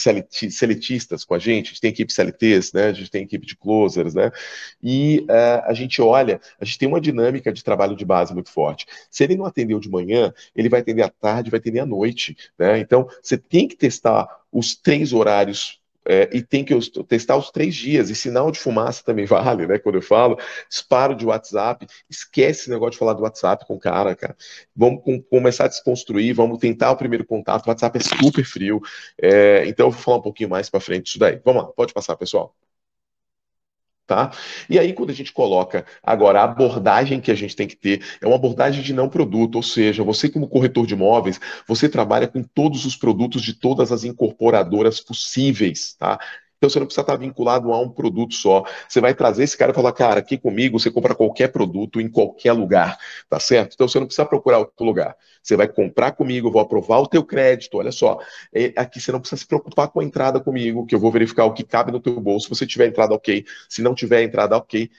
seletistas 0.50 1.24
com 1.24 1.34
a 1.34 1.38
gente, 1.38 1.66
a 1.66 1.68
gente 1.68 1.80
tem 1.80 1.90
equipe 1.90 2.12
CLTs, 2.12 2.72
né? 2.72 2.86
A 2.86 2.92
gente 2.92 3.08
tem 3.12 3.22
equipe 3.22 3.46
de 3.46 3.56
closers, 3.56 4.12
né? 4.12 4.32
E 4.82 5.20
uh, 5.30 5.62
a 5.66 5.72
gente 5.72 6.02
olha, 6.02 6.40
a 6.60 6.64
gente 6.64 6.78
tem 6.78 6.88
uma 6.88 7.00
dinâmica 7.00 7.52
de 7.52 7.62
trabalho 7.62 7.94
de 7.94 8.04
base 8.04 8.34
muito 8.34 8.50
forte. 8.50 8.86
Se 9.08 9.22
ele 9.22 9.36
não 9.36 9.44
atendeu 9.46 9.78
de 9.78 9.88
manhã, 9.88 10.34
ele 10.52 10.68
vai 10.68 10.80
atender 10.80 11.02
à 11.02 11.08
tarde, 11.08 11.48
vai 11.48 11.60
atender 11.60 11.78
à 11.78 11.86
noite, 11.86 12.36
né? 12.58 12.80
Então, 12.80 13.08
você 13.22 13.38
tem 13.38 13.68
que 13.68 13.76
testar 13.76 14.26
os 14.50 14.74
três 14.74 15.12
horários 15.12 15.80
é, 16.06 16.28
e 16.32 16.42
tem 16.42 16.64
que 16.64 16.74
testar 17.04 17.36
os 17.36 17.50
três 17.50 17.74
dias. 17.74 18.10
E 18.10 18.14
sinal 18.14 18.50
de 18.50 18.58
fumaça 18.58 19.02
também 19.04 19.24
vale, 19.26 19.66
né? 19.66 19.78
Quando 19.78 19.96
eu 19.96 20.02
falo, 20.02 20.38
disparo 20.68 21.14
de 21.14 21.26
WhatsApp, 21.26 21.86
esquece 22.08 22.62
esse 22.62 22.70
negócio 22.70 22.92
de 22.92 22.98
falar 22.98 23.14
do 23.14 23.22
WhatsApp 23.22 23.66
com 23.66 23.74
o 23.74 23.78
cara, 23.78 24.14
cara. 24.14 24.36
Vamos 24.74 25.02
com, 25.02 25.20
começar 25.22 25.64
a 25.64 25.68
desconstruir, 25.68 26.34
vamos 26.34 26.58
tentar 26.58 26.90
o 26.90 26.96
primeiro 26.96 27.24
contato. 27.24 27.66
O 27.66 27.68
WhatsApp 27.70 27.98
é 27.98 28.00
super 28.00 28.44
frio. 28.44 28.80
É, 29.20 29.66
então 29.66 29.86
eu 29.86 29.90
vou 29.90 30.00
falar 30.00 30.18
um 30.18 30.22
pouquinho 30.22 30.50
mais 30.50 30.70
para 30.70 30.80
frente 30.80 31.04
disso 31.04 31.18
daí. 31.18 31.40
Vamos 31.44 31.62
lá, 31.62 31.68
pode 31.68 31.92
passar, 31.92 32.16
pessoal. 32.16 32.54
Tá? 34.08 34.32
E 34.70 34.78
aí, 34.78 34.94
quando 34.94 35.10
a 35.10 35.14
gente 35.14 35.34
coloca 35.34 35.84
agora 36.02 36.40
a 36.40 36.44
abordagem 36.44 37.20
que 37.20 37.30
a 37.30 37.34
gente 37.34 37.54
tem 37.54 37.68
que 37.68 37.76
ter, 37.76 38.02
é 38.22 38.26
uma 38.26 38.36
abordagem 38.36 38.82
de 38.82 38.94
não 38.94 39.06
produto, 39.06 39.56
ou 39.56 39.62
seja, 39.62 40.02
você, 40.02 40.30
como 40.30 40.48
corretor 40.48 40.86
de 40.86 40.94
imóveis, 40.94 41.38
você 41.66 41.90
trabalha 41.90 42.26
com 42.26 42.42
todos 42.42 42.86
os 42.86 42.96
produtos 42.96 43.42
de 43.42 43.52
todas 43.52 43.92
as 43.92 44.04
incorporadoras 44.04 44.98
possíveis, 44.98 45.94
tá? 45.98 46.18
Então 46.58 46.68
você 46.68 46.78
não 46.80 46.86
precisa 46.86 47.02
estar 47.02 47.16
vinculado 47.16 47.72
a 47.72 47.80
um 47.80 47.88
produto 47.88 48.34
só. 48.34 48.64
Você 48.88 49.00
vai 49.00 49.14
trazer 49.14 49.44
esse 49.44 49.56
cara 49.56 49.70
e 49.70 49.74
falar, 49.74 49.92
cara, 49.92 50.18
aqui 50.20 50.36
comigo 50.36 50.78
você 50.78 50.90
compra 50.90 51.14
qualquer 51.14 51.48
produto 51.52 52.00
em 52.00 52.08
qualquer 52.08 52.52
lugar, 52.52 52.98
tá 53.28 53.38
certo? 53.38 53.74
Então 53.74 53.86
você 53.88 53.98
não 54.00 54.06
precisa 54.06 54.26
procurar 54.26 54.58
outro 54.58 54.84
lugar. 54.84 55.16
Você 55.42 55.56
vai 55.56 55.68
comprar 55.68 56.12
comigo, 56.12 56.48
eu 56.48 56.52
vou 56.52 56.60
aprovar 56.60 56.98
o 56.98 57.06
teu 57.06 57.24
crédito. 57.24 57.78
Olha 57.78 57.92
só, 57.92 58.18
é, 58.52 58.72
aqui 58.76 59.00
você 59.00 59.12
não 59.12 59.20
precisa 59.20 59.40
se 59.40 59.46
preocupar 59.46 59.88
com 59.88 60.00
a 60.00 60.04
entrada 60.04 60.40
comigo, 60.40 60.84
que 60.84 60.94
eu 60.94 60.98
vou 61.00 61.12
verificar 61.12 61.44
o 61.44 61.54
que 61.54 61.62
cabe 61.64 61.92
no 61.92 62.00
teu 62.00 62.20
bolso. 62.20 62.46
Se 62.46 62.50
você 62.50 62.66
tiver 62.66 62.88
entrada, 62.88 63.14
ok. 63.14 63.44
Se 63.68 63.80
não 63.80 63.94
tiver 63.94 64.22
entrada, 64.22 64.56
ok. 64.56 64.90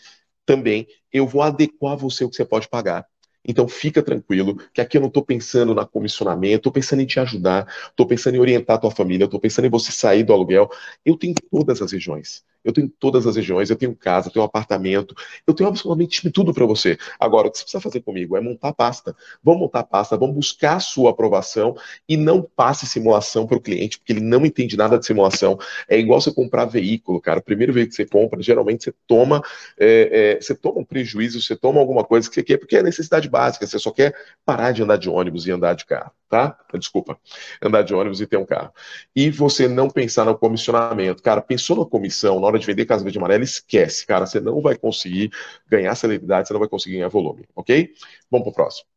Também 0.45 0.87
eu 1.11 1.27
vou 1.27 1.41
adequar 1.41 1.97
você 1.97 2.23
o 2.23 2.29
que 2.29 2.35
você 2.35 2.45
pode 2.45 2.67
pagar. 2.69 3.05
Então 3.45 3.67
fica 3.67 4.03
tranquilo, 4.03 4.57
que 4.73 4.81
aqui 4.81 4.97
eu 4.97 5.01
não 5.01 5.07
estou 5.07 5.23
pensando 5.25 5.73
na 5.73 5.85
comissionamento, 5.85 6.57
estou 6.57 6.71
pensando 6.71 7.01
em 7.01 7.05
te 7.05 7.19
ajudar, 7.19 7.67
estou 7.89 8.05
pensando 8.07 8.35
em 8.35 8.39
orientar 8.39 8.75
a 8.77 8.79
tua 8.79 8.91
família, 8.91 9.25
estou 9.25 9.39
pensando 9.39 9.65
em 9.65 9.69
você 9.69 9.91
sair 9.91 10.23
do 10.23 10.33
aluguel. 10.33 10.69
Eu 11.05 11.17
tenho 11.17 11.35
todas 11.51 11.81
as 11.81 11.91
regiões. 11.91 12.43
Eu 12.69 12.73
tenho 12.73 12.89
todas 12.99 13.25
as 13.27 13.35
regiões, 13.35 13.69
eu 13.69 13.75
tenho 13.75 13.95
casa, 13.95 14.27
eu 14.27 14.33
tenho 14.33 14.45
apartamento, 14.45 15.15
eu 15.45 15.53
tenho 15.53 15.69
absolutamente 15.69 16.29
tudo 16.31 16.53
para 16.53 16.65
você. 16.65 16.97
Agora, 17.19 17.47
o 17.47 17.51
que 17.51 17.57
você 17.57 17.63
precisa 17.63 17.81
fazer 17.81 18.01
comigo 18.01 18.37
é 18.37 18.41
montar 18.41 18.73
pasta. 18.73 19.15
Vamos 19.43 19.61
montar 19.61 19.83
pasta, 19.83 20.17
vamos 20.17 20.35
buscar 20.35 20.75
a 20.75 20.79
sua 20.79 21.11
aprovação 21.11 21.75
e 22.07 22.15
não 22.15 22.41
passe 22.41 22.85
simulação 22.85 23.47
para 23.47 23.57
o 23.57 23.61
cliente, 23.61 23.97
porque 23.97 24.13
ele 24.13 24.21
não 24.21 24.45
entende 24.45 24.77
nada 24.77 24.97
de 24.97 25.05
simulação. 25.05 25.57
É 25.87 25.97
igual 25.97 26.21
você 26.21 26.33
comprar 26.33 26.65
veículo, 26.65 27.19
cara. 27.19 27.39
O 27.39 27.43
primeiro 27.43 27.73
veículo 27.73 27.89
que 27.89 27.95
você 27.95 28.05
compra, 28.05 28.41
geralmente 28.41 28.85
você 28.85 28.93
toma, 29.07 29.41
é, 29.77 30.35
é, 30.37 30.41
você 30.41 30.55
toma 30.55 30.79
um 30.79 30.85
prejuízo, 30.85 31.41
você 31.41 31.55
toma 31.55 31.79
alguma 31.79 32.03
coisa 32.03 32.29
que 32.29 32.35
você 32.35 32.43
quer, 32.43 32.57
porque 32.57 32.77
é 32.77 32.83
necessidade 32.83 33.29
básica, 33.29 33.65
você 33.65 33.79
só 33.79 33.91
quer 33.91 34.15
parar 34.45 34.71
de 34.71 34.83
andar 34.83 34.97
de 34.97 35.09
ônibus 35.09 35.47
e 35.47 35.51
andar 35.51 35.73
de 35.73 35.85
carro 35.85 36.11
tá? 36.29 36.57
Desculpa, 36.75 37.19
andar 37.61 37.81
de 37.81 37.93
ônibus 37.93 38.21
e 38.21 38.27
ter 38.27 38.37
um 38.37 38.45
carro. 38.45 38.71
E 39.15 39.29
você 39.31 39.67
não 39.67 39.89
pensar 39.89 40.25
no 40.25 40.37
comissionamento. 40.37 41.23
Cara, 41.23 41.41
pensou 41.41 41.75
na 41.77 41.85
comissão, 41.85 42.39
na 42.39 42.47
hora 42.47 42.59
de 42.59 42.65
vender 42.65 42.85
casa 42.85 43.03
verde 43.03 43.17
amarela, 43.17 43.43
esquece, 43.43 44.05
cara, 44.05 44.25
você 44.25 44.39
não 44.39 44.61
vai 44.61 44.77
conseguir 44.77 45.31
ganhar 45.67 45.95
celebridade, 45.95 46.47
você 46.47 46.53
não 46.53 46.59
vai 46.59 46.69
conseguir 46.69 46.97
ganhar 46.97 47.09
volume, 47.09 47.45
ok? 47.55 47.91
Vamos 48.29 48.45
pro 48.45 48.53
próximo. 48.53 48.87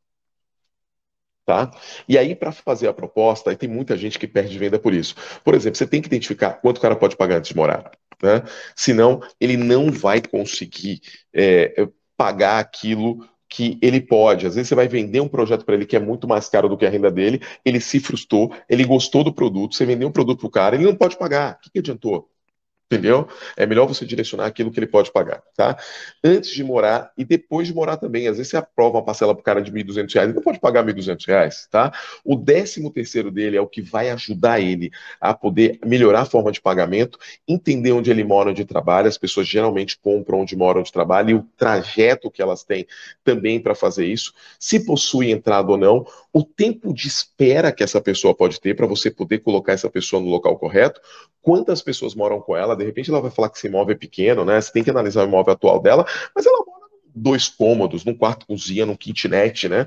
Tá? 1.45 1.73
E 2.09 2.16
aí, 2.16 2.37
para 2.37 2.53
fazer 2.53 2.87
a 2.87 2.92
proposta, 2.92 3.51
aí 3.51 3.57
tem 3.57 3.68
muita 3.68 3.97
gente 3.97 4.16
que 4.18 4.29
perde 4.29 4.57
venda 4.59 4.79
por 4.79 4.95
isso. 4.95 5.16
Por 5.42 5.55
exemplo, 5.55 5.77
você 5.77 5.87
tem 5.87 6.01
que 6.01 6.07
identificar 6.07 6.53
quanto 6.53 6.79
o 6.79 6.81
cara 6.81 6.95
pode 6.95 7.16
pagar 7.16 7.38
antes 7.38 7.49
de 7.49 7.57
morar. 7.57 7.90
Né? 8.23 8.42
Senão, 8.77 9.21
ele 9.40 9.57
não 9.57 9.90
vai 9.90 10.23
conseguir 10.23 11.01
é, 11.35 11.88
pagar 12.16 12.61
aquilo 12.61 13.27
que 13.53 13.79
ele 13.83 14.01
pode. 14.01 14.47
Às 14.47 14.55
vezes 14.55 14.69
você 14.69 14.75
vai 14.75 14.88
vender 14.88 15.21
um 15.21 15.29
projeto 15.29 15.62
para 15.65 15.75
ele 15.75 15.85
que 15.85 15.95
é 15.95 16.01
muito 16.01 16.27
mais 16.27 16.49
caro 16.49 16.71
do 16.71 16.77
que 16.77 16.87
a 16.87 16.91
renda 16.91 17.11
dele, 17.11 17.43
ele 17.62 17.81
se 17.81 18.01
frustrou, 18.01 18.51
ele 18.67 18.83
gostou 18.83 19.23
do 19.23 19.33
produto, 19.33 19.75
você 19.75 19.85
vendeu 19.85 20.09
um 20.09 20.12
produto 20.12 20.41
para 20.41 20.47
o 20.47 20.51
cara, 20.51 20.75
ele 20.75 20.87
não 20.87 20.95
pode 20.95 21.19
pagar. 21.19 21.57
O 21.57 21.61
que, 21.61 21.71
que 21.71 21.79
adiantou? 21.81 22.32
Entendeu? 22.90 23.27
É 23.57 23.64
melhor 23.64 23.87
você 23.87 24.05
direcionar 24.05 24.45
aquilo 24.45 24.71
que 24.71 24.79
ele 24.79 24.87
pode 24.87 25.11
pagar, 25.11 25.42
tá? 25.57 25.79
Antes 26.23 26.51
de 26.51 26.62
morar 26.62 27.11
e 27.16 27.25
depois 27.25 27.66
de 27.66 27.75
morar 27.75 27.97
também. 27.97 28.29
Às 28.29 28.37
vezes 28.37 28.51
você 28.51 28.59
aprova 28.59 28.99
uma 28.99 29.05
parcela 29.05 29.35
para 29.35 29.40
o 29.40 29.45
cara 29.45 29.62
de 29.62 29.71
R$ 29.71 29.83
1.200, 29.83 30.23
ele 30.23 30.35
não 30.35 30.42
pode 30.42 30.61
pagar 30.61 30.85
R$ 30.85 30.92
1.200, 30.92 31.68
tá? 31.71 31.90
O 32.23 32.37
décimo 32.37 32.90
terceiro 32.90 33.31
dele 33.31 33.57
é 33.57 33.61
o 33.62 33.66
que 33.66 33.81
vai 33.81 34.11
ajudar 34.11 34.61
ele 34.61 34.90
a 35.18 35.33
poder 35.33 35.79
melhorar 35.85 36.21
a 36.21 36.27
forma 36.27 36.53
de 36.53 36.61
pagamento, 36.61 37.18
entender 37.49 37.92
onde 37.92 38.11
ele 38.11 38.25
mora, 38.25 38.51
onde 38.51 38.64
trabalha. 38.64 39.09
As 39.09 39.16
pessoas 39.16 39.49
geralmente 39.49 39.99
compram 39.99 40.40
onde 40.40 40.55
mora, 40.55 40.79
onde 40.79 40.92
trabalha 40.92 41.31
e 41.31 41.35
o 41.35 41.47
trajeto 41.57 42.31
que 42.31 42.42
elas 42.42 42.62
têm 42.62 42.87
também 43.25 43.59
para 43.59 43.75
fazer 43.75 44.05
isso. 44.05 44.35
Se 44.59 44.85
possui 44.85 45.31
entrada 45.31 45.71
ou 45.71 45.79
não, 45.79 46.07
o 46.33 46.42
tempo 46.42 46.95
de 46.95 47.09
espera 47.09 47.71
que 47.73 47.83
essa 47.83 48.01
pessoa 48.01 48.35
pode 48.35 48.61
ter 48.61 48.75
para 48.75 48.87
você 48.87 49.11
poder 49.11 49.40
colocar 49.40 49.73
essa 49.73 49.90
pessoa 49.90 50.23
no 50.23 50.29
local 50.29 50.59
correto, 50.59 51.01
quantas 51.42 51.83
pessoas 51.83 52.14
moram 52.14 52.40
com 52.40 52.57
ela, 52.57 52.75
de 52.75 52.85
repente 52.85 53.11
ela 53.11 53.21
vai 53.21 53.31
falar 53.31 53.51
que 53.51 53.59
esse 53.59 53.66
imóvel 53.66 53.95
é 53.95 53.99
pequeno, 53.99 54.45
né? 54.45 54.61
Você 54.61 54.73
tem 54.73 54.83
que 54.83 54.90
analisar 54.90 55.25
o 55.25 55.29
imóvel 55.29 55.53
atual 55.53 55.81
dela, 55.81 56.07
mas 56.35 56.47
ela 56.47 56.64
mora 56.66 56.87
dois 57.14 57.49
cômodos, 57.49 58.05
num 58.05 58.16
quarto 58.16 58.47
cozinha, 58.47 58.87
num 58.87 58.97
kitnet, 58.97 59.68
né? 59.68 59.87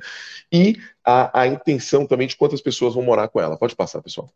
E 0.52 0.78
a, 1.04 1.42
a 1.42 1.48
intenção 1.48 2.06
também 2.06 2.28
de 2.28 2.36
quantas 2.36 2.62
pessoas 2.62 2.94
vão 2.94 3.04
morar 3.04 3.28
com 3.28 3.42
ela. 3.42 3.58
Pode 3.58 3.76
passar, 3.76 4.02
pessoal. 4.02 4.30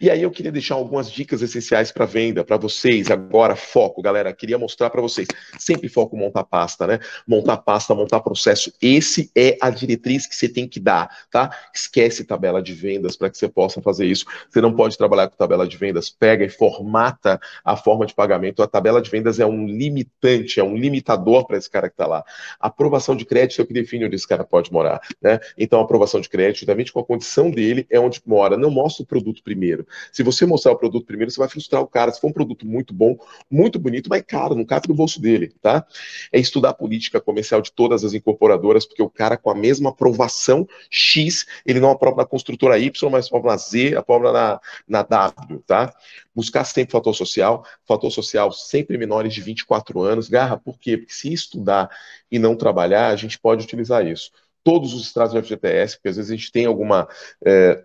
E 0.00 0.10
aí 0.10 0.22
eu 0.22 0.30
queria 0.30 0.52
deixar 0.52 0.74
algumas 0.74 1.10
dicas 1.10 1.42
essenciais 1.42 1.92
para 1.92 2.04
venda 2.04 2.44
para 2.44 2.56
vocês. 2.56 3.10
Agora, 3.10 3.56
foco, 3.56 4.02
galera. 4.02 4.32
Queria 4.32 4.58
mostrar 4.58 4.90
para 4.90 5.00
vocês. 5.00 5.28
Sempre 5.58 5.88
foco 5.88 6.16
montar 6.16 6.44
pasta, 6.44 6.86
né? 6.86 6.98
Montar 7.26 7.58
pasta, 7.58 7.94
montar 7.94 8.20
processo. 8.20 8.72
Esse 8.80 9.30
é 9.36 9.56
a 9.60 9.70
diretriz 9.70 10.26
que 10.26 10.34
você 10.34 10.48
tem 10.48 10.68
que 10.68 10.80
dar, 10.80 11.26
tá? 11.30 11.50
Esquece 11.74 12.24
tabela 12.24 12.62
de 12.62 12.72
vendas 12.72 13.16
para 13.16 13.30
que 13.30 13.38
você 13.38 13.48
possa 13.48 13.80
fazer 13.80 14.06
isso. 14.06 14.24
Você 14.48 14.60
não 14.60 14.74
pode 14.74 14.96
trabalhar 14.96 15.28
com 15.28 15.36
tabela 15.36 15.66
de 15.66 15.76
vendas. 15.76 16.10
Pega 16.10 16.44
e 16.44 16.48
formata 16.48 17.40
a 17.64 17.76
forma 17.76 18.06
de 18.06 18.14
pagamento. 18.14 18.62
A 18.62 18.66
tabela 18.66 19.00
de 19.00 19.10
vendas 19.10 19.38
é 19.38 19.46
um 19.46 19.66
limitante, 19.66 20.60
é 20.60 20.64
um 20.64 20.76
limitador 20.76 21.46
para 21.46 21.56
esse 21.56 21.70
cara 21.70 21.88
que 21.88 21.94
está 21.94 22.06
lá. 22.06 22.24
A 22.60 22.68
aprovação 22.68 23.14
de 23.16 23.24
crédito 23.24 23.60
é 23.60 23.64
o 23.64 23.66
que 23.66 23.72
define 23.72 24.06
onde 24.06 24.16
esse 24.16 24.26
cara 24.26 24.44
pode 24.44 24.72
morar, 24.72 25.00
né? 25.20 25.38
Então, 25.56 25.80
a 25.80 25.82
aprovação 25.82 26.20
de 26.20 26.28
crédito, 26.28 26.60
justamente 26.60 26.92
com 26.92 27.00
a 27.00 27.04
condição 27.04 27.50
dele, 27.50 27.86
é 27.90 27.98
onde 28.00 28.20
mora. 28.26 28.56
Não 28.56 28.70
mostra 28.70 29.02
o 29.02 29.06
produto 29.06 29.42
primeiro. 29.52 29.86
Se 30.10 30.22
você 30.22 30.46
mostrar 30.46 30.72
o 30.72 30.76
produto 30.76 31.04
primeiro, 31.04 31.30
você 31.30 31.38
vai 31.38 31.48
frustrar 31.48 31.82
o 31.82 31.86
cara. 31.86 32.10
Se 32.10 32.20
for 32.20 32.28
um 32.28 32.32
produto 32.32 32.66
muito 32.66 32.94
bom, 32.94 33.18
muito 33.50 33.78
bonito, 33.78 34.08
mas 34.08 34.22
caro, 34.26 34.54
não 34.54 34.64
cabe 34.64 34.88
no 34.88 34.94
bolso 34.94 35.20
dele, 35.20 35.54
tá? 35.60 35.86
É 36.32 36.40
estudar 36.40 36.70
a 36.70 36.74
política 36.74 37.20
comercial 37.20 37.60
de 37.60 37.70
todas 37.70 38.02
as 38.02 38.14
incorporadoras, 38.14 38.86
porque 38.86 39.02
o 39.02 39.10
cara 39.10 39.36
com 39.36 39.50
a 39.50 39.54
mesma 39.54 39.90
aprovação 39.90 40.66
X, 40.88 41.46
ele 41.66 41.80
não 41.80 41.90
aprova 41.90 42.16
na 42.18 42.26
construtora 42.26 42.78
Y, 42.78 43.10
mas 43.10 43.26
aprova 43.26 43.48
na 43.48 43.56
Z, 43.58 43.94
aprova 43.94 44.32
na, 44.32 44.60
na 44.88 45.02
W, 45.02 45.62
tá? 45.66 45.94
Buscar 46.34 46.64
sempre 46.64 46.92
fator 46.92 47.14
social, 47.14 47.64
fator 47.86 48.10
social 48.10 48.50
sempre 48.52 48.96
menores 48.96 49.34
de 49.34 49.42
24 49.42 50.00
anos. 50.00 50.28
Garra, 50.28 50.56
por 50.56 50.78
quê? 50.78 50.96
Porque 50.96 51.12
se 51.12 51.32
estudar 51.32 51.90
e 52.30 52.38
não 52.38 52.56
trabalhar, 52.56 53.08
a 53.08 53.16
gente 53.16 53.38
pode 53.38 53.64
utilizar 53.64 54.06
isso 54.06 54.30
todos 54.64 54.94
os 54.94 55.02
estratos 55.02 55.32
de 55.34 55.42
FGTS, 55.42 55.96
porque 55.96 56.08
às 56.08 56.16
vezes 56.16 56.30
a 56.30 56.36
gente 56.36 56.52
tem 56.52 56.66
alguma 56.66 57.08
é, 57.44 57.84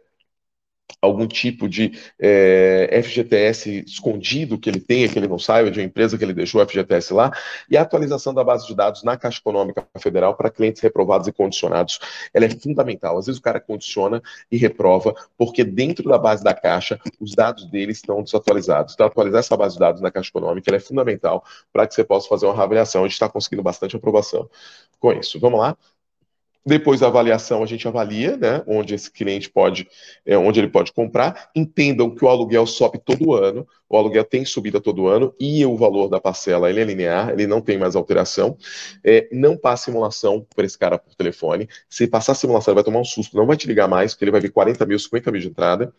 algum 1.02 1.28
tipo 1.28 1.68
de 1.70 1.92
é, 2.20 3.02
FGTS 3.04 3.84
escondido 3.86 4.58
que 4.58 4.70
ele 4.70 4.80
tenha, 4.80 5.08
que 5.08 5.18
ele 5.18 5.28
não 5.28 5.38
saiba, 5.38 5.70
de 5.70 5.80
uma 5.80 5.86
empresa 5.86 6.18
que 6.18 6.24
ele 6.24 6.34
deixou 6.34 6.66
FGTS 6.66 7.14
lá, 7.14 7.32
e 7.70 7.78
a 7.78 7.82
atualização 7.82 8.34
da 8.34 8.44
base 8.44 8.68
de 8.68 8.76
dados 8.76 9.04
na 9.04 9.18
Caixa 9.18 9.40
Econômica 9.40 9.86
Federal 10.00 10.36
para 10.36 10.50
clientes 10.50 10.82
reprovados 10.82 11.28
e 11.28 11.32
condicionados, 11.32 12.00
ela 12.34 12.46
é 12.46 12.50
fundamental. 12.50 13.18
Às 13.18 13.28
vezes 13.28 13.40
o 13.40 13.44
cara 13.44 13.60
condiciona 13.60 14.22
e 14.52 14.58
reprova, 14.58 15.14
porque 15.38 15.64
dentro 15.64 16.10
da 16.10 16.18
base 16.18 16.44
da 16.44 16.54
Caixa, 16.54 17.00
os 17.20 17.34
dados 17.34 17.66
dele 17.66 17.92
estão 17.92 18.24
desatualizados. 18.24 18.94
Então, 18.94 19.06
atualizar 19.08 19.40
essa 19.40 19.58
base 19.58 19.76
de 19.76 19.80
dados 19.80 20.02
na 20.02 20.12
Caixa 20.12 20.30
Econômica 20.30 20.76
é 20.76 20.80
fundamental 20.80 21.44
para 21.72 21.88
que 21.88 21.94
você 21.94 22.04
possa 22.04 22.28
fazer 22.28 22.46
uma 22.46 22.56
reavaliação. 22.56 23.02
A 23.02 23.08
gente 23.08 23.14
está 23.14 23.30
conseguindo 23.30 23.64
bastante 23.64 23.96
aprovação 23.96 24.50
com 25.00 25.12
isso. 25.14 25.40
Vamos 25.40 25.60
lá? 25.60 25.78
Depois 26.68 27.00
da 27.00 27.08
avaliação, 27.08 27.64
a 27.64 27.66
gente 27.66 27.88
avalia, 27.88 28.36
né, 28.36 28.62
onde 28.68 28.94
esse 28.94 29.10
cliente 29.10 29.50
pode, 29.50 29.88
é, 30.26 30.38
onde 30.38 30.60
ele 30.60 30.68
pode 30.68 30.92
comprar. 30.92 31.50
Entendam 31.56 32.14
que 32.14 32.26
o 32.26 32.28
aluguel 32.28 32.66
sobe 32.66 33.00
todo 33.00 33.34
ano, 33.34 33.66
o 33.88 33.96
aluguel 33.96 34.26
tem 34.26 34.44
subida 34.44 34.82
todo 34.82 35.08
ano 35.08 35.34
e 35.40 35.66
o 35.66 35.78
valor 35.78 36.10
da 36.10 36.20
parcela 36.20 36.70
ele 36.70 36.82
é 36.82 36.84
linear, 36.84 37.30
ele 37.30 37.48
não 37.48 37.62
tem 37.62 37.78
mais 37.78 37.96
alteração. 37.96 38.58
É, 39.02 39.30
não 39.32 39.56
passe 39.56 39.86
simulação 39.86 40.46
para 40.54 40.66
esse 40.66 40.78
cara 40.78 40.98
por 40.98 41.16
telefone. 41.16 41.70
Se 41.90 42.06
passar 42.06 42.36
simulação, 42.36 42.74
ele 42.74 42.76
vai 42.76 42.84
tomar 42.84 43.00
um 43.00 43.06
susto, 43.06 43.38
não 43.38 43.46
vai 43.46 43.56
te 43.56 43.66
ligar 43.66 43.88
mais, 43.88 44.14
porque 44.14 44.26
ele 44.26 44.32
vai 44.32 44.42
ver 44.42 44.50
40 44.50 44.86
mil, 44.86 45.00
50 45.00 45.32
mil 45.32 45.40
de 45.40 45.48
entrada. 45.48 45.94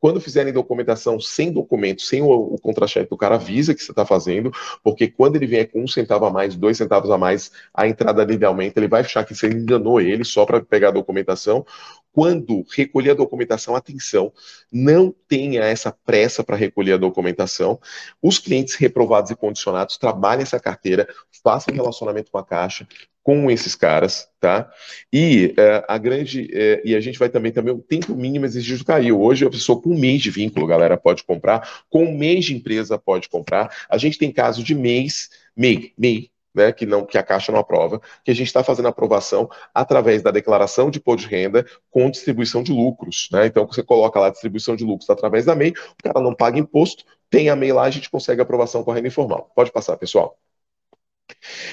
Quando 0.00 0.20
fizerem 0.20 0.52
documentação 0.52 1.20
sem 1.20 1.52
documento, 1.52 2.00
sem 2.00 2.22
o, 2.22 2.30
o 2.30 2.58
contra-cheque, 2.58 3.12
o 3.12 3.16
cara 3.16 3.34
avisa 3.34 3.74
que 3.74 3.82
você 3.82 3.92
está 3.92 4.06
fazendo, 4.06 4.50
porque 4.82 5.06
quando 5.08 5.36
ele 5.36 5.46
vier 5.46 5.70
com 5.70 5.82
um 5.82 5.86
centavo 5.86 6.24
a 6.24 6.30
mais, 6.30 6.56
dois 6.56 6.78
centavos 6.78 7.10
a 7.10 7.18
mais, 7.18 7.52
a 7.74 7.86
entrada 7.86 8.24
dele 8.24 8.44
aumenta, 8.44 8.80
ele 8.80 8.88
vai 8.88 9.02
achar 9.02 9.24
que 9.24 9.34
você 9.34 9.48
enganou 9.48 10.00
ele 10.00 10.24
só 10.24 10.46
para 10.46 10.60
pegar 10.60 10.88
a 10.88 10.92
documentação. 10.92 11.66
Quando 12.12 12.64
recolher 12.74 13.10
a 13.10 13.14
documentação, 13.14 13.76
atenção, 13.76 14.32
não 14.72 15.14
tenha 15.28 15.62
essa 15.62 15.92
pressa 15.92 16.42
para 16.42 16.56
recolher 16.56 16.94
a 16.94 16.96
documentação. 16.96 17.78
Os 18.22 18.38
clientes 18.38 18.74
reprovados 18.74 19.30
e 19.30 19.36
condicionados 19.36 19.96
trabalhem 19.96 20.42
essa 20.42 20.58
carteira, 20.58 21.06
façam 21.44 21.74
relacionamento 21.74 22.30
com 22.30 22.38
a 22.38 22.44
Caixa, 22.44 22.88
com 23.22 23.50
esses 23.50 23.74
caras, 23.74 24.28
tá? 24.40 24.70
E 25.12 25.54
é, 25.58 25.84
a 25.88 25.98
grande 25.98 26.48
é, 26.52 26.82
e 26.84 26.94
a 26.94 27.00
gente 27.00 27.18
vai 27.18 27.28
também 27.28 27.52
também 27.52 27.74
o 27.74 27.78
tempo 27.78 28.14
mínimo 28.14 28.46
exigido 28.46 28.84
caiu. 28.84 29.20
Hoje 29.20 29.46
a 29.46 29.50
pessoa 29.50 29.80
com 29.80 29.90
um 29.90 29.98
mês 29.98 30.22
de 30.22 30.30
vínculo, 30.30 30.66
galera, 30.66 30.96
pode 30.96 31.22
comprar, 31.24 31.84
com 31.88 32.04
um 32.04 32.16
mês 32.16 32.46
de 32.46 32.54
empresa 32.54 32.98
pode 32.98 33.28
comprar. 33.28 33.74
A 33.88 33.98
gente 33.98 34.18
tem 34.18 34.32
caso 34.32 34.62
de 34.64 34.74
mês, 34.74 35.28
MEI, 35.56 35.92
MEI, 35.98 36.30
né, 36.54 36.72
que 36.72 36.86
não 36.86 37.04
que 37.04 37.16
a 37.18 37.22
Caixa 37.22 37.52
não 37.52 37.60
aprova, 37.60 38.00
que 38.24 38.30
a 38.30 38.34
gente 38.34 38.48
está 38.48 38.64
fazendo 38.64 38.88
aprovação 38.88 39.48
através 39.74 40.22
da 40.22 40.30
declaração 40.30 40.90
de 40.90 40.98
imposto 40.98 41.28
de 41.28 41.34
renda 41.34 41.64
com 41.90 42.10
distribuição 42.10 42.62
de 42.62 42.72
lucros, 42.72 43.28
né? 43.32 43.46
Então 43.46 43.66
você 43.66 43.82
coloca 43.82 44.18
lá 44.18 44.30
distribuição 44.30 44.74
de 44.74 44.84
lucros 44.84 45.08
através 45.10 45.44
da 45.44 45.54
MEI, 45.54 45.70
o 45.70 46.02
cara 46.02 46.20
não 46.20 46.34
paga 46.34 46.58
imposto, 46.58 47.04
tem 47.28 47.48
a 47.48 47.56
MEI 47.56 47.72
lá, 47.72 47.84
a 47.84 47.90
gente 47.90 48.10
consegue 48.10 48.40
aprovação 48.40 48.82
com 48.82 48.90
a 48.90 48.94
renda 48.94 49.08
informal. 49.08 49.50
Pode 49.54 49.70
passar, 49.70 49.96
pessoal. 49.96 50.36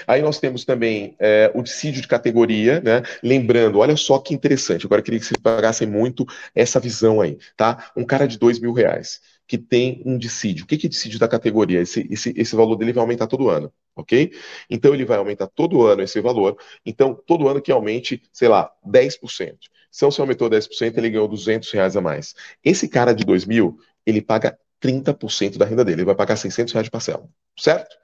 Aí 0.05 0.22
nós 0.22 0.39
temos 0.39 0.66
também 0.66 1.16
é, 1.20 1.51
o 1.53 1.62
dissídio 1.62 2.01
de 2.01 2.08
categoria, 2.08 2.82
né? 2.82 3.03
Lembrando, 3.24 3.80
olha 3.80 3.95
só 3.95 4.20
que 4.20 4.34
interessante. 4.34 4.86
Agora 4.86 5.01
queria 5.01 5.20
que 5.20 5.26
vocês 5.26 5.39
pagassem 5.41 5.88
muito 5.88 6.26
essa 6.53 6.80
visão 6.80 7.22
aí, 7.22 7.38
tá? 7.55 7.91
Um 7.95 8.03
cara 8.03 8.28
de 8.28 8.38
dois 8.38 8.60
mil 8.60 8.74
reais 8.74 9.20
que 9.47 9.58
tem 9.58 10.01
um 10.05 10.18
dissídio. 10.18 10.66
O 10.66 10.68
que 10.68 10.86
é 10.86 10.89
dissídio 10.89 11.18
da 11.18 11.28
categoria? 11.28 11.82
Esse, 11.82 12.05
esse, 12.12 12.34
esse 12.36 12.55
valor 12.55 12.76
dele 12.76 12.91
vai 12.91 13.01
aumentar 13.01 13.28
todo 13.28 13.49
ano, 13.49 13.72
ok? 13.95 14.32
Então 14.70 14.93
ele 14.93 15.05
vai 15.05 15.18
aumentar 15.18 15.47
todo 15.47 15.86
ano 15.88 16.01
esse 16.01 16.20
valor. 16.20 16.58
Então, 16.86 17.16
todo 17.26 17.47
ano 17.47 17.62
que 17.62 17.72
aumente, 17.72 18.22
sei 18.34 18.49
lá, 18.49 18.70
10%. 18.86 19.58
Se 19.89 20.05
você 20.05 20.22
aumentou 20.22 20.49
10%, 20.49 20.97
ele 20.97 21.10
ganhou 21.10 21.28
200 21.28 21.72
reais 21.72 21.95
a 21.95 22.01
mais. 22.01 22.36
Esse 22.64 22.89
cara 22.89 23.14
de 23.14 23.24
2 23.24 23.45
mil, 23.45 23.80
ele 24.05 24.22
paga 24.22 24.58
30% 24.82 25.58
da 25.58 25.66
renda 25.66 25.84
dele. 25.84 26.01
Ele 26.01 26.05
vai 26.05 26.16
pagar 26.16 26.36
600 26.36 26.74
reais 26.74 26.86
de 26.86 26.91
parcela, 26.91 27.28
certo? 27.58 27.95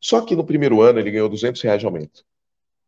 Só 0.00 0.20
que 0.22 0.34
no 0.34 0.44
primeiro 0.44 0.80
ano 0.80 0.98
ele 0.98 1.10
ganhou 1.10 1.28
200 1.28 1.60
reais 1.62 1.80
de 1.80 1.86
aumento. 1.86 2.24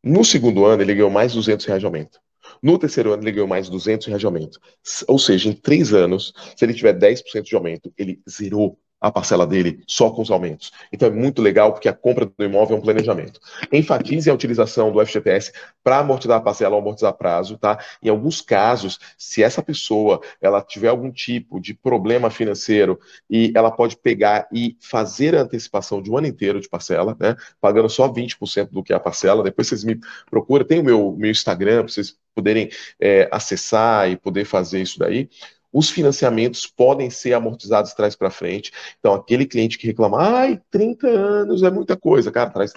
No 0.03 0.25
segundo 0.25 0.65
ano 0.65 0.83
ele 0.83 0.95
ganhou 0.95 1.11
mais 1.11 1.33
200 1.35 1.65
reais 1.67 1.81
de 1.81 1.87
aumento. 1.87 2.19
No 2.63 2.79
terceiro 2.79 3.13
ano 3.13 3.23
ele 3.23 3.33
ganhou 3.33 3.49
mais 3.49 3.69
200 3.69 4.07
reais 4.07 4.21
de 4.21 4.27
aumento. 4.27 4.61
Ou 5.07 5.19
seja, 5.19 5.49
em 5.49 5.53
três 5.53 5.93
anos, 5.93 6.33
se 6.57 6.65
ele 6.65 6.75
tiver 6.75 6.93
10% 6.93 7.43
de 7.43 7.55
aumento, 7.55 7.93
ele 7.97 8.21
zerou 8.29 8.79
a 9.03 9.11
parcela 9.11 9.44
dele 9.44 9.82
só 9.86 10.11
com 10.11 10.22
os 10.22 10.30
aumentos. 10.30 10.70
Então 10.92 11.09
é 11.09 11.11
muito 11.11 11.42
legal 11.42 11.72
porque 11.72 11.88
a 11.88 11.92
compra 11.92 12.24
do 12.24 12.44
imóvel 12.44 12.76
é 12.76 12.78
um 12.78 12.82
planejamento. 12.82 13.40
Enfatize 13.72 14.30
a 14.30 14.34
utilização 14.34 14.92
do 14.92 15.05
FGTS 15.05 15.53
para 15.82 15.98
amortizar 15.98 16.38
a 16.38 16.40
parcela 16.40 16.76
ou 16.76 16.80
amortizar 16.80 17.12
prazo, 17.14 17.59
tá? 17.59 17.78
Em 18.00 18.09
alguns 18.09 18.40
casos, 18.40 19.00
se 19.18 19.42
essa 19.42 19.61
pessoa 19.61 20.20
ela 20.40 20.62
tiver 20.62 20.88
algum 20.88 21.11
tipo 21.11 21.61
de 21.61 21.74
problema 21.74 22.30
financeiro 22.30 22.98
e 23.28 23.53
ela 23.57 23.72
pode 23.72 23.96
pegar 23.96 24.46
e 24.53 24.76
fazer 24.80 25.34
a 25.34 25.42
antecipação 25.42 26.00
de 26.00 26.09
um 26.09 26.16
ano 26.16 26.28
inteiro 26.28 26.61
de 26.61 26.68
parcela, 26.68 27.16
né? 27.18 27.34
Pagando 27.61 27.88
só 27.88 28.09
20% 28.09 28.70
do 28.70 28.84
que 28.84 28.92
é 28.92 28.96
a 28.96 29.00
parcela. 29.00 29.42
Depois 29.42 29.66
vocês 29.66 29.82
me 29.82 29.98
procuram, 30.30 30.64
tem 30.64 30.78
o 30.78 30.84
meu, 30.84 31.16
meu 31.18 31.30
Instagram 31.30 31.80
para 31.80 31.92
vocês 31.92 32.16
poderem 32.34 32.70
é, 33.00 33.28
acessar 33.32 34.09
e 34.09 34.16
poder 34.16 34.44
fazer 34.44 34.80
isso 34.80 34.98
daí 34.98 35.28
os 35.73 35.91
financiamentos 35.91 36.66
podem 36.66 37.09
ser 37.09 37.33
amortizados 37.33 37.95
trás 37.95 38.14
para 38.14 38.31
frente. 38.31 38.70
Então, 38.99 39.14
aquele 39.14 39.47
cliente 39.47 39.79
que 39.79 39.87
reclama, 39.87 40.18
ai, 40.20 40.61
30 40.70 41.09
anos 41.09 41.62
é 41.62 41.70
muita 41.70 41.97
coisa, 41.97 42.31
cara, 42.31 42.51
traz, 42.51 42.75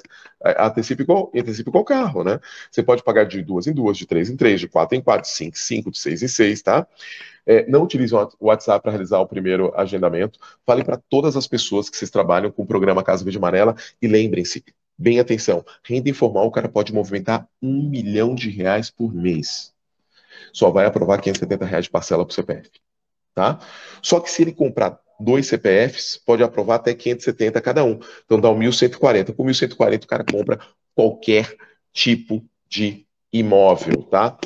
antecipa 0.57 1.01
igual, 1.01 1.31
antecipa 1.35 1.69
igual 1.69 1.83
carro, 1.83 2.23
né? 2.23 2.39
Você 2.71 2.81
pode 2.81 3.03
pagar 3.03 3.25
de 3.25 3.41
duas 3.41 3.67
em 3.67 3.73
duas, 3.73 3.97
de 3.97 4.05
três 4.05 4.29
em 4.29 4.37
três, 4.37 4.59
de 4.59 4.67
quatro 4.67 4.95
em 4.97 5.01
quatro, 5.01 5.23
de 5.23 5.29
cinco 5.29 5.57
em 5.57 5.59
cinco, 5.59 5.91
de 5.91 5.99
seis 5.99 6.23
em 6.23 6.27
seis, 6.27 6.61
tá? 6.61 6.87
É, 7.45 7.67
não 7.67 7.83
utilize 7.83 8.13
o 8.15 8.29
WhatsApp 8.39 8.81
para 8.81 8.91
realizar 8.91 9.19
o 9.19 9.27
primeiro 9.27 9.73
agendamento. 9.75 10.39
Fale 10.65 10.83
para 10.83 10.97
todas 11.09 11.35
as 11.37 11.47
pessoas 11.47 11.89
que 11.89 11.97
vocês 11.97 12.09
trabalham 12.09 12.51
com 12.51 12.63
o 12.63 12.67
programa 12.67 13.03
Casa 13.03 13.23
Verde 13.23 13.37
Amarela 13.37 13.75
e 14.01 14.07
lembrem-se, 14.07 14.63
bem 14.97 15.19
atenção, 15.19 15.63
renda 15.83 16.09
informal 16.09 16.47
o 16.47 16.51
cara 16.51 16.69
pode 16.69 16.93
movimentar 16.93 17.47
um 17.61 17.89
milhão 17.89 18.33
de 18.33 18.49
reais 18.49 18.89
por 18.89 19.13
mês. 19.13 19.73
Só 20.53 20.71
vai 20.71 20.85
aprovar 20.85 21.21
570 21.21 21.65
reais 21.65 21.85
de 21.85 21.91
parcela 21.91 22.25
para 22.25 22.31
o 22.31 22.35
CPF 22.35 22.84
tá? 23.35 23.59
Só 24.01 24.19
que 24.19 24.31
se 24.31 24.41
ele 24.41 24.53
comprar 24.53 24.97
dois 25.19 25.47
CPFs, 25.47 26.17
pode 26.25 26.41
aprovar 26.41 26.75
até 26.75 26.93
570 26.93 27.61
cada 27.61 27.83
um. 27.83 27.99
Então 28.25 28.39
dá 28.39 28.49
um 28.49 28.59
1.140. 28.59 29.33
Com 29.35 29.45
1.140 29.45 30.03
o 30.03 30.07
cara 30.07 30.23
compra 30.23 30.59
qualquer 30.95 31.55
tipo 31.93 32.43
de 32.67 33.05
imóvel, 33.31 34.03
tá? 34.03 34.37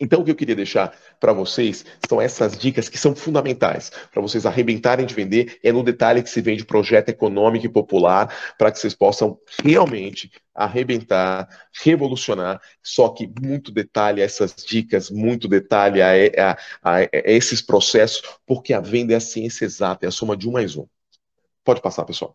Então, 0.00 0.20
o 0.22 0.24
que 0.24 0.30
eu 0.30 0.34
queria 0.34 0.56
deixar 0.56 0.96
para 1.20 1.34
vocês 1.34 1.84
são 2.08 2.20
essas 2.20 2.56
dicas 2.56 2.88
que 2.88 2.96
são 2.96 3.14
fundamentais 3.14 3.90
para 4.10 4.22
vocês 4.22 4.46
arrebentarem 4.46 5.04
de 5.04 5.14
vender. 5.14 5.58
É 5.62 5.70
no 5.70 5.82
detalhe 5.82 6.22
que 6.22 6.30
se 6.30 6.40
vende 6.40 6.64
projeto 6.64 7.10
econômico 7.10 7.66
e 7.66 7.68
popular 7.68 8.34
para 8.56 8.72
que 8.72 8.78
vocês 8.78 8.94
possam 8.94 9.38
realmente 9.62 10.32
arrebentar, 10.54 11.48
revolucionar. 11.84 12.60
Só 12.82 13.10
que 13.10 13.30
muito 13.40 13.70
detalhe 13.70 14.22
a 14.22 14.24
essas 14.24 14.54
dicas, 14.54 15.10
muito 15.10 15.46
detalhe 15.46 16.00
a, 16.00 16.12
a, 16.12 16.52
a, 16.82 16.96
a 17.00 17.08
esses 17.12 17.60
processos, 17.60 18.22
porque 18.46 18.72
a 18.72 18.80
venda 18.80 19.12
é 19.12 19.16
a 19.16 19.20
ciência 19.20 19.66
exata, 19.66 20.06
é 20.06 20.08
a 20.08 20.12
soma 20.12 20.34
de 20.34 20.48
um 20.48 20.52
mais 20.52 20.76
um. 20.76 20.86
Pode 21.62 21.82
passar, 21.82 22.06
pessoal. 22.06 22.34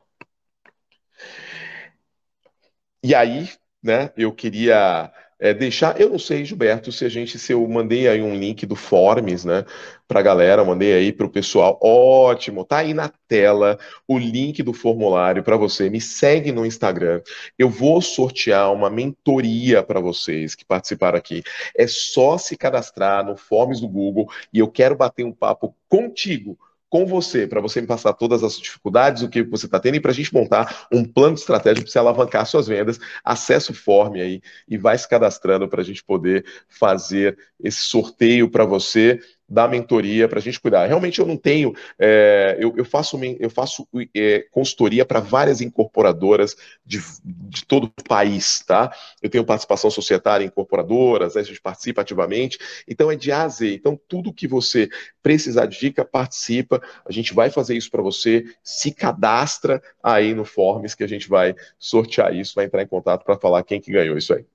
E 3.04 3.14
aí, 3.16 3.50
né, 3.84 4.12
eu 4.18 4.34
queria 4.34 5.12
é, 5.40 5.54
deixar, 5.54 6.00
eu 6.00 6.10
não 6.10 6.20
sei, 6.20 6.46
Gilberto, 6.46 6.92
se 6.92 7.04
a 7.04 7.10
gente, 7.10 7.38
se 7.38 7.52
eu 7.52 7.68
mandei 7.68 8.08
aí 8.08 8.22
um 8.22 8.36
link 8.36 8.66
do 8.66 8.76
Forms, 8.76 9.44
né, 9.44 9.66
para 10.08 10.22
galera, 10.22 10.64
mandei 10.64 10.94
aí 10.94 11.12
para 11.12 11.26
o 11.26 11.30
pessoal, 11.30 11.78
ótimo, 11.82 12.64
tá 12.64 12.78
aí 12.78 12.94
na 12.94 13.12
tela 13.28 13.78
o 14.08 14.18
link 14.18 14.64
do 14.64 14.72
formulário 14.72 15.44
para 15.44 15.58
você, 15.58 15.90
me 15.90 16.00
segue 16.00 16.52
no 16.52 16.66
Instagram, 16.66 17.22
eu 17.60 17.70
vou 17.70 18.02
sortear 18.02 18.72
uma 18.72 18.90
mentoria 18.90 19.84
para 19.84 20.00
vocês 20.00 20.56
que 20.56 20.64
participaram 20.64 21.18
aqui, 21.18 21.44
é 21.78 21.86
só 21.86 22.38
se 22.38 22.56
cadastrar 22.56 23.26
no 23.26 23.36
Forms 23.36 23.82
do 23.82 23.90
Google 23.90 24.30
e 24.54 24.60
eu 24.60 24.70
quero 24.70 24.96
bater 24.96 25.26
um 25.26 25.34
papo 25.34 25.76
contigo, 25.90 26.58
com 26.90 27.06
você, 27.06 27.48
para 27.48 27.62
você 27.62 27.82
me 27.82 27.88
passar 27.88 28.14
todas 28.14 28.44
as 28.44 28.60
dificuldades, 28.60 29.24
o 29.24 29.30
que 29.30 29.44
você 29.44 29.66
está 29.66 29.80
tendo, 29.80 29.96
e 29.96 30.00
para 30.00 30.12
a 30.12 30.14
gente 30.14 30.34
montar 30.34 30.88
um 30.92 31.04
plano 31.04 31.34
de 31.34 31.42
estratégia 31.42 31.84
para 31.84 31.92
você 31.92 32.00
alavancar 32.00 32.46
suas 32.46 32.68
vendas. 32.68 33.00
Acesse 33.24 33.72
o 33.72 33.74
Form 33.74 34.16
aí 34.16 34.42
e 34.68 34.78
vai 34.78 34.98
se 34.98 35.08
cadastrando 35.08 35.68
para 35.68 35.82
a 35.82 35.84
gente 35.84 36.04
poder 36.04 36.46
fazer 36.68 37.38
esse 37.60 37.80
sorteio 37.80 38.50
para 38.50 38.66
você 38.66 39.20
da 39.48 39.68
mentoria 39.68 40.28
para 40.28 40.40
a 40.40 40.42
gente 40.42 40.60
cuidar. 40.60 40.88
Realmente 40.88 41.20
eu 41.20 41.26
não 41.26 41.38
tenho, 41.38 41.74
é, 42.00 42.58
eu, 42.60 42.74
eu, 42.76 42.86
faço, 42.86 43.20
eu 43.40 43.50
faço 43.50 43.88
é, 44.16 44.46
consultoria 44.52 45.06
para 45.06 45.20
várias 45.20 45.62
incorporadoras 45.62 46.56
de, 46.86 47.00
de, 47.24 47.66
todo 47.66 47.86
o 47.86 48.04
país, 48.04 48.62
tá? 48.62 48.92
Eu 49.22 49.30
tenho 49.30 49.46
participação 49.46 49.92
societária 49.92 50.44
em 50.44 50.48
incorporadoras, 50.48 51.36
né, 51.36 51.42
a 51.42 51.44
gente 51.44 51.62
participa 51.62 52.02
ativamente, 52.02 52.58
então 52.88 53.12
é 53.12 53.16
de 53.16 53.32
A 53.32 53.44
a 53.44 53.48
Z. 53.48 53.74
Então 53.74 54.00
tudo 54.08 54.34
que 54.34 54.48
você 54.48 54.90
precisar 55.22 55.68
de 55.68 55.80
dica, 55.80 56.04
participa, 56.04 56.82
a 57.06 57.12
gente 57.12 57.34
vai 57.34 57.50
fazer 57.50 57.76
isso 57.76 57.92
para 57.92 58.02
você, 58.02 58.46
se 58.64 58.92
cadastra 58.92 59.82
aí 60.02 60.34
no 60.34 60.46
Forms 60.46 60.96
que 60.96 61.04
a 61.04 61.08
gente 61.08 61.30
vai 61.30 61.56
sortear 61.78 62.34
isso, 62.34 62.56
vai 62.56 62.66
entrar 62.66 62.82
em 62.82 62.88
contato 62.88 63.24
para 63.24 63.38
falar 63.38 63.64
quem 63.64 63.80
que 63.80 63.92
ganhou 63.92 64.18
isso 64.18 64.34
aí. 64.34 64.46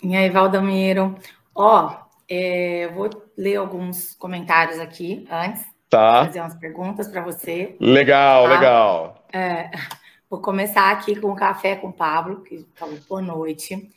E 0.00 0.14
aí, 0.14 0.30
Valdamiro, 0.30 1.16
Ó, 1.58 2.06
É, 2.30 2.88
vou 2.94 3.08
ler 3.36 3.56
alguns 3.56 4.14
comentários 4.14 4.78
aqui 4.78 5.26
antes. 5.30 5.64
Tá. 5.88 6.26
Fazer 6.26 6.40
umas 6.40 6.54
perguntas 6.54 7.08
para 7.08 7.22
você. 7.22 7.74
Legal, 7.80 8.44
tá? 8.44 8.48
legal. 8.50 9.26
É, 9.32 9.70
vou 10.30 10.40
começar 10.40 10.90
aqui 10.90 11.16
com 11.16 11.32
o 11.32 11.34
Café 11.34 11.74
com 11.74 11.88
o 11.88 11.92
Pablo, 11.92 12.42
que 12.42 12.66
falou 12.74 12.98
boa 13.08 13.22
noite. 13.22 13.90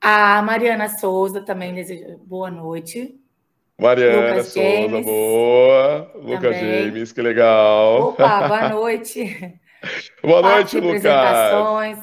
A 0.00 0.42
Mariana 0.42 0.88
Souza 0.88 1.42
também 1.42 1.74
deseja 1.74 2.16
boa 2.24 2.50
noite. 2.50 3.14
Mariana 3.78 4.30
Lucas 4.30 4.46
Souza, 4.48 4.68
James, 4.68 5.06
boa. 5.06 6.12
Lucas 6.14 6.56
James, 6.56 7.12
que 7.12 7.22
legal. 7.22 8.08
Opa, 8.08 8.48
boa 8.48 8.68
noite. 8.70 9.60
boa 10.22 10.42
noite, 10.42 10.80
Lucas. 10.80 11.04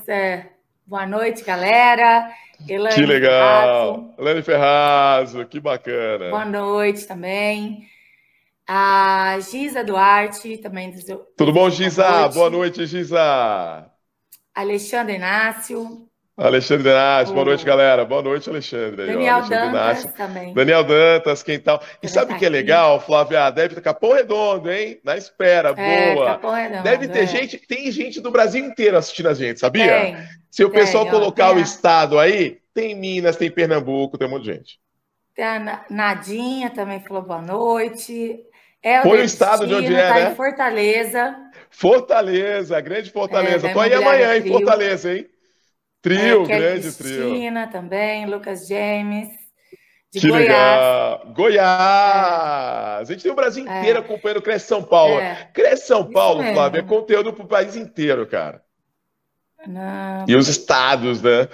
É. 0.08 0.50
Boa 0.86 1.06
noite, 1.06 1.44
galera. 1.44 2.30
Elaine 2.68 2.96
que 2.96 3.06
legal. 3.06 4.14
Elaine 4.18 4.42
Ferrazo, 4.42 5.46
que 5.46 5.60
bacana. 5.60 6.30
Boa 6.30 6.46
noite 6.46 7.06
também. 7.06 7.88
A 8.68 9.38
Giza 9.40 9.84
Duarte 9.84 10.58
também. 10.58 10.94
Tudo 11.38 11.54
bom, 11.54 11.70
Giza? 11.70 12.04
Boa 12.04 12.20
noite, 12.22 12.34
boa 12.36 12.50
noite 12.50 12.86
Giza. 12.86 13.90
Alexandre 14.54 15.16
Inácio. 15.16 16.09
Alexandre 16.40 16.90
Inácio, 16.90 17.34
boa 17.34 17.46
noite, 17.46 17.66
galera. 17.66 18.06
Boa 18.06 18.22
noite, 18.22 18.50
Alexandre. 18.50 19.08
Daniel 19.08 19.36
Alexandre 19.36 19.72
Dantas 19.72 20.14
também. 20.14 20.54
Daniel 20.54 20.84
Dantas, 20.86 21.44
quem 21.44 21.60
tal? 21.60 21.84
E 22.02 22.06
é 22.06 22.10
sabe 22.10 22.34
o 22.34 22.38
que 22.38 22.46
é 22.46 22.50
legal, 22.50 23.02
Flávia? 23.02 23.50
Deve 23.52 23.76
ter 23.76 23.82
Capão 23.82 24.14
Redondo, 24.14 24.72
hein? 24.72 25.02
Na 25.04 25.18
espera, 25.18 25.74
é, 25.76 26.14
boa. 26.16 26.28
Capão 26.28 26.52
Redondo, 26.52 26.84
Deve 26.84 27.10
ter 27.10 27.24
é. 27.24 27.28
gente, 27.28 27.58
tem 27.58 27.92
gente 27.92 28.22
do 28.22 28.32
Brasil 28.32 28.64
inteiro 28.66 28.98
assistindo 28.98 29.28
a 29.28 29.34
gente, 29.34 29.60
sabia? 29.60 30.00
Tem, 30.00 30.18
Se 30.50 30.64
o 30.64 30.70
tem, 30.70 30.80
pessoal 30.80 31.06
ó, 31.06 31.10
colocar 31.10 31.54
o 31.54 31.60
estado 31.60 32.18
aí, 32.18 32.60
tem 32.74 32.96
Minas, 32.96 33.36
tem 33.36 33.52
Pernambuco, 33.52 34.18
tem 34.18 34.26
um 34.26 34.32
monte 34.32 34.44
de 34.44 34.54
gente. 34.54 34.80
Tem 35.36 35.44
a 35.44 35.84
Nadinha 35.90 36.70
também 36.70 37.02
falou 37.02 37.22
boa 37.22 37.42
noite. 37.42 38.40
Foi 39.04 39.20
o 39.20 39.24
estado 39.26 39.68
de 39.68 39.76
onde 39.76 39.94
é, 39.94 40.08
tá 40.08 40.14
né? 40.14 40.32
em 40.32 40.36
Fortaleza. 40.36 41.36
Fortaleza, 41.70 42.80
grande 42.80 43.12
Fortaleza. 43.12 43.68
É, 43.68 43.74
Tô 43.74 43.82
aí 43.82 43.94
amanhã 43.94 44.38
em 44.38 44.48
Fortaleza, 44.48 45.14
hein? 45.14 45.28
Trio, 46.02 46.44
é, 46.44 46.46
grande 46.46 46.92
trio. 46.94 47.30
Cristina 47.30 47.68
também, 47.68 48.26
Lucas 48.26 48.68
James. 48.68 49.30
De 50.12 50.22
que 50.22 50.28
Goiás. 50.28 50.48
legal! 50.48 51.34
Goiás! 51.34 53.00
A 53.02 53.14
gente 53.14 53.22
tem 53.22 53.32
o 53.32 53.36
Brasil 53.36 53.68
é. 53.68 53.80
inteiro 53.80 54.00
é. 54.00 54.02
acompanhando 54.02 54.38
o 54.38 54.42
Cresce 54.42 54.66
São 54.68 54.82
Paulo. 54.82 55.20
É. 55.20 55.50
Cresce 55.54 55.88
São 55.88 56.10
Paulo, 56.10 56.42
Flávio, 56.54 56.80
é 56.80 56.84
conteúdo 56.84 57.32
para 57.32 57.46
o 57.46 57.48
país 57.48 57.76
inteiro, 57.76 58.26
cara. 58.26 58.64
Não. 59.68 60.26
E 60.28 60.36
os 60.36 60.48
estados, 60.48 61.22
né? 61.22 61.48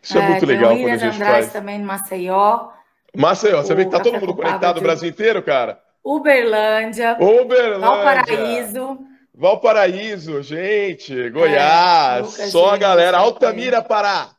Isso 0.00 0.16
é, 0.16 0.22
é 0.22 0.28
muito 0.28 0.46
legal 0.46 0.76
quando 0.76 0.90
a 0.90 0.96
gente 0.96 1.16
Andrade 1.16 1.32
faz. 1.32 1.52
também 1.52 1.78
no 1.78 1.86
Maceió. 1.86 2.68
Maceió, 3.16 3.62
você 3.62 3.74
vê 3.74 3.84
que 3.84 3.90
tá 3.90 4.00
todo 4.00 4.18
mundo 4.20 4.34
conectado 4.34 4.76
no 4.76 4.82
Brasil 4.82 5.08
inteiro, 5.08 5.42
cara? 5.42 5.80
Uberlândia. 6.04 7.16
Uberlândia. 7.20 7.78
Valparaíso. 7.78 8.98
Valparaíso, 9.38 10.42
gente, 10.42 11.30
Goiás, 11.30 12.40
é, 12.40 12.46
só 12.48 12.70
a 12.70 12.76
galera, 12.76 13.18
Altamira, 13.18 13.80
Pará. 13.80 14.32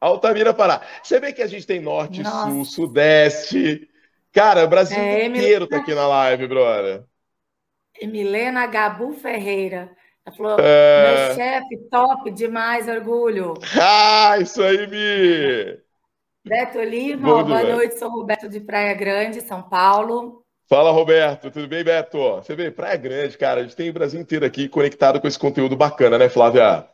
Altamira, 0.00 0.52
Pará. 0.52 0.82
Você 1.00 1.20
vê 1.20 1.32
que 1.32 1.42
a 1.42 1.46
gente 1.46 1.64
tem 1.64 1.78
norte, 1.78 2.24
Nossa. 2.24 2.50
sul, 2.50 2.64
sudeste. 2.64 3.88
Cara, 4.32 4.64
o 4.64 4.68
Brasil 4.68 4.98
é, 4.98 5.26
inteiro 5.26 5.68
tá 5.68 5.76
aqui 5.76 5.94
na 5.94 6.08
live, 6.08 6.48
brother. 6.48 7.04
Milena 8.02 8.66
Gabu 8.66 9.12
Ferreira. 9.12 9.92
Ela 10.26 10.36
falou: 10.36 10.56
é... 10.58 11.26
meu 11.26 11.34
chefe, 11.36 11.76
top 11.88 12.28
demais, 12.32 12.88
orgulho. 12.88 13.54
Ah, 13.80 14.38
isso 14.40 14.60
aí, 14.60 14.88
Mi! 14.88 15.80
Beto 16.44 16.80
Lima, 16.80 17.44
boa 17.44 17.62
noite, 17.62 17.96
sou 17.96 18.10
Roberto 18.10 18.48
de 18.48 18.58
Praia 18.58 18.92
Grande, 18.94 19.40
São 19.40 19.62
Paulo. 19.62 20.41
Fala, 20.68 20.90
Roberto. 20.90 21.50
Tudo 21.50 21.68
bem, 21.68 21.84
Beto? 21.84 22.18
Você 22.36 22.54
vê, 22.54 22.70
Praia 22.70 22.96
Grande, 22.96 23.36
cara. 23.36 23.60
A 23.60 23.62
gente 23.62 23.76
tem 23.76 23.90
o 23.90 23.92
Brasil 23.92 24.20
inteiro 24.20 24.44
aqui 24.44 24.68
conectado 24.68 25.20
com 25.20 25.28
esse 25.28 25.38
conteúdo 25.38 25.76
bacana, 25.76 26.18
né, 26.18 26.28
Flávia? 26.28 26.88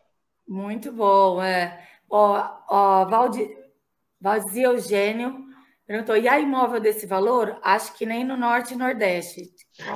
Muito 0.47 0.91
bom, 0.91 1.43
é. 1.43 1.87
Ó, 2.11 2.43
ó 2.69 3.05
Valdi, 3.05 3.49
Valdir 4.21 4.65
Eugênio 4.65 5.48
perguntou, 5.89 6.19
e 6.19 6.29
a 6.29 6.39
imóvel 6.39 6.79
desse 6.79 7.07
valor? 7.07 7.57
Acho 7.63 7.97
que 7.97 8.05
nem 8.05 8.23
no 8.23 8.37
Norte 8.37 8.75
e 8.75 8.77
Nordeste. 8.77 9.41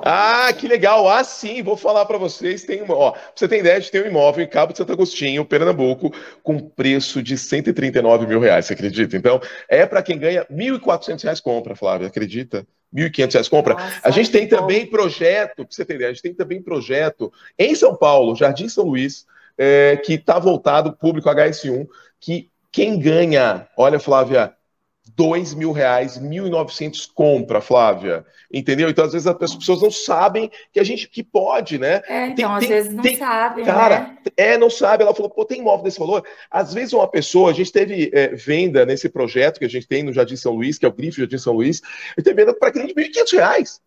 Ah, 0.02 0.50
que 0.58 0.66
legal. 0.66 1.06
Ah, 1.06 1.22
sim, 1.22 1.62
vou 1.62 1.76
falar 1.76 2.06
para 2.06 2.16
vocês. 2.16 2.64
Tem 2.64 2.80
uma, 2.80 2.94
ó, 2.94 3.10
pra 3.10 3.20
você 3.36 3.46
ter 3.46 3.58
ideia, 3.58 3.78
tem 3.82 4.02
um 4.02 4.06
imóvel 4.06 4.42
em 4.42 4.48
Cabo 4.48 4.72
de 4.72 4.78
Santo 4.78 4.90
Agostinho, 4.90 5.44
Pernambuco, 5.44 6.10
com 6.42 6.58
preço 6.58 7.22
de 7.22 7.36
139 7.36 8.26
mil 8.26 8.40
reais, 8.40 8.64
você 8.64 8.72
acredita? 8.72 9.14
Então, 9.14 9.38
é 9.68 9.84
para 9.84 10.02
quem 10.02 10.18
ganha 10.18 10.46
1.400 10.46 11.22
reais 11.24 11.40
compra, 11.40 11.76
Flávia, 11.76 12.06
acredita? 12.06 12.66
R$ 12.90 13.10
1.500 13.10 13.50
compra. 13.50 13.74
Nossa, 13.74 14.00
a 14.02 14.10
gente 14.10 14.30
tem 14.30 14.48
também 14.48 14.86
projeto, 14.86 15.56
para 15.56 15.66
você 15.68 15.84
ter 15.84 15.96
ideia, 15.96 16.10
a 16.10 16.12
gente 16.14 16.22
tem 16.22 16.34
também 16.34 16.62
projeto 16.62 17.30
em 17.58 17.74
São 17.74 17.94
Paulo, 17.94 18.34
Jardim 18.34 18.68
São 18.68 18.84
Luís, 18.84 19.26
é, 19.58 19.98
que 19.98 20.14
está 20.14 20.38
voltado 20.38 20.96
público 20.96 21.28
HS1, 21.28 21.86
que 22.18 22.50
quem 22.70 22.98
ganha, 22.98 23.68
olha, 23.76 23.98
Flávia, 23.98 24.54
dois 25.16 25.54
mil 25.54 25.72
reais, 25.72 26.18
mil 26.18 26.46
e 26.46 26.50
novecentos 26.50 27.06
compra, 27.06 27.60
Flávia. 27.60 28.24
Entendeu? 28.52 28.88
Então, 28.88 29.04
às 29.04 29.12
vezes, 29.12 29.26
as 29.26 29.54
pessoas 29.54 29.82
não 29.82 29.90
sabem 29.90 30.50
que 30.72 30.80
a 30.80 30.84
gente 30.84 31.08
que 31.08 31.22
pode, 31.22 31.78
né? 31.78 32.02
É, 32.08 32.26
então, 32.26 32.34
tem, 32.34 32.44
às 32.44 32.60
tem, 32.60 32.68
vezes 32.68 32.94
não 32.94 33.02
tem, 33.02 33.16
sabem. 33.16 33.64
Cara, 33.64 34.00
né? 34.00 34.16
é, 34.36 34.58
não 34.58 34.70
sabe. 34.70 35.02
Ela 35.02 35.14
falou, 35.14 35.30
pô, 35.30 35.44
tem 35.44 35.60
imóvel 35.60 35.84
desse 35.84 35.98
valor. 35.98 36.24
Às 36.50 36.74
vezes, 36.74 36.92
uma 36.92 37.08
pessoa, 37.08 37.50
a 37.50 37.54
gente 37.54 37.72
teve 37.72 38.10
é, 38.12 38.28
venda 38.28 38.84
nesse 38.84 39.08
projeto 39.08 39.58
que 39.58 39.64
a 39.64 39.70
gente 39.70 39.86
tem 39.86 40.02
no 40.02 40.12
Jardim 40.12 40.36
São 40.36 40.54
Luís, 40.54 40.78
que 40.78 40.86
é 40.86 40.88
o 40.88 40.92
Grife 40.92 41.20
Jardim 41.20 41.38
São 41.38 41.54
Luís, 41.54 41.80
e 42.16 42.22
tem 42.22 42.34
venda 42.34 42.54
para 42.54 42.72
cliente 42.72 42.94
de 42.94 43.02
1.500 43.02 43.32
reais. 43.32 43.80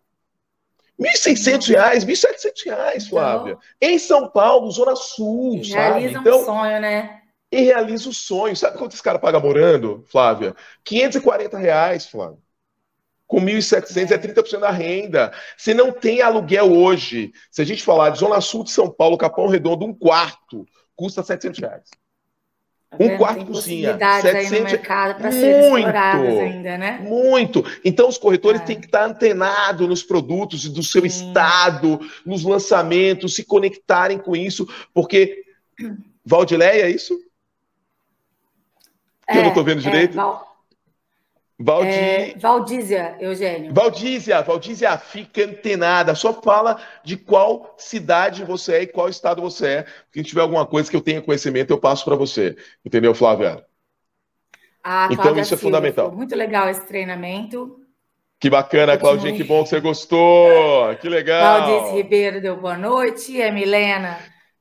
R$ 0.97 1.09
1.600, 1.09 1.75
R$ 1.75 1.99
1.700, 1.99 3.09
Flávia. 3.09 3.57
Então, 3.77 3.89
em 3.89 3.99
São 3.99 4.29
Paulo, 4.29 4.71
Zona 4.71 4.95
Sul, 4.95 5.63
sabe? 5.63 5.99
Realiza 5.99 6.19
então, 6.19 6.41
um 6.41 6.45
sonho, 6.45 6.79
né? 6.79 7.21
E 7.55 7.61
realiza 7.61 8.09
o 8.09 8.13
sonho. 8.13 8.55
Sabe 8.55 8.77
quanto 8.77 8.93
esse 8.93 9.03
cara 9.03 9.17
paga 9.17 9.39
morando, 9.39 10.03
Flávia? 10.07 10.55
540 10.83 11.57
reais, 11.57 12.05
Flávia. 12.05 12.37
Com 13.25 13.41
1.700 13.41 14.11
é 14.11 14.17
30% 14.17 14.59
da 14.59 14.69
renda. 14.69 15.33
Você 15.57 15.73
não 15.73 15.91
tem 15.91 16.21
aluguel 16.21 16.71
hoje. 16.71 17.31
Se 17.49 17.61
a 17.61 17.65
gente 17.65 17.81
falar 17.81 18.11
de 18.11 18.19
Zona 18.19 18.39
Sul 18.41 18.63
de 18.63 18.71
São 18.71 18.89
Paulo, 18.89 19.17
Capão 19.17 19.47
Redondo, 19.47 19.85
um 19.85 19.93
quarto 19.93 20.65
custa 20.95 21.23
700 21.23 21.59
reais. 21.59 21.89
Tá 22.89 22.97
um 22.99 23.17
quarto 23.17 23.37
tem 23.37 23.45
cozinha. 23.45 23.97
700 23.97 24.35
aí 24.35 24.59
no 24.59 24.65
mercado 24.65 25.17
para 25.17 25.31
ser 25.31 25.63
exploradas 25.63 26.37
ainda, 26.37 26.77
né? 26.77 26.99
Muito. 27.01 27.65
Então 27.83 28.07
os 28.07 28.17
corretores 28.17 28.61
é. 28.61 28.65
têm 28.65 28.79
que 28.79 28.85
estar 28.85 29.05
antenados 29.05 29.87
nos 29.87 30.03
produtos 30.03 30.67
do 30.69 30.83
seu 30.83 31.01
Sim. 31.01 31.07
estado, 31.07 31.99
nos 32.25 32.43
lançamentos, 32.43 33.35
se 33.35 33.43
conectarem 33.43 34.17
com 34.17 34.35
isso, 34.35 34.67
porque 34.93 35.43
Valdileia, 36.25 36.83
é 36.83 36.89
isso? 36.89 37.17
Que 39.27 39.37
é, 39.37 39.39
eu 39.39 39.41
não 39.43 39.49
estou 39.49 39.63
vendo 39.63 39.79
é, 39.79 39.81
direito. 39.81 40.13
É, 40.13 40.15
Val... 40.15 40.55
Valdi... 41.57 41.89
É, 41.89 42.33
Valdízia, 42.37 43.15
Eugênio. 43.19 43.73
Valdízia, 43.73 44.41
Valdízia, 44.41 44.97
fica 44.97 45.45
antenada. 45.45 46.13
Só 46.13 46.33
fala 46.33 46.81
de 47.03 47.15
qual 47.15 47.73
cidade 47.77 48.43
você 48.43 48.73
é 48.75 48.81
e 48.83 48.87
qual 48.87 49.07
estado 49.07 49.41
você 49.41 49.67
é. 49.67 49.85
Se 50.13 50.23
tiver 50.23 50.41
alguma 50.41 50.65
coisa 50.65 50.89
que 50.89 50.95
eu 50.95 51.01
tenha 51.01 51.21
conhecimento, 51.21 51.71
eu 51.71 51.79
passo 51.79 52.03
para 52.03 52.15
você. 52.15 52.57
Entendeu, 52.83 53.15
Flávia? 53.15 53.65
Ah, 54.83 55.07
então 55.09 55.23
Cláudia 55.23 55.41
isso 55.41 55.53
é 55.53 55.57
fundamental. 55.57 56.11
Muito 56.11 56.35
legal 56.35 56.69
esse 56.69 56.85
treinamento. 56.85 57.79
Que 58.37 58.49
bacana, 58.49 58.97
Claudinha, 58.97 59.33
que 59.33 59.43
bom 59.43 59.63
que 59.63 59.69
você 59.69 59.79
gostou. 59.79 60.95
Que 61.01 61.07
legal. 61.07 61.65
Claudice 61.65 61.95
Ribeiro 61.95 62.41
deu 62.41 62.57
boa 62.57 62.77
noite. 62.77 63.41
A 63.41 63.51
Milena 63.51 64.19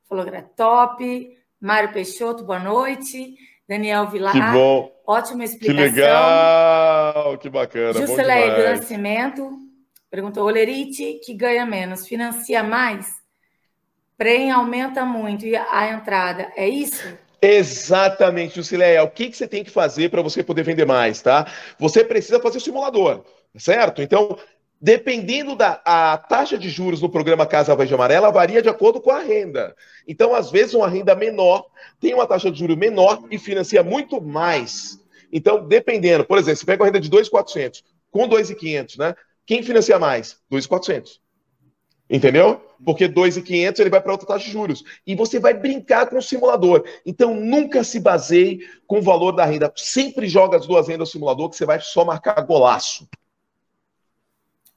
falou 0.09 0.25
que 0.25 0.31
era 0.31 0.43
top. 0.43 1.37
Mário 1.61 1.93
Peixoto, 1.93 2.45
boa 2.45 2.61
noite. 2.61 3.35
Daniel 3.69 4.09
Vilar. 4.09 4.33
Que 4.33 4.41
bom. 4.41 4.93
Ótima 5.07 5.45
explicação. 5.45 5.85
Que 5.85 5.91
legal, 5.91 7.39
que 7.39 7.49
bacana. 7.51 7.93
Juscelei 8.01 8.51
do 8.51 8.63
Nascimento 8.63 9.65
perguntou: 10.15 10.47
Olerite, 10.47 11.21
que 11.25 11.35
ganha 11.35 11.67
menos, 11.67 12.07
financia 12.07 12.63
mais? 12.63 13.07
Prem 14.17 14.53
aumenta 14.53 15.05
muito 15.05 15.45
e 15.45 15.57
a 15.57 15.91
entrada, 15.91 16.53
é 16.57 16.69
isso? 16.69 17.05
Exatamente, 17.43 18.55
Jusileia. 18.55 19.03
O 19.03 19.11
que, 19.11 19.29
que 19.29 19.37
você 19.37 19.49
tem 19.49 19.65
que 19.65 19.71
fazer 19.71 20.09
para 20.09 20.23
você 20.23 20.43
poder 20.43 20.63
vender 20.63 20.87
mais, 20.87 21.21
tá? 21.21 21.47
Você 21.79 22.05
precisa 22.05 22.41
fazer 22.41 22.59
o 22.59 22.61
simulador, 22.61 23.25
certo? 23.57 24.01
Então, 24.01 24.39
dependendo 24.85 25.57
da 25.57 25.81
a 25.83 26.19
taxa 26.19 26.59
de 26.59 26.69
juros 26.69 27.01
no 27.01 27.09
programa 27.09 27.47
Casa 27.47 27.75
Verde 27.75 27.95
Amarela, 27.95 28.31
varia 28.31 28.61
de 28.61 28.69
acordo 28.69 29.01
com 29.01 29.11
a 29.11 29.19
renda. 29.19 29.75
Então, 30.07 30.35
às 30.35 30.51
vezes, 30.51 30.75
uma 30.75 30.87
renda 30.87 31.15
menor 31.15 31.65
tem 31.99 32.13
uma 32.13 32.27
taxa 32.27 32.51
de 32.51 32.59
juros 32.59 32.77
menor 32.77 33.25
e 33.31 33.39
financia 33.39 33.83
muito 33.83 34.21
mais. 34.21 35.01
Então, 35.33 35.67
dependendo, 35.67 36.23
por 36.23 36.37
exemplo, 36.37 36.59
você 36.59 36.67
pega 36.67 36.83
uma 36.83 36.87
renda 36.87 37.01
de 37.01 37.09
2.400 37.09 37.83
com 38.11 38.29
2.500, 38.29 38.99
né? 38.99 39.15
Quem 39.47 39.63
financia 39.63 39.99
mais? 39.99 40.37
2.400. 40.53 41.19
Entendeu? 42.11 42.61
Porque 42.85 43.09
2,500 43.09 43.81
ele 43.81 43.89
vai 43.89 44.03
para 44.03 44.13
outra 44.13 44.27
taxa 44.27 44.45
de 44.45 44.51
juros. 44.51 44.85
E 45.07 45.15
você 45.15 45.41
vai 45.41 45.55
brincar 45.55 46.11
com 46.11 46.19
o 46.19 46.23
simulador. 46.23 46.85
Então 47.07 47.35
nunca 47.35 47.83
se 47.83 47.99
baseie 47.99 48.61
com 48.87 48.99
o 48.99 49.03
valor 49.03 49.33
da 49.33 49.47
renda. 49.47 49.73
Sempre 49.77 50.29
joga 50.29 50.59
as 50.59 50.67
duas 50.67 50.89
rendas 50.89 51.09
no 51.09 51.13
simulador 51.13 51.49
que 51.49 51.57
você 51.57 51.65
vai 51.65 51.81
só 51.81 52.05
marcar 52.05 52.39
golaço. 52.43 53.09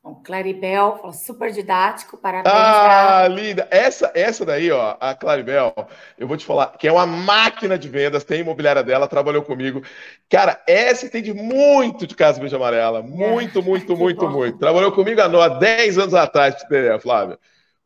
O 0.08 0.16
Claribel, 0.16 1.12
super 1.12 1.52
didático, 1.52 2.18
parabéns. 2.18 2.56
Ah, 2.56 3.28
linda. 3.28 3.68
Essa, 3.70 4.10
essa 4.16 4.46
daí, 4.46 4.72
ó, 4.72 4.96
a 5.02 5.14
Claribel, 5.14 5.74
eu 6.18 6.26
vou 6.26 6.38
te 6.38 6.46
falar, 6.46 6.78
que 6.78 6.88
é 6.88 6.92
uma 6.92 7.06
máquina 7.06 7.78
de 7.78 7.90
vendas, 7.90 8.24
tem 8.24 8.40
imobiliária 8.40 8.82
dela, 8.82 9.06
trabalhou 9.08 9.44
comigo. 9.44 9.84
Cara, 10.30 10.64
essa 10.66 11.06
entende 11.06 11.34
muito 11.34 12.08
de 12.08 12.16
Casa 12.16 12.40
Verde 12.40 12.56
Amarela. 12.56 13.04
Muito, 13.04 13.62
muito, 13.64 13.92
é, 13.92 13.96
muito, 13.98 14.26
bom. 14.28 14.32
muito. 14.32 14.58
Trabalhou 14.58 14.94
comigo 14.94 15.20
há 15.20 15.48
10 15.50 15.98
anos 15.98 16.14
atrás, 16.14 16.56
Flávia. 17.02 17.38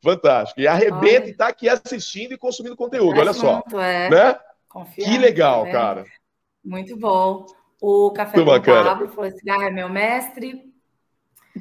Fantástico. 0.03 0.61
E 0.61 0.67
arrebenta 0.67 1.23
Olha. 1.23 1.29
e 1.29 1.33
tá 1.33 1.47
aqui 1.47 1.67
assistindo 1.67 2.33
e 2.33 2.37
consumindo 2.37 2.75
conteúdo, 2.75 3.19
olha 3.19 3.33
só. 3.33 3.53
Muito, 3.53 3.79
é. 3.79 4.09
Né? 4.09 4.35
que 4.93 5.17
legal, 5.17 5.65
né? 5.65 5.71
cara. 5.71 6.05
Muito 6.63 6.95
bom. 6.95 7.47
O 7.81 8.11
Café 8.11 8.37
com 8.37 8.49
o 8.51 8.61
Pablo 8.61 9.09
falou: 9.09 9.25
esse 9.25 9.43
cara 9.43 9.67
é 9.67 9.71
meu 9.71 9.89
mestre. 9.89 10.70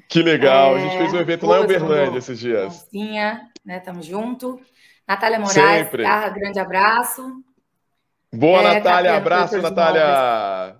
Que 0.09 0.23
legal. 0.23 0.77
É, 0.77 0.81
a 0.81 0.83
gente 0.83 0.99
fez 0.99 1.13
um 1.13 1.19
é, 1.19 1.21
evento 1.21 1.47
lá 1.47 1.61
em 1.61 1.65
Uberlândia 1.65 2.19
esses 2.19 2.39
dias. 2.39 2.65
Mocinha, 2.65 3.49
né? 3.65 3.81
Tamo 3.81 4.03
junto. 4.03 4.61
Natália 5.07 5.39
Moraes, 5.39 5.55
Sempre. 5.55 6.03
Garra, 6.03 6.29
grande 6.29 6.59
abraço. 6.59 7.43
Boa, 8.33 8.61
é, 8.61 8.75
Natália. 8.75 9.17
Abraço, 9.17 9.61
Natália. 9.61 10.77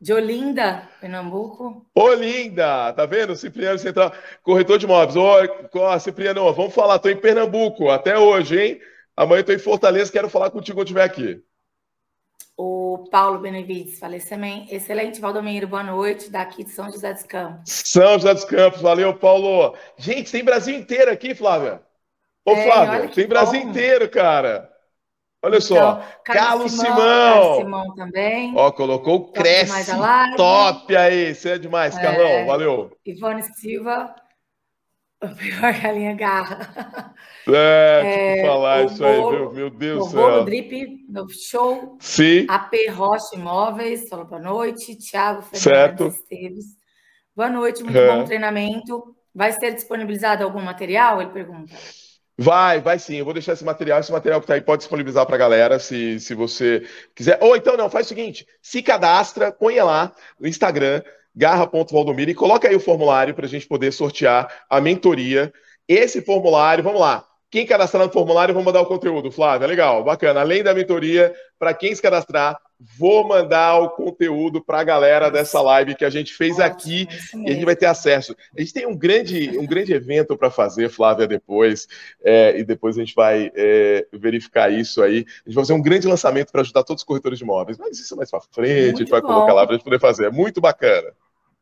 De 0.00 0.12
Olinda, 0.12 0.88
Pernambuco. 1.00 1.86
Olinda, 1.94 2.92
tá 2.92 3.06
vendo? 3.06 3.36
Cipriano 3.36 3.78
Central, 3.78 4.12
corretor 4.42 4.76
de 4.76 4.84
imóveis. 4.84 5.16
Ô, 5.16 5.98
Cipriano, 5.98 6.52
vamos 6.52 6.74
falar, 6.74 6.98
tô 6.98 7.08
em 7.08 7.16
Pernambuco 7.16 7.88
até 7.88 8.18
hoje, 8.18 8.60
hein? 8.60 8.80
Amanhã 9.16 9.42
tô 9.42 9.52
em 9.52 9.58
Fortaleza, 9.58 10.12
quero 10.12 10.28
falar 10.28 10.50
contigo 10.50 10.76
quando 10.76 10.88
estiver 10.88 11.04
aqui. 11.04 11.40
O 12.56 13.08
Paulo 13.10 13.40
Benevides, 13.40 13.98
falecimento. 13.98 14.72
Excelente, 14.72 15.20
Valdomiro, 15.20 15.66
boa 15.66 15.82
noite, 15.82 16.30
daqui 16.30 16.62
de 16.62 16.70
São 16.70 16.88
José 16.90 17.12
dos 17.12 17.24
Campos. 17.24 17.62
São 17.66 18.14
José 18.14 18.32
dos 18.32 18.44
Campos, 18.44 18.80
valeu, 18.80 19.12
Paulo. 19.14 19.74
Gente, 19.96 20.30
tem 20.30 20.44
Brasil 20.44 20.76
inteiro 20.76 21.10
aqui, 21.10 21.34
Flávia. 21.34 21.82
Ô, 22.44 22.52
é, 22.52 22.64
Flávia, 22.64 23.08
tem 23.08 23.26
Brasil 23.26 23.60
inteiro, 23.60 24.08
cara. 24.08 24.70
Olha 25.42 25.56
então, 25.56 25.60
só, 25.60 26.02
Carlos, 26.24 26.72
Simão. 26.72 26.96
Carlos 26.96 27.56
Simão 27.58 27.94
também. 27.94 28.54
Ó, 28.56 28.70
colocou 28.70 29.16
o 29.16 29.32
Cresce. 29.32 29.90
Top 30.36 30.96
aí, 30.96 31.34
você 31.34 31.50
é 31.50 31.58
demais, 31.58 31.96
é, 31.96 32.00
Carlão, 32.00 32.46
valeu. 32.46 32.96
Ivone 33.04 33.42
Silva, 33.42 34.14
o 35.26 35.36
pior 35.36 35.72
galinha 35.80 36.14
garra. 36.14 37.14
É, 37.48 38.38
é 38.40 38.46
falar 38.46 38.84
isso 38.84 39.04
aí, 39.04 39.16
viu? 39.16 39.52
Meu 39.52 39.70
Deus 39.70 40.06
do 40.06 40.10
céu. 40.10 40.44
Drip, 40.44 41.04
no 41.08 41.28
show. 41.28 41.96
Sim. 42.00 42.46
AP 42.48 42.72
Rocha 42.90 43.34
Imóveis, 43.34 44.08
falou 44.08 44.24
boa 44.24 44.40
noite. 44.40 44.96
Tiago 44.96 45.42
Fernandes 45.42 46.14
Esteves. 46.14 46.66
Boa 47.34 47.50
noite, 47.50 47.82
muito 47.82 47.98
é. 47.98 48.08
bom 48.08 48.24
treinamento. 48.24 49.14
Vai 49.34 49.52
ser 49.52 49.74
disponibilizado 49.74 50.44
algum 50.44 50.60
material? 50.60 51.20
Ele 51.20 51.30
pergunta. 51.30 51.74
Vai, 52.36 52.80
vai 52.80 52.98
sim. 52.98 53.16
Eu 53.16 53.24
vou 53.24 53.34
deixar 53.34 53.52
esse 53.52 53.64
material. 53.64 54.00
Esse 54.00 54.12
material 54.12 54.40
que 54.40 54.46
tá 54.46 54.54
aí 54.54 54.60
pode 54.60 54.80
disponibilizar 54.80 55.24
para 55.26 55.36
a 55.36 55.38
galera, 55.38 55.78
se, 55.78 56.18
se 56.20 56.34
você 56.34 56.86
quiser. 57.14 57.38
Ou 57.40 57.56
então, 57.56 57.76
não, 57.76 57.90
faz 57.90 58.06
o 58.06 58.08
seguinte: 58.08 58.46
se 58.60 58.82
cadastra, 58.82 59.52
ponha 59.52 59.84
lá 59.84 60.12
no 60.38 60.46
Instagram, 60.48 61.02
garra.valdomiro, 61.34 62.30
e 62.30 62.34
coloca 62.34 62.68
aí 62.68 62.76
o 62.76 62.80
formulário 62.80 63.34
para 63.34 63.46
a 63.46 63.48
gente 63.48 63.66
poder 63.66 63.92
sortear 63.92 64.48
a 64.68 64.80
mentoria. 64.80 65.52
Esse 65.88 66.22
formulário, 66.22 66.84
vamos 66.84 67.00
lá. 67.00 67.24
Quem 67.50 67.66
cadastrar 67.66 68.04
no 68.04 68.12
formulário, 68.12 68.52
vou 68.52 68.64
mandar 68.64 68.80
o 68.80 68.86
conteúdo. 68.86 69.30
Flávia, 69.30 69.68
legal, 69.68 70.02
bacana. 70.02 70.40
Além 70.40 70.62
da 70.62 70.74
mentoria, 70.74 71.32
para 71.58 71.72
quem 71.72 71.94
se 71.94 72.02
cadastrar, 72.02 72.58
vou 72.98 73.26
mandar 73.26 73.78
o 73.78 73.90
conteúdo 73.90 74.60
para 74.60 74.80
a 74.80 74.84
galera 74.84 75.30
dessa 75.30 75.60
live 75.60 75.94
que 75.94 76.04
a 76.04 76.10
gente 76.10 76.34
fez 76.34 76.58
aqui 76.58 77.06
e 77.32 77.50
a 77.50 77.52
gente 77.52 77.64
vai 77.64 77.76
ter 77.76 77.86
acesso. 77.86 78.34
A 78.56 78.60
gente 78.60 78.72
tem 78.72 78.86
um 78.86 78.96
grande, 78.96 79.56
um 79.56 79.66
grande 79.66 79.92
evento 79.92 80.36
para 80.36 80.50
fazer, 80.50 80.88
Flávia, 80.88 81.26
depois, 81.26 81.86
é, 82.24 82.58
e 82.58 82.64
depois 82.64 82.96
a 82.96 83.00
gente 83.00 83.14
vai 83.14 83.50
é, 83.54 84.06
verificar 84.12 84.72
isso 84.72 85.02
aí. 85.02 85.18
A 85.18 85.48
gente 85.48 85.54
vai 85.54 85.64
fazer 85.64 85.74
um 85.74 85.82
grande 85.82 86.08
lançamento 86.08 86.50
para 86.50 86.62
ajudar 86.62 86.82
todos 86.82 87.02
os 87.02 87.06
corretores 87.06 87.38
de 87.38 87.44
imóveis, 87.44 87.78
mas 87.78 87.98
isso 87.98 88.14
é 88.14 88.16
mais 88.16 88.30
para 88.30 88.40
frente, 88.40 88.84
Muito 88.84 88.96
a 88.96 88.98
gente 88.98 89.10
vai 89.10 89.20
bom. 89.20 89.28
colocar 89.28 89.52
lá 89.52 89.64
para 89.64 89.74
a 89.74 89.76
gente 89.76 89.84
poder 89.84 90.00
fazer. 90.00 90.26
É 90.26 90.30
muito 90.30 90.60
bacana. 90.60 91.12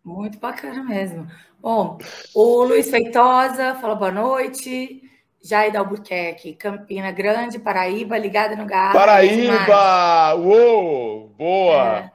Muito 0.05 0.39
bacana 0.39 0.83
mesmo. 0.83 1.27
Bom, 1.61 1.99
o 2.35 2.65
Luiz 2.65 2.91
Feitosa 2.91 3.77
falou 3.77 3.97
boa 3.97 4.11
noite. 4.11 5.01
Jair 5.45 5.77
Albuquerque, 5.77 6.55
Campina 6.55 7.11
Grande, 7.11 7.59
Paraíba, 7.59 8.17
ligada 8.17 8.55
no 8.55 8.65
Garra. 8.65 8.93
Paraíba! 8.93 10.35
Uou! 10.37 11.31
Boa! 11.37 11.99
É. 11.99 12.11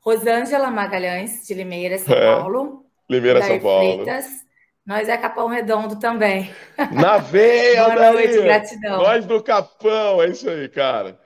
Rosângela 0.00 0.70
Magalhães, 0.70 1.44
de 1.44 1.54
Limeira, 1.54 1.98
São 1.98 2.14
é. 2.14 2.36
Paulo. 2.36 2.86
Limeira, 3.10 3.42
São 3.42 3.58
Paulo. 3.58 4.04
Freitas. 4.04 4.26
Nós 4.86 5.08
é 5.08 5.16
Capão 5.16 5.48
Redondo 5.48 5.98
também. 5.98 6.50
Na 6.92 7.18
veia, 7.18 7.84
Boa 7.84 7.94
daí. 7.96 8.12
noite, 8.12 8.42
gratidão. 8.42 8.98
Nós 8.98 9.26
do 9.26 9.42
Capão, 9.42 10.22
é 10.22 10.28
isso 10.28 10.48
aí, 10.48 10.68
cara. 10.68 11.18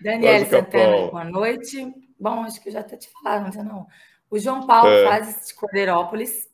Daniela 0.00 0.44
Santana, 0.44 1.10
boa 1.10 1.24
noite. 1.24 1.92
Bom, 2.20 2.44
acho 2.44 2.60
que 2.62 2.68
eu 2.68 2.74
já 2.74 2.80
até 2.80 2.96
te 2.96 3.08
falaram, 3.10 3.50
não 3.56 3.64
não. 3.64 3.86
O 4.30 4.38
João 4.38 4.66
Paulo 4.66 4.90
é. 4.90 5.04
faz 5.04 5.46
de 5.46 5.54
Cordeirópolis. 5.54 6.48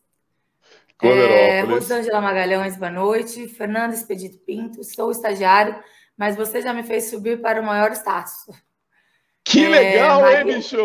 É, 1.01 1.61
Rosângela 1.61 2.21
Magalhães, 2.21 2.77
boa 2.77 2.89
noite. 2.89 3.47
Fernando 3.49 3.93
Expedito 3.93 4.37
Pinto, 4.39 4.83
sou 4.83 5.11
estagiário, 5.11 5.75
mas 6.17 6.37
você 6.37 6.61
já 6.61 6.73
me 6.73 6.83
fez 6.83 7.09
subir 7.09 7.41
para 7.41 7.61
o 7.61 7.65
maior 7.65 7.91
status. 7.91 8.47
Que 9.47 9.63
é, 9.63 9.69
legal, 9.69 10.27
hein, 10.27 10.43
bicho? 10.43 10.77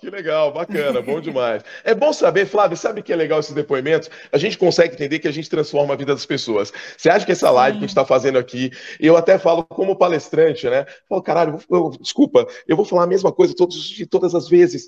Que 0.00 0.08
legal, 0.08 0.50
bacana, 0.50 1.02
bom 1.02 1.20
demais. 1.20 1.62
É 1.84 1.94
bom 1.94 2.14
saber, 2.14 2.46
Flávio, 2.46 2.74
sabe 2.74 3.02
que 3.02 3.12
é 3.12 3.16
legal 3.16 3.40
esses 3.40 3.52
depoimentos? 3.52 4.08
A 4.32 4.38
gente 4.38 4.56
consegue 4.56 4.94
entender 4.94 5.18
que 5.18 5.28
a 5.28 5.32
gente 5.32 5.50
transforma 5.50 5.92
a 5.92 5.96
vida 5.98 6.14
das 6.14 6.24
pessoas. 6.24 6.72
Você 6.96 7.10
acha 7.10 7.26
que 7.26 7.32
essa 7.32 7.50
live 7.50 7.74
Sim. 7.74 7.78
que 7.78 7.84
a 7.84 7.86
gente 7.86 7.90
está 7.90 8.06
fazendo 8.06 8.38
aqui, 8.38 8.70
eu 8.98 9.18
até 9.18 9.38
falo 9.38 9.62
como 9.64 9.94
palestrante, 9.94 10.66
né? 10.66 10.86
Falo, 11.06 11.22
caralho, 11.22 11.58
eu, 11.70 11.90
desculpa, 12.00 12.46
eu 12.66 12.74
vou 12.74 12.86
falar 12.86 13.02
a 13.02 13.06
mesma 13.06 13.30
coisa 13.30 13.54
todos, 13.54 13.86
de 13.86 14.06
todas 14.06 14.34
as 14.34 14.48
vezes. 14.48 14.86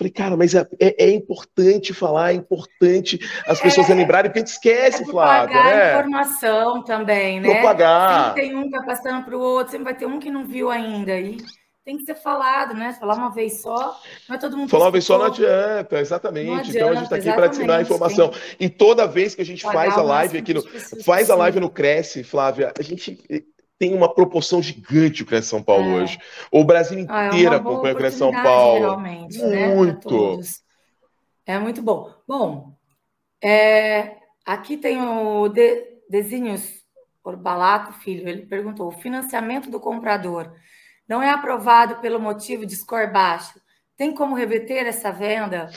Falei, 0.00 0.10
cara, 0.10 0.34
mas 0.34 0.54
é, 0.54 0.66
é, 0.80 1.04
é, 1.04 1.10
importante 1.10 1.92
falar, 1.92 2.30
é 2.30 2.34
importante 2.36 3.20
as 3.46 3.60
pessoas 3.60 3.90
é, 3.90 3.94
lembrarem, 3.94 4.30
porque 4.30 4.38
a 4.38 4.42
gente 4.42 4.54
esquece, 4.54 5.02
é 5.02 5.04
Flávia. 5.06 5.54
Propagar 5.54 5.76
né? 5.76 5.90
informação 5.90 6.82
também, 6.82 7.38
né? 7.38 7.50
Propagar. 7.50 8.28
Sempre 8.28 8.40
tem 8.40 8.56
um 8.56 8.62
que 8.62 8.70
tá 8.70 8.82
passando 8.82 9.22
para 9.26 9.36
o 9.36 9.40
outro, 9.40 9.72
sempre 9.72 9.84
vai 9.84 9.94
ter 9.94 10.06
um 10.06 10.18
que 10.18 10.30
não 10.30 10.46
viu 10.46 10.70
ainda. 10.70 11.20
E 11.20 11.36
tem 11.84 11.98
que 11.98 12.04
ser 12.04 12.14
falado, 12.14 12.72
né? 12.72 12.96
Falar 12.98 13.14
uma 13.14 13.30
vez 13.30 13.60
só, 13.60 13.94
não 14.26 14.36
é 14.36 14.38
todo 14.38 14.56
mundo. 14.56 14.70
Falar 14.70 14.86
uma 14.86 14.90
vez 14.90 15.04
só 15.04 15.18
não 15.18 15.26
adianta, 15.26 16.00
exatamente. 16.00 16.46
Não 16.46 16.56
adianta, 16.56 16.78
então 16.78 16.88
a 16.88 16.94
gente 16.94 17.04
está 17.04 17.16
aqui 17.16 17.32
para 17.34 17.46
ensinar 17.48 17.76
a 17.76 17.82
informação. 17.82 18.28
Tem... 18.30 18.40
E 18.58 18.68
toda 18.70 19.06
vez 19.06 19.34
que 19.34 19.42
a 19.42 19.46
gente 19.46 19.62
faz 19.62 19.98
a 19.98 20.02
live 20.02 20.38
aqui 20.38 20.54
no. 20.54 20.62
Faz 21.04 21.28
a 21.28 21.34
live 21.34 21.60
no 21.60 21.68
Cresce, 21.68 22.24
Flávia, 22.24 22.72
a 22.78 22.82
gente 22.82 23.18
tem 23.80 23.94
uma 23.94 24.12
proporção 24.12 24.62
gigante 24.62 25.22
o 25.22 25.26
Cresce 25.26 25.48
São 25.48 25.62
Paulo 25.62 25.86
é. 25.86 26.02
hoje. 26.02 26.18
O 26.52 26.62
Brasil 26.62 27.06
ah, 27.08 27.24
é 27.24 27.28
inteiro 27.28 27.54
ah, 27.54 27.56
acompanha 27.56 27.94
o 27.94 27.96
Cresce 27.96 28.18
São 28.18 28.30
Paulo. 28.30 28.80
Realmente, 28.80 29.38
né, 29.38 29.74
muito. 29.74 30.36
Né? 30.36 30.42
É 31.46 31.58
muito 31.58 31.80
bom. 31.80 32.12
Bom, 32.28 32.74
é, 33.42 34.18
aqui 34.44 34.76
tem 34.76 35.00
o 35.00 35.48
de, 35.48 35.82
Desenhos 36.10 36.84
Orbalato 37.24 37.94
Filho. 37.94 38.28
Ele 38.28 38.42
perguntou: 38.42 38.88
o 38.88 39.00
financiamento 39.00 39.70
do 39.70 39.80
comprador 39.80 40.52
não 41.08 41.22
é 41.22 41.30
aprovado 41.30 41.96
pelo 41.96 42.20
motivo 42.20 42.66
de 42.66 42.76
score 42.76 43.10
baixo. 43.10 43.58
Tem 43.96 44.14
como 44.14 44.34
reverter 44.34 44.86
essa 44.86 45.10
venda? 45.10 45.70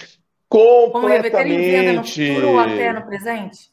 Completamente. 0.49 0.91
Como 0.91 1.07
reverter 1.07 1.47
em 1.47 1.71
venda 1.71 1.93
no 1.93 2.05
futuro 2.05 2.49
ou 2.49 2.59
até 2.59 2.91
no 2.91 3.05
presente? 3.05 3.72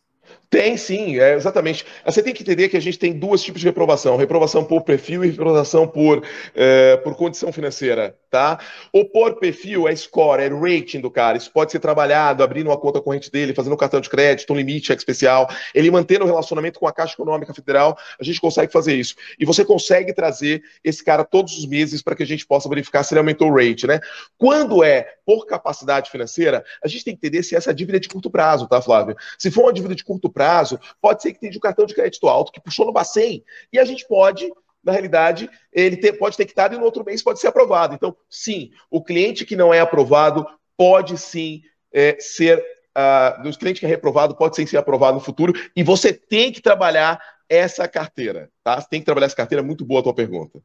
Tem 0.51 0.77
sim, 0.77 1.19
é, 1.21 1.35
exatamente. 1.35 1.87
Você 2.05 2.21
tem 2.23 2.35
que 2.35 2.43
entender 2.43 2.69
que 2.69 2.77
a 2.77 2.81
gente 2.81 2.99
tem 2.99 3.17
dois 3.17 3.41
tipos 3.41 3.61
de 3.61 3.69
reprovação: 3.69 4.17
reprovação 4.17 4.65
por 4.65 4.83
perfil 4.83 5.25
e 5.25 5.29
reprovação 5.31 5.87
por, 5.87 6.25
é, 6.55 6.97
por 6.99 7.15
condição 7.17 7.53
financeira, 7.53 8.17
tá? 8.31 8.59
O 8.93 9.05
por 9.05 9.39
perfil 9.39 9.89
é 9.89 9.97
score, 9.97 10.43
é 10.43 10.49
rating 10.49 11.01
do 11.01 11.11
cara. 11.11 11.37
Isso 11.37 11.51
pode 11.51 11.73
ser 11.73 11.81
trabalhado 11.81 12.43
abrindo 12.43 12.69
uma 12.69 12.79
conta 12.79 13.01
corrente 13.01 13.31
dele, 13.31 13.53
fazendo 13.53 13.73
um 13.73 13.77
cartão 13.77 14.01
de 14.01 14.09
crédito, 14.09 14.53
um 14.53 14.57
limite 14.57 14.93
especial, 14.93 15.49
ele 15.75 15.91
mantendo 15.91 16.25
o 16.25 16.27
relacionamento 16.27 16.79
com 16.79 16.87
a 16.87 16.93
Caixa 16.93 17.15
Econômica 17.15 17.53
Federal, 17.53 17.99
a 18.19 18.25
gente 18.25 18.41
consegue 18.41 18.73
fazer 18.73 18.95
isso. 18.95 19.15
E 19.39 19.45
você 19.45 19.65
consegue 19.65 20.13
trazer 20.13 20.63
esse 20.85 21.05
cara 21.05 21.25
todos 21.25 21.59
os 21.59 21.67
meses 21.67 22.03
para 22.03 22.15
que 22.15 22.23
a 22.23 22.27
gente 22.27 22.47
possa 22.47 22.69
verificar 22.69 23.03
se 23.03 23.13
ele 23.13 23.19
aumentou 23.19 23.49
o 23.49 23.55
rate, 23.55 23.87
né? 23.87 24.01
Quando 24.39 24.85
é 24.85 25.15
por 25.27 25.47
capacidade 25.47 26.11
financeira, 26.11 26.65
a 26.83 26.89
gente 26.89 27.05
tem 27.05 27.17
que 27.17 27.27
entender 27.27 27.43
se 27.43 27.57
essa 27.57 27.75
dívida 27.75 27.99
é 27.99 28.01
de 28.01 28.09
curto 28.09 28.31
prazo, 28.31 28.69
tá, 28.69 28.81
Flávio? 28.81 29.17
Se 29.39 29.51
for 29.51 29.63
uma 29.63 29.73
dívida 29.73 29.95
de 29.95 30.05
curto 30.05 30.31
prazo, 30.31 30.79
pode 31.01 31.23
ser 31.23 31.33
que 31.33 31.41
tenha 31.41 31.53
um 31.57 31.61
cartão 31.61 31.87
de 31.87 31.95
crédito 31.95 32.29
alto 32.29 32.53
que 32.53 32.61
puxou 32.61 32.87
no 32.87 32.93
Bacen 32.93 33.45
e 33.73 33.79
a 33.79 33.85
gente 33.85 34.07
pode 34.07 34.51
na 34.83 34.93
realidade, 34.93 35.51
ele 35.73 36.13
pode 36.15 36.37
ter 36.37 36.47
quitado 36.47 36.75
e 36.75 36.79
no 36.79 36.85
outro 36.85 37.05
mês 37.05 37.23
pode 37.23 37.39
ser 37.39 37.49
aprovado. 37.49 37.95
Então, 37.95 38.17
sim, 38.29 38.71
o 38.91 39.03
cliente 39.03 39.45
que 39.45 39.57
não 39.57 39.73
é 39.73 39.81
aprovado 39.81 40.47
pode 40.77 41.19
sim 41.19 41.63
é, 41.93 42.17
ser 42.19 42.65
uh, 42.97 43.43
dos 43.43 43.57
clientes 43.57 43.81
que 43.81 43.87
é 43.87 43.89
reprovado 43.89 44.35
pode 44.37 44.57
ser 44.57 44.77
aprovado 44.77 45.15
no 45.15 45.21
futuro 45.21 45.53
e 45.77 45.83
você 45.83 46.13
tem 46.13 46.53
que 46.53 46.63
trabalhar 46.63 47.21
essa 47.49 47.89
carteira, 47.89 48.49
tá? 48.63 48.81
Você 48.81 48.89
tem 48.89 49.01
que 49.01 49.07
trabalhar 49.07 49.27
essa 49.27 49.37
carteira, 49.37 49.63
muito 49.63 49.85
boa 49.85 50.01
a 50.01 50.05
tua 50.05 50.15
pergunta. 50.15 50.63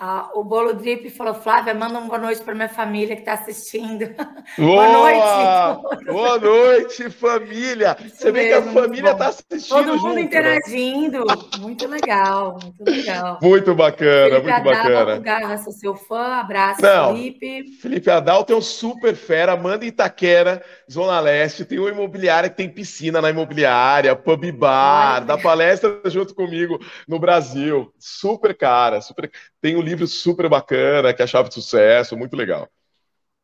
Ah, 0.00 0.30
o 0.32 0.44
Bolo 0.44 0.74
Drip 0.74 1.10
falou, 1.10 1.34
Flávia, 1.34 1.74
manda 1.74 1.98
uma 1.98 2.06
boa 2.06 2.20
noite 2.20 2.40
para 2.40 2.54
minha 2.54 2.68
família 2.68 3.16
que 3.16 3.22
está 3.22 3.32
assistindo. 3.32 4.08
Boa, 4.56 4.86
boa, 4.86 4.92
noite! 4.92 6.04
Boa 6.06 6.38
noite, 6.38 7.10
família! 7.10 7.96
Isso 8.04 8.16
Você 8.16 8.32
vê 8.32 8.48
que 8.48 8.54
a 8.54 8.62
família 8.62 9.10
está 9.10 9.28
assistindo. 9.28 9.76
Todo 9.76 9.88
mundo 9.88 10.00
junto, 10.00 10.14
né? 10.14 10.20
interagindo. 10.22 11.24
Né? 11.24 11.34
Muito 11.58 11.86
legal, 11.86 12.58
muito 12.62 12.84
legal. 12.84 13.38
Muito 13.42 13.74
bacana, 13.74 14.36
Felipe 14.36 14.50
muito 14.50 14.64
bacana. 14.64 15.18
Garra, 15.18 15.58
sou 15.58 15.72
seu 15.72 15.94
fã, 15.94 16.38
abraço, 16.38 16.80
Não, 16.80 17.14
Felipe. 17.14 17.64
Felipe 17.80 18.10
Adalto 18.10 18.52
é 18.52 18.56
um 18.56 18.62
super 18.62 19.14
fera, 19.14 19.56
manda 19.56 19.84
Itaquera, 19.84 20.62
Zona 20.90 21.18
Leste, 21.20 21.64
tem 21.64 21.78
uma 21.78 21.90
imobiliária 21.90 22.48
que 22.48 22.56
tem 22.56 22.68
piscina 22.68 23.20
na 23.20 23.30
imobiliária, 23.30 24.14
pub 24.14 24.50
bar, 24.52 25.24
dá 25.24 25.36
palestra 25.36 26.00
junto 26.06 26.34
comigo 26.34 26.78
no 27.06 27.18
Brasil. 27.18 27.92
Super 27.98 28.56
cara, 28.56 29.00
super. 29.00 29.30
Tem 29.60 29.76
um 29.76 29.87
livro 29.88 30.06
super 30.06 30.48
bacana, 30.48 31.12
que 31.12 31.22
é 31.22 31.24
a 31.24 31.28
chave 31.28 31.48
de 31.48 31.54
sucesso, 31.54 32.16
muito 32.16 32.36
legal. 32.36 32.68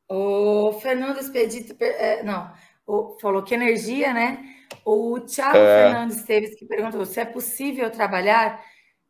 O 0.09 0.73
Fernando 0.81 1.19
Expedito, 1.19 1.75
é, 1.81 2.23
não, 2.23 2.53
falou 3.21 3.43
que 3.43 3.55
energia, 3.55 4.13
né? 4.13 4.45
O 4.85 5.19
Thiago 5.21 5.57
é... 5.57 5.85
Fernandes 5.85 6.19
Esteves 6.19 6.55
que 6.59 6.67
perguntou 6.67 7.05
se 7.07 7.21
é 7.21 7.25
possível 7.25 7.91
trabalhar 7.91 8.63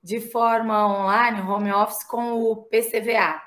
de 0.02 0.20
forma 0.20 0.86
online, 0.86 1.40
home 1.40 1.72
office, 1.72 2.04
com 2.04 2.34
o 2.34 2.56
PCVA. 2.66 3.40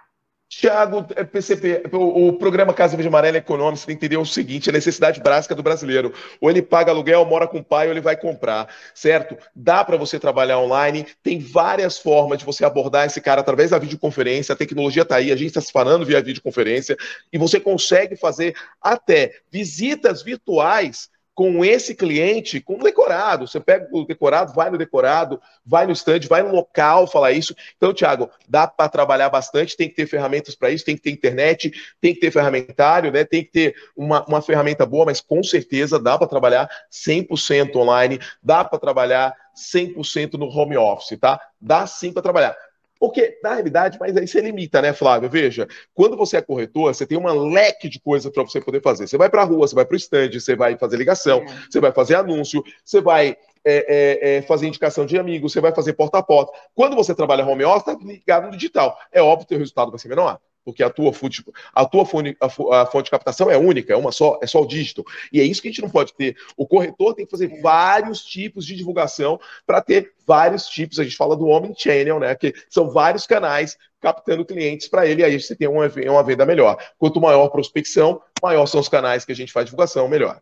Tiago, 0.49 1.05
é, 1.13 1.25
PCP, 1.25 1.83
o, 1.91 2.29
o, 2.29 2.33
programa 2.33 2.73
Casa 2.73 2.95
Verde 2.95 3.09
Amarela 3.09 3.37
Econômico, 3.37 3.79
você 3.79 3.87
tem 3.87 3.97
que 3.97 4.05
entender 4.05 4.17
o 4.17 4.25
seguinte: 4.25 4.69
a 4.69 4.73
necessidade 4.73 5.19
básica 5.19 5.53
do 5.53 5.61
brasileiro. 5.61 6.13
Ou 6.39 6.49
ele 6.49 6.61
paga 6.61 6.89
aluguel, 6.89 7.25
mora 7.25 7.47
com 7.47 7.59
o 7.59 7.63
pai, 7.63 7.87
ou 7.87 7.93
ele 7.93 7.99
vai 7.99 8.15
comprar, 8.15 8.73
certo? 8.93 9.37
Dá 9.53 9.83
para 9.83 9.97
você 9.97 10.17
trabalhar 10.17 10.59
online, 10.59 11.05
tem 11.21 11.37
várias 11.37 11.97
formas 11.97 12.39
de 12.39 12.45
você 12.45 12.63
abordar 12.63 13.05
esse 13.05 13.19
cara 13.19 13.41
através 13.41 13.71
da 13.71 13.77
videoconferência, 13.77 14.53
a 14.53 14.57
tecnologia 14.57 15.01
está 15.01 15.17
aí, 15.17 15.33
a 15.33 15.35
gente 15.35 15.47
está 15.47 15.59
se 15.61 15.71
falando 15.71 16.05
via 16.05 16.21
videoconferência, 16.21 16.95
e 17.31 17.37
você 17.37 17.59
consegue 17.59 18.15
fazer 18.15 18.55
até 18.81 19.41
visitas 19.51 20.23
virtuais 20.23 21.09
com 21.37 21.63
esse 21.63 21.93
cliente, 21.93 22.59
com 22.59 22.79
o 22.79 22.83
decorado. 22.83 23.47
Você 23.47 23.59
pega 23.59 23.87
o 23.91 24.03
decorado, 24.03 24.55
vai 24.55 24.71
no 24.71 24.77
decorado, 24.77 25.39
vai 25.63 25.85
no 25.85 25.91
stand, 25.91 26.21
vai 26.27 26.41
no 26.41 26.51
local 26.51 27.05
falar 27.05 27.31
isso. 27.31 27.53
Então, 27.75 27.93
Thiago, 27.93 28.27
dá 28.49 28.65
para 28.65 28.89
trabalhar 28.89 29.29
bastante, 29.29 29.77
tem 29.77 29.87
que 29.87 29.93
ter 29.93 30.07
ferramentas 30.07 30.55
para 30.55 30.71
isso, 30.71 30.83
tem 30.83 30.95
que 30.95 31.03
ter 31.03 31.11
internet, 31.11 31.71
tem 32.01 32.15
que 32.15 32.19
ter 32.19 32.31
ferramentário, 32.31 33.11
né? 33.11 33.23
tem 33.23 33.43
que 33.43 33.51
ter 33.51 33.75
uma, 33.95 34.25
uma 34.25 34.41
ferramenta 34.41 34.83
boa, 34.83 35.05
mas 35.05 35.21
com 35.21 35.43
certeza 35.43 35.99
dá 35.99 36.17
para 36.17 36.25
trabalhar 36.25 36.67
100% 36.91 37.75
online, 37.75 38.19
dá 38.41 38.65
para 38.65 38.79
trabalhar 38.79 39.31
100% 39.55 40.39
no 40.39 40.47
home 40.47 40.75
office, 40.75 41.19
tá? 41.19 41.39
Dá 41.61 41.85
sim 41.85 42.11
para 42.11 42.23
trabalhar. 42.23 42.57
Porque, 42.99 43.39
na 43.43 43.53
realidade, 43.53 43.97
mas 43.99 44.15
aí 44.15 44.27
você 44.27 44.41
limita, 44.41 44.81
né, 44.81 44.93
Flávio? 44.93 45.29
Veja, 45.29 45.67
quando 45.93 46.17
você 46.17 46.37
é 46.37 46.41
corretor, 46.41 46.93
você 46.93 47.05
tem 47.05 47.17
uma 47.17 47.33
leque 47.33 47.89
de 47.89 47.99
coisas 47.99 48.31
para 48.31 48.43
você 48.43 48.59
poder 48.59 48.81
fazer. 48.81 49.07
Você 49.07 49.17
vai 49.17 49.29
para 49.29 49.41
a 49.41 49.45
rua, 49.45 49.67
você 49.67 49.75
vai 49.75 49.85
para 49.85 49.95
o 49.95 49.97
stand, 49.97 50.31
você 50.31 50.55
vai 50.55 50.77
fazer 50.77 50.97
ligação, 50.97 51.39
é. 51.39 51.45
você 51.69 51.79
vai 51.79 51.91
fazer 51.91 52.15
anúncio, 52.15 52.63
você 52.83 53.01
vai 53.01 53.29
é, 53.29 53.37
é, 53.65 54.37
é, 54.37 54.41
fazer 54.43 54.67
indicação 54.67 55.05
de 55.05 55.17
amigos, 55.17 55.51
você 55.51 55.61
vai 55.61 55.73
fazer 55.73 55.93
porta 55.93 56.17
a 56.17 56.23
porta. 56.23 56.51
Quando 56.73 56.95
você 56.95 57.13
trabalha 57.13 57.45
home 57.45 57.65
office, 57.65 57.87
está 57.87 58.05
ligado 58.05 58.45
no 58.45 58.51
digital. 58.51 58.97
É 59.11 59.21
óbvio 59.21 59.47
que 59.47 59.55
o 59.55 59.59
resultado 59.59 59.91
vai 59.91 59.99
ser 59.99 60.09
menor 60.09 60.39
porque 60.67 60.83
a 60.83 60.89
tua, 60.89 61.13
fonte, 61.13 61.41
a 61.73 61.85
tua 61.85 62.05
fonte, 62.05 62.35
a 62.41 62.85
fonte 62.85 63.05
de 63.05 63.11
captação 63.11 63.49
é 63.49 63.57
única, 63.57 63.93
é 63.93 63.95
uma 63.95 64.11
só, 64.11 64.37
é 64.43 64.45
só 64.45 64.61
o 64.61 64.67
dígito. 64.67 65.01
E 65.31 65.39
é 65.39 65.43
isso 65.45 65.61
que 65.61 65.69
a 65.69 65.71
gente 65.71 65.81
não 65.81 65.89
pode 65.89 66.13
ter. 66.13 66.35
O 66.57 66.67
corretor 66.67 67.13
tem 67.13 67.23
que 67.23 67.31
fazer 67.31 67.49
é. 67.49 67.61
vários 67.61 68.21
tipos 68.21 68.65
de 68.65 68.75
divulgação 68.75 69.39
para 69.65 69.81
ter 69.81 70.13
vários 70.27 70.67
tipos. 70.67 70.99
A 70.99 71.05
gente 71.05 71.15
fala 71.15 71.37
do 71.37 71.47
omnichannel, 71.47 72.19
né? 72.19 72.35
Que 72.35 72.53
são 72.69 72.89
vários 72.89 73.25
canais 73.25 73.77
captando 74.01 74.43
clientes 74.43 74.89
para 74.89 75.07
ele, 75.07 75.21
e 75.21 75.23
aí 75.23 75.39
você 75.39 75.55
tem 75.55 75.69
uma, 75.69 75.87
uma 75.87 76.23
venda 76.23 76.45
melhor. 76.45 76.77
Quanto 76.99 77.21
maior 77.21 77.45
a 77.45 77.49
prospecção, 77.49 78.21
maior 78.43 78.65
são 78.65 78.81
os 78.81 78.89
canais 78.89 79.23
que 79.23 79.31
a 79.31 79.35
gente 79.35 79.53
faz 79.53 79.67
divulgação, 79.67 80.09
melhor. 80.09 80.41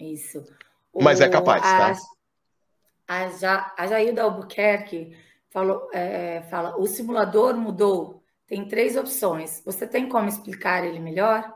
Isso. 0.00 0.42
O, 0.90 1.04
Mas 1.04 1.20
é 1.20 1.28
capaz, 1.28 1.62
a, 1.62 1.92
tá? 1.92 1.96
A, 3.06 3.28
ja, 3.28 3.74
a 3.76 3.86
Jailda 3.86 4.22
Albuquerque 4.22 5.14
falou, 5.50 5.86
é, 5.92 6.40
fala: 6.48 6.78
o 6.78 6.86
simulador 6.86 7.54
mudou 7.58 8.15
tem 8.46 8.66
três 8.66 8.96
opções. 8.96 9.62
Você 9.64 9.86
tem 9.86 10.08
como 10.08 10.28
explicar 10.28 10.84
ele 10.84 10.98
melhor? 10.98 11.52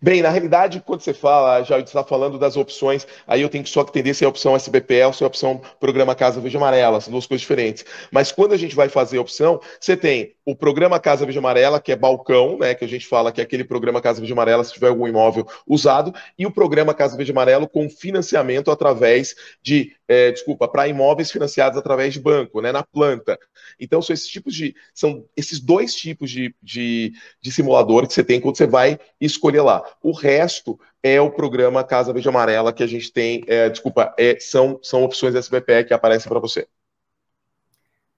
Bem, 0.00 0.22
na 0.22 0.28
realidade, 0.28 0.82
quando 0.84 1.00
você 1.00 1.12
fala, 1.12 1.62
já 1.62 1.78
está 1.80 2.04
falando 2.04 2.38
das 2.38 2.56
opções, 2.56 3.06
aí 3.26 3.42
eu 3.42 3.48
tenho 3.48 3.64
que 3.64 3.70
só 3.70 3.80
entender 3.80 4.14
se 4.14 4.22
é 4.22 4.26
a 4.26 4.28
opção 4.28 4.54
SBPE 4.54 5.02
ou 5.06 5.12
se 5.12 5.24
é 5.24 5.24
a 5.24 5.28
opção 5.28 5.60
Programa 5.80 6.14
Casa 6.14 6.40
Verde 6.40 6.56
Amarela, 6.56 7.00
são 7.00 7.10
duas 7.10 7.26
coisas 7.26 7.40
diferentes. 7.40 7.84
Mas 8.12 8.30
quando 8.30 8.52
a 8.52 8.56
gente 8.56 8.76
vai 8.76 8.88
fazer 8.88 9.18
a 9.18 9.20
opção, 9.20 9.60
você 9.80 9.96
tem 9.96 10.34
o 10.44 10.54
Programa 10.54 11.00
Casa 11.00 11.24
Verde 11.24 11.38
Amarela, 11.38 11.80
que 11.80 11.90
é 11.90 11.96
balcão, 11.96 12.58
né, 12.58 12.74
que 12.74 12.84
a 12.84 12.88
gente 12.88 13.06
fala 13.06 13.32
que 13.32 13.40
é 13.40 13.44
aquele 13.44 13.64
Programa 13.64 14.00
Casa 14.00 14.20
Verde 14.20 14.32
Amarela 14.32 14.62
se 14.62 14.72
tiver 14.72 14.88
algum 14.88 15.08
imóvel 15.08 15.46
usado, 15.66 16.14
e 16.38 16.46
o 16.46 16.50
Programa 16.50 16.94
Casa 16.94 17.16
Verde 17.16 17.32
Amarelo 17.32 17.66
com 17.66 17.90
financiamento 17.90 18.70
através 18.70 19.34
de, 19.60 19.95
é, 20.08 20.30
desculpa, 20.30 20.68
para 20.68 20.88
imóveis 20.88 21.30
financiados 21.30 21.78
através 21.78 22.12
de 22.12 22.20
banco, 22.20 22.60
né, 22.60 22.72
na 22.72 22.82
planta. 22.82 23.38
Então, 23.78 24.00
são 24.00 24.14
esses 24.14 24.28
tipos 24.28 24.54
de, 24.54 24.74
são 24.94 25.24
esses 25.36 25.60
dois 25.60 25.94
tipos 25.94 26.30
de, 26.30 26.54
de, 26.62 27.12
de 27.40 27.52
simulador 27.52 28.06
que 28.06 28.14
você 28.14 28.24
tem 28.24 28.40
quando 28.40 28.56
você 28.56 28.66
vai 28.66 28.98
escolher 29.20 29.62
lá. 29.62 29.82
O 30.02 30.12
resto 30.12 30.78
é 31.02 31.20
o 31.20 31.30
programa 31.30 31.84
Casa 31.84 32.12
Verde 32.12 32.28
Amarela 32.28 32.72
que 32.72 32.82
a 32.82 32.86
gente 32.86 33.12
tem, 33.12 33.42
é, 33.46 33.68
desculpa, 33.68 34.14
é, 34.18 34.38
são, 34.38 34.78
são 34.82 35.02
opções 35.02 35.34
SBPE 35.34 35.84
que 35.86 35.94
aparecem 35.94 36.28
para 36.28 36.40
você. 36.40 36.66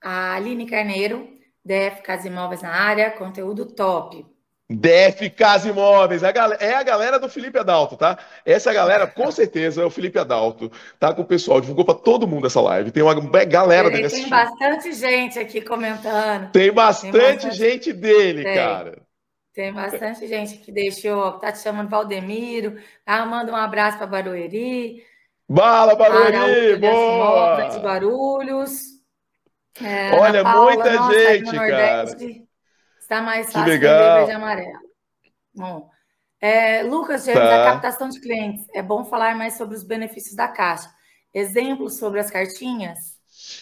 A 0.01 0.35
Aline 0.35 0.67
Carneiro, 0.67 1.29
DF 1.65 2.03
Casa 2.03 2.29
Imóveis 2.29 2.63
na 2.63 2.71
área, 2.71 3.11
conteúdo 3.11 3.67
top. 3.67 4.25
DF 4.71 5.31
Casa 5.31 5.71
Imóveis, 5.71 6.23
é 6.23 6.29
a, 6.29 6.33
galera, 6.33 6.63
é 6.63 6.75
a 6.75 6.83
galera 6.83 7.19
do 7.19 7.29
Felipe 7.29 7.59
Adalto, 7.59 7.97
tá? 7.97 8.19
Essa 8.45 8.73
galera, 8.73 9.07
com 9.07 9.31
certeza, 9.33 9.83
é 9.83 9.85
o 9.85 9.91
Felipe 9.91 10.19
Adalto, 10.19 10.71
tá 10.99 11.15
com 11.15 11.23
o 11.23 11.27
pessoal, 11.27 11.61
divulgou 11.61 11.87
para 11.87 11.95
todo 11.95 12.29
mundo 12.29 12.47
essa 12.47 12.61
live. 12.61 12.91
Tem 12.91 13.03
uma 13.03 13.15
galera 13.45 13.91
dele 13.91 14.11
Tem 14.11 14.29
bastante 14.29 14.93
gente 14.93 15.39
aqui 15.39 15.63
comentando. 15.63 16.51
Tem 16.53 16.71
bastante, 16.71 17.13
Tem 17.13 17.35
bastante... 17.35 17.57
gente 17.57 17.93
dele, 17.95 18.45
Tem. 18.45 18.55
cara. 18.55 19.09
Tem 19.55 19.73
bastante 19.73 20.27
gente 20.29 20.59
que 20.59 20.71
deixou, 20.71 21.33
tá 21.33 21.51
te 21.51 21.59
chamando 21.59 21.89
Valdemiro, 21.89 22.77
tá? 23.05 23.27
Manda 23.27 23.51
um 23.51 23.57
abraço 23.57 23.99
para 23.99 24.07
Barueri. 24.07 25.03
Bala, 25.49 25.97
Barueri! 25.97 26.77
Boa! 26.77 27.69
De 27.71 27.81
Barulhos. 27.81 28.83
É, 29.83 30.13
Olha, 30.13 30.43
Paula, 30.43 30.75
muita 30.75 30.93
nossa, 30.93 31.13
gente, 31.15 31.51
cara. 31.51 32.05
Está 33.09 33.23
mais 33.23 33.51
fácil 33.51 33.73
que 33.73 33.79
verde 33.79 34.31
e 34.31 34.35
amarelo. 34.35 34.81
Bom, 35.55 35.89
é, 36.39 36.83
Lucas 36.83 37.25
James, 37.25 37.41
tá. 37.41 37.63
a 37.63 37.73
captação 37.73 38.11
de 38.11 38.21
clientes. 38.21 38.67
É 38.75 38.83
bom 38.83 39.03
falar 39.03 39.35
mais 39.35 39.57
sobre 39.57 39.75
os 39.75 39.83
benefícios 39.83 40.37
da 40.37 40.47
Caixa. 40.47 40.93
Exemplos 41.33 41.97
sobre 41.97 42.21
as 42.21 42.31
cartinhas? 42.31 43.18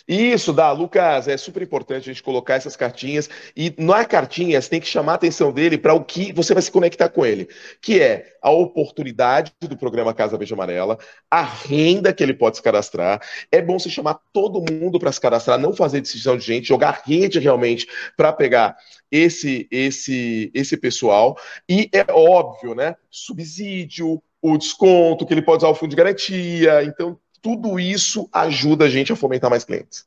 Isso, 0.08 0.52
dá, 0.52 0.72
Lucas, 0.72 1.28
é 1.28 1.36
super 1.36 1.62
importante 1.62 2.08
a 2.08 2.12
gente 2.12 2.22
colocar 2.22 2.54
essas 2.54 2.76
cartinhas 2.76 3.28
e 3.56 3.74
na 3.76 4.04
cartinha 4.04 4.60
você 4.60 4.70
tem 4.70 4.80
que 4.80 4.86
chamar 4.86 5.12
a 5.12 5.14
atenção 5.16 5.52
dele 5.52 5.76
para 5.76 5.94
o 5.94 6.04
que 6.04 6.32
você 6.32 6.54
vai 6.54 6.62
se 6.62 6.70
conectar 6.70 7.08
com 7.08 7.26
ele, 7.26 7.48
que 7.80 8.00
é 8.00 8.36
a 8.40 8.50
oportunidade 8.50 9.52
do 9.60 9.76
programa 9.76 10.14
Casa 10.14 10.38
Verde 10.38 10.54
Amarela, 10.54 10.98
a 11.30 11.42
renda 11.42 12.12
que 12.12 12.22
ele 12.22 12.34
pode 12.34 12.56
se 12.56 12.62
cadastrar. 12.62 13.20
É 13.50 13.60
bom 13.60 13.78
você 13.78 13.90
chamar 13.90 14.20
todo 14.32 14.64
mundo 14.72 14.98
para 14.98 15.12
se 15.12 15.20
cadastrar, 15.20 15.58
não 15.58 15.72
fazer 15.72 16.00
decisão 16.00 16.36
de 16.36 16.44
gente, 16.44 16.68
jogar 16.68 17.02
rede 17.04 17.38
realmente 17.38 17.86
para 18.16 18.32
pegar 18.32 18.76
esse 19.10 19.68
esse 19.70 20.50
esse 20.54 20.76
pessoal 20.76 21.36
e 21.68 21.88
é 21.92 22.04
óbvio, 22.12 22.74
né? 22.74 22.96
Subsídio, 23.10 24.22
o 24.40 24.56
desconto 24.56 25.26
que 25.26 25.34
ele 25.34 25.42
pode 25.42 25.58
usar 25.58 25.68
o 25.68 25.74
fundo 25.74 25.90
de 25.90 25.96
garantia, 25.96 26.84
então 26.84 27.18
tudo 27.46 27.78
isso 27.78 28.28
ajuda 28.32 28.86
a 28.86 28.88
gente 28.88 29.12
a 29.12 29.16
fomentar 29.16 29.48
mais 29.48 29.62
clientes. 29.62 30.04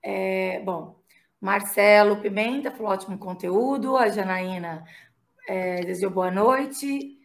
É, 0.00 0.60
bom, 0.60 0.94
Marcelo 1.40 2.18
Pimenta 2.18 2.70
falou 2.70 2.92
ótimo 2.92 3.18
conteúdo, 3.18 3.96
a 3.96 4.08
Janaína 4.08 4.84
é, 5.48 5.80
desejou 5.84 6.10
boa 6.10 6.30
noite. 6.30 7.18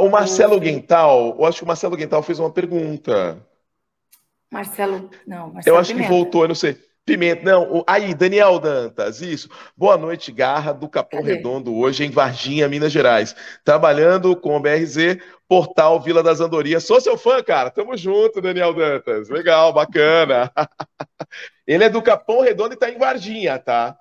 O 0.00 0.08
Marcelo 0.08 0.56
o... 0.56 0.60
Guental, 0.60 1.36
eu 1.38 1.44
acho 1.44 1.58
que 1.58 1.64
o 1.64 1.66
Marcelo 1.66 1.94
Guental 1.94 2.22
fez 2.22 2.38
uma 2.38 2.50
pergunta. 2.50 3.46
Marcelo, 4.50 5.10
não, 5.26 5.52
Marcelo 5.52 5.76
Eu 5.76 5.78
acho 5.78 5.92
Pimenta. 5.92 6.08
que 6.08 6.14
voltou, 6.14 6.44
eu 6.44 6.48
não 6.48 6.54
sei. 6.54 6.80
Pimenta, 7.04 7.42
não, 7.42 7.84
aí, 7.86 8.14
Daniel 8.14 8.60
Dantas, 8.60 9.20
isso. 9.20 9.50
Boa 9.76 9.98
noite, 9.98 10.30
Garra 10.30 10.72
do 10.72 10.88
Capão 10.88 11.20
Cadê? 11.20 11.34
Redondo, 11.34 11.74
hoje 11.74 12.04
em 12.04 12.10
Varginha, 12.10 12.68
Minas 12.68 12.92
Gerais. 12.92 13.36
Trabalhando 13.64 14.36
com 14.36 14.56
o 14.56 14.60
BRZ, 14.60 15.18
portal 15.52 16.00
Vila 16.00 16.22
das 16.22 16.40
Andorias. 16.40 16.82
Sou 16.82 16.98
seu 16.98 17.18
fã, 17.18 17.42
cara. 17.42 17.70
Tamo 17.70 17.94
junto, 17.94 18.40
Daniel 18.40 18.72
Dantas. 18.72 19.28
Legal, 19.28 19.70
bacana. 19.70 20.50
Ele 21.66 21.84
é 21.84 21.90
do 21.90 22.00
Capão 22.00 22.40
Redondo 22.40 22.72
e 22.72 22.76
tá 22.78 22.88
em 22.88 22.96
Varginha, 22.96 23.58
tá? 23.58 23.94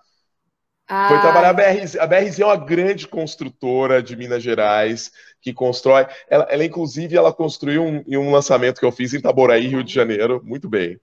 Ah. 0.87 1.09
Foi 1.09 1.19
trabalhar 1.19 1.49
a 1.49 1.53
BRZ. 1.53 1.97
A 1.97 2.07
BRZ 2.07 2.39
é 2.39 2.45
uma 2.45 2.55
grande 2.55 3.05
construtora 3.05 4.01
de 4.01 4.15
Minas 4.15 4.41
Gerais 4.41 5.11
que 5.41 5.51
constrói. 5.51 6.07
Ela, 6.29 6.45
ela 6.49 6.63
inclusive, 6.63 7.17
ela 7.17 7.33
construiu 7.33 7.83
um, 7.83 8.01
um 8.07 8.31
lançamento 8.31 8.79
que 8.79 8.85
eu 8.85 8.91
fiz 8.93 9.13
em 9.13 9.17
Itaboraí, 9.17 9.67
Rio 9.67 9.83
de 9.83 9.93
Janeiro. 9.93 10.41
Muito 10.45 10.69
bem. 10.69 11.01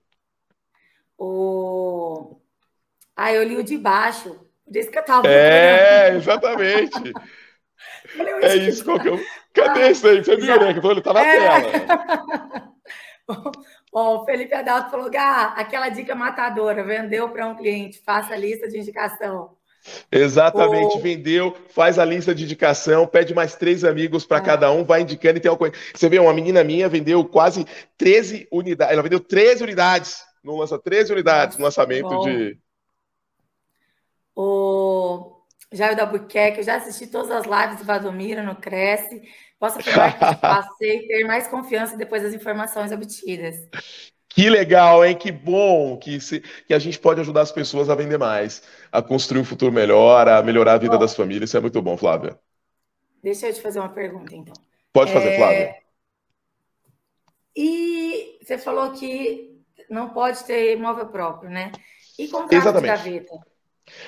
O... 1.19 2.41
Ah, 3.15 3.35
eu 3.35 3.45
li 3.45 3.59
o 3.59 3.63
de 3.63 3.77
baixo. 3.77 4.35
Por 4.65 4.77
isso 4.79 4.91
que 4.91 4.99
eu 4.99 5.05
tava. 5.05 5.29
É, 5.29 6.17
exatamente. 6.17 7.13
é 8.41 8.57
isso. 8.57 8.83
Qual 8.83 8.99
que 8.99 9.09
eu... 9.09 9.21
Cadê 9.59 9.83
ah, 9.83 9.91
isso 9.91 10.07
aí? 10.07 10.25
Você 10.25 10.37
viu, 10.37 10.61
né? 10.61 10.71
Ele 10.71 11.01
tá 11.01 11.13
na 11.13 11.25
é. 11.25 11.61
tela. 11.61 12.73
o 13.93 14.25
Felipe 14.25 14.55
Adalto 14.55 14.91
falou: 14.91 15.11
Gá, 15.11 15.55
aquela 15.57 15.89
dica 15.89 16.15
matadora, 16.15 16.85
vendeu 16.85 17.29
para 17.29 17.47
um 17.47 17.57
cliente, 17.57 18.01
faça 18.05 18.35
a 18.35 18.37
lista 18.37 18.69
de 18.69 18.79
indicação. 18.79 19.57
Exatamente, 20.11 20.99
vendeu, 21.01 21.57
faz 21.71 21.99
a 21.99 22.05
lista 22.05 22.35
de 22.35 22.45
indicação, 22.45 23.07
pede 23.07 23.35
mais 23.35 23.55
três 23.55 23.85
amigos 23.85 24.27
para 24.27 24.39
é. 24.39 24.43
cada 24.43 24.71
um, 24.71 24.85
vai 24.85 25.03
indicando 25.03 25.39
e 25.39 25.41
tem 25.41 25.51
uma 25.51 25.57
coisa. 25.57 25.75
Você 25.95 26.09
vê, 26.09 26.19
uma 26.19 26.35
menina 26.35 26.63
minha 26.63 26.89
vendeu 26.89 27.25
quase 27.25 27.65
13 27.97 28.49
unidades, 28.53 28.93
ela 28.93 29.03
vendeu 29.03 29.21
13 29.21 29.63
unidades, 29.63 30.23
no 30.43 30.57
lança 30.57 30.79
13 30.79 31.13
unidades 31.13 31.59
no 31.59 31.65
lançamento 31.65 32.09
bom. 32.09 32.21
de. 32.21 32.59
O 34.35 35.43
Jair 35.73 35.97
da 35.97 36.07
Buquerque, 36.07 36.59
eu 36.59 36.65
já 36.65 36.77
assisti 36.77 37.07
todas 37.07 37.31
as 37.31 37.45
lives 37.45 37.79
do 37.79 37.85
Valdomiro 37.85 38.43
no 38.43 38.57
Cresce. 38.57 39.23
Posso 39.59 39.79
afirmar 39.79 40.13
que 40.19 40.41
passei 40.41 40.99
a 40.99 41.09
ter 41.09 41.25
mais 41.25 41.49
confiança 41.49 41.97
depois 41.97 42.23
das 42.23 42.33
informações 42.33 42.93
obtidas. 42.93 43.57
Que 44.29 44.49
legal, 44.49 45.05
hein? 45.05 45.17
Que 45.17 45.33
bom 45.33 45.97
que, 45.97 46.21
se, 46.21 46.41
que 46.41 46.73
a 46.73 46.79
gente 46.79 46.99
pode 46.99 47.21
ajudar 47.21 47.41
as 47.41 47.51
pessoas 47.51 47.91
a 47.91 47.95
vender 47.95 48.19
mais, 48.19 48.63
a 48.93 49.03
construir 49.03 49.41
um 49.41 49.45
futuro 49.45 49.73
melhor, 49.73 50.29
a 50.29 50.43
melhorar 50.43 50.75
a 50.75 50.79
vida 50.79 50.93
bom, 50.93 51.01
das 51.01 51.17
famílias. 51.17 51.51
Isso 51.51 51.57
é 51.57 51.61
muito 51.61 51.83
bom, 51.83 51.97
Flávia. 51.97 52.39
Deixa 53.23 53.49
eu 53.49 53.55
te 53.55 53.61
fazer 53.61 53.81
uma 53.81 53.89
pergunta, 53.89 54.37
então. 54.37 54.55
Pode 54.93 55.13
fazer, 55.13 55.31
é... 55.31 55.37
Flávia. 55.37 55.77
E 57.57 58.39
você 58.41 58.59
falou 58.59 58.93
que 58.93 59.61
não 59.91 60.11
pode 60.11 60.45
ter 60.45 60.77
imóvel 60.77 61.07
próprio, 61.07 61.51
né? 61.51 61.73
E 62.17 62.29
contrato 62.29 62.55
Exatamente. 62.55 63.03
de 63.03 63.11
gaveta? 63.11 63.47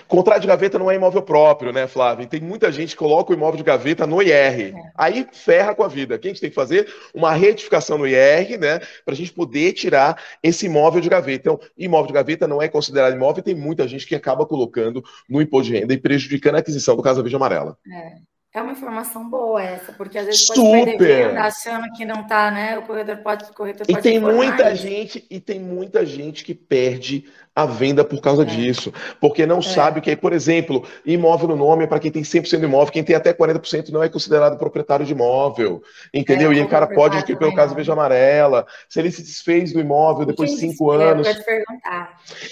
Contrato 0.06 0.40
de 0.40 0.46
gaveta 0.46 0.78
não 0.78 0.90
é 0.90 0.94
imóvel 0.94 1.22
próprio, 1.22 1.72
né, 1.72 1.86
Flávio? 1.86 2.26
Tem 2.26 2.40
muita 2.40 2.70
gente 2.72 2.90
que 2.90 2.96
coloca 2.96 3.32
o 3.32 3.36
imóvel 3.36 3.56
de 3.56 3.64
gaveta 3.64 4.06
no 4.06 4.22
IR. 4.22 4.32
É. 4.32 4.72
Aí 4.96 5.26
ferra 5.32 5.74
com 5.74 5.82
a 5.82 5.88
vida. 5.88 6.14
O 6.14 6.18
que 6.18 6.28
a 6.28 6.30
gente 6.30 6.40
tem 6.40 6.50
que 6.50 6.56
fazer? 6.56 6.92
Uma 7.14 7.32
retificação 7.32 7.98
no 7.98 8.06
IR, 8.06 8.58
né? 8.58 8.78
Para 9.04 9.14
a 9.14 9.16
gente 9.16 9.32
poder 9.32 9.72
tirar 9.72 10.20
esse 10.42 10.66
imóvel 10.66 11.00
de 11.00 11.08
gaveta. 11.08 11.40
Então, 11.40 11.60
imóvel 11.76 12.08
de 12.08 12.12
gaveta 12.12 12.48
não 12.48 12.60
é 12.60 12.68
considerado 12.68 13.14
imóvel 13.14 13.40
e 13.40 13.44
tem 13.44 13.54
muita 13.54 13.86
gente 13.86 14.06
que 14.06 14.14
acaba 14.14 14.46
colocando 14.46 15.02
no 15.28 15.40
imposto 15.40 15.72
de 15.72 15.78
renda 15.78 15.94
e 15.94 15.98
prejudicando 15.98 16.56
a 16.56 16.58
aquisição 16.58 16.96
do 16.96 17.02
Casa 17.02 17.22
Verde 17.22 17.36
Amarela. 17.36 17.76
É. 17.90 18.29
É 18.52 18.60
uma 18.60 18.72
informação 18.72 19.30
boa 19.30 19.62
essa, 19.62 19.92
porque 19.92 20.18
às 20.18 20.26
vezes 20.26 20.46
pode 20.48 20.60
Super. 20.60 20.84
perder 20.98 21.28
venda 21.28 21.42
achando 21.42 21.86
que 21.92 22.04
não 22.04 22.22
está, 22.22 22.50
né? 22.50 22.78
O 22.78 22.82
corretor 22.82 23.16
pode, 23.18 23.44
o 23.44 23.54
corretor 23.54 23.86
pode 23.86 23.98
E 23.98 24.02
tem 24.02 24.18
muita 24.18 24.74
gente, 24.74 25.24
e 25.30 25.38
tem 25.38 25.60
muita 25.60 26.04
gente 26.04 26.44
que 26.44 26.52
perde 26.52 27.26
a 27.54 27.66
venda 27.66 28.04
por 28.04 28.20
causa 28.20 28.42
é. 28.42 28.44
disso, 28.44 28.92
porque 29.20 29.44
não 29.44 29.58
é. 29.58 29.62
sabe 29.62 30.00
que, 30.00 30.14
por 30.16 30.32
exemplo, 30.32 30.84
imóvel 31.04 31.48
no 31.48 31.56
nome 31.56 31.84
é 31.84 31.86
para 31.86 32.00
quem 32.00 32.10
tem 32.10 32.22
100% 32.22 32.58
do 32.58 32.64
imóvel, 32.64 32.92
quem 32.92 33.04
tem 33.04 33.14
até 33.14 33.32
40% 33.32 33.90
não 33.90 34.02
é 34.02 34.08
considerado 34.08 34.56
proprietário 34.56 35.04
de 35.04 35.12
imóvel, 35.12 35.82
entendeu? 36.12 36.52
É, 36.52 36.56
e 36.56 36.60
o 36.60 36.68
cara 36.68 36.86
pode 36.86 37.16
adquirir 37.16 37.38
pelo 37.38 37.54
caso 37.54 37.74
Veja 37.74 37.92
Amarela, 37.92 38.66
se 38.88 38.98
ele 38.98 39.10
se 39.10 39.22
desfez 39.22 39.72
do 39.72 39.80
imóvel 39.80 40.26
depois 40.26 40.50
de 40.50 40.56
cinco 40.56 40.90
anos. 40.90 41.28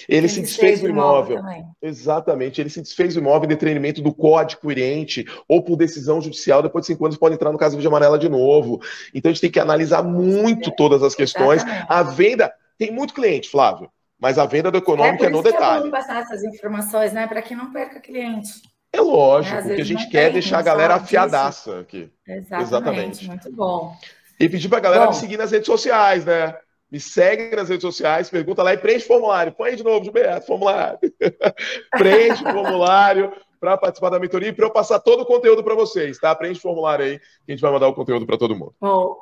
Ele 0.09 0.29
se 0.29 0.41
desfez 0.41 0.81
do 0.81 0.89
imóvel. 0.89 1.39
imóvel 1.39 1.65
Exatamente, 1.81 2.61
ele 2.61 2.71
se 2.71 2.83
desfez 2.83 3.15
do 3.15 3.21
imóvel 3.21 3.47
em 3.47 3.49
detrimento 3.49 4.03
do 4.03 4.13
código 4.13 4.39
adquirente 4.39 5.27
ou 5.49 5.63
por 5.63 5.77
decisão 5.89 6.21
judicial, 6.21 6.63
depois 6.63 6.83
de 6.87 6.93
cinco 6.93 7.05
anos 7.05 7.19
pode 7.19 7.35
entrar 7.35 7.51
no 7.51 7.59
caso 7.59 7.77
Veja 7.77 7.89
Amarela 7.89 8.19
de 8.19 8.29
novo. 8.29 8.81
Então 9.15 9.31
a 9.31 9.33
gente 9.33 9.41
tem 9.41 9.51
que 9.51 9.61
analisar 9.61 10.03
muito 10.03 10.71
todas 10.71 11.03
as 11.03 11.15
questões. 11.15 11.63
A 11.89 12.03
venda. 12.03 12.53
Tem 12.79 12.93
muito 12.93 13.13
cliente, 13.13 13.51
Flávio 13.51 13.91
mas 14.21 14.37
a 14.39 14.47
venda 14.47 14.71
do 14.71 14.79
econômico 14.79 15.23
é, 15.23 15.29
é 15.29 15.31
no 15.31 15.43
detalhe. 15.43 15.91
Passar 15.91 16.23
essas 16.23 16.43
informações, 16.43 17.13
né? 17.13 17.27
Para 17.27 17.41
que 17.41 17.55
não 17.55 17.73
perca 17.73 18.01
cliente. 18.01 18.51
É 18.93 19.01
lógico, 19.01 19.55
né? 19.55 19.63
porque 19.63 19.83
a 19.83 19.85
gente 19.85 20.09
quer 20.09 20.33
deixar 20.33 20.59
a 20.59 20.63
galera 20.63 20.95
afiadaça 20.95 21.71
disso. 21.71 21.81
aqui. 21.81 22.11
Exatamente, 22.27 22.63
Exatamente, 22.63 23.27
muito 23.27 23.53
bom. 23.53 23.97
E 24.41 24.49
pedir 24.49 24.69
para 24.69 24.79
a 24.79 24.81
galera 24.81 25.05
bom. 25.05 25.11
me 25.11 25.17
seguir 25.17 25.37
nas 25.37 25.53
redes 25.53 25.67
sociais, 25.67 26.25
né? 26.25 26.57
Me 26.91 26.99
segue 26.99 27.55
nas 27.55 27.69
redes 27.69 27.83
sociais, 27.83 28.31
pergunta 28.31 28.63
lá 28.63 28.73
e 28.73 28.79
preenche 28.79 29.07
formulário. 29.07 29.53
Põe 29.53 29.77
de 29.77 29.85
novo, 29.85 30.05
Gilberto, 30.05 30.47
formulário. 30.47 30.99
preenche 31.99 32.43
o 32.43 32.53
formulário 32.53 33.33
para 33.61 33.77
participar 33.77 34.11
da 34.11 34.19
mentoria 34.19 34.49
e 34.49 34.53
para 34.53 34.67
eu 34.67 34.71
passar 34.71 34.99
todo 35.01 35.23
o 35.23 35.27
conteúdo 35.27 35.63
para 35.63 35.75
vocês, 35.75 36.19
tá? 36.19 36.35
Preenche 36.35 36.61
o 36.61 36.63
formulário 36.63 37.05
aí, 37.05 37.19
que 37.19 37.25
a 37.49 37.51
gente 37.53 37.61
vai 37.61 37.73
mandar 37.73 37.89
o 37.89 37.95
conteúdo 37.95 38.27
para 38.27 38.39
todo 38.39 38.57
mundo. 38.57 38.75
Bom, 38.81 39.19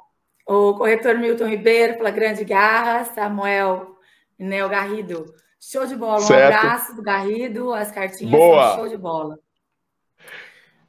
o 0.47 0.75
corretor 0.75 1.19
Milton 1.19 1.49
Ribeiro, 1.49 1.97
pela 1.97 2.11
Grande 2.11 2.45
Garra, 2.45 3.05
Samuel 3.05 3.97
o 4.39 4.69
Garrido. 4.69 5.35
Show 5.61 5.87
de 5.87 5.97
bola. 5.97 6.21
Um 6.21 6.25
abraço 6.25 6.95
do 6.95 7.03
Garrido, 7.03 7.73
as 7.73 7.91
cartinhas 7.91 8.31
Boa. 8.31 8.69
são 8.69 8.77
show 8.77 8.89
de 8.89 8.97
bola. 8.97 9.39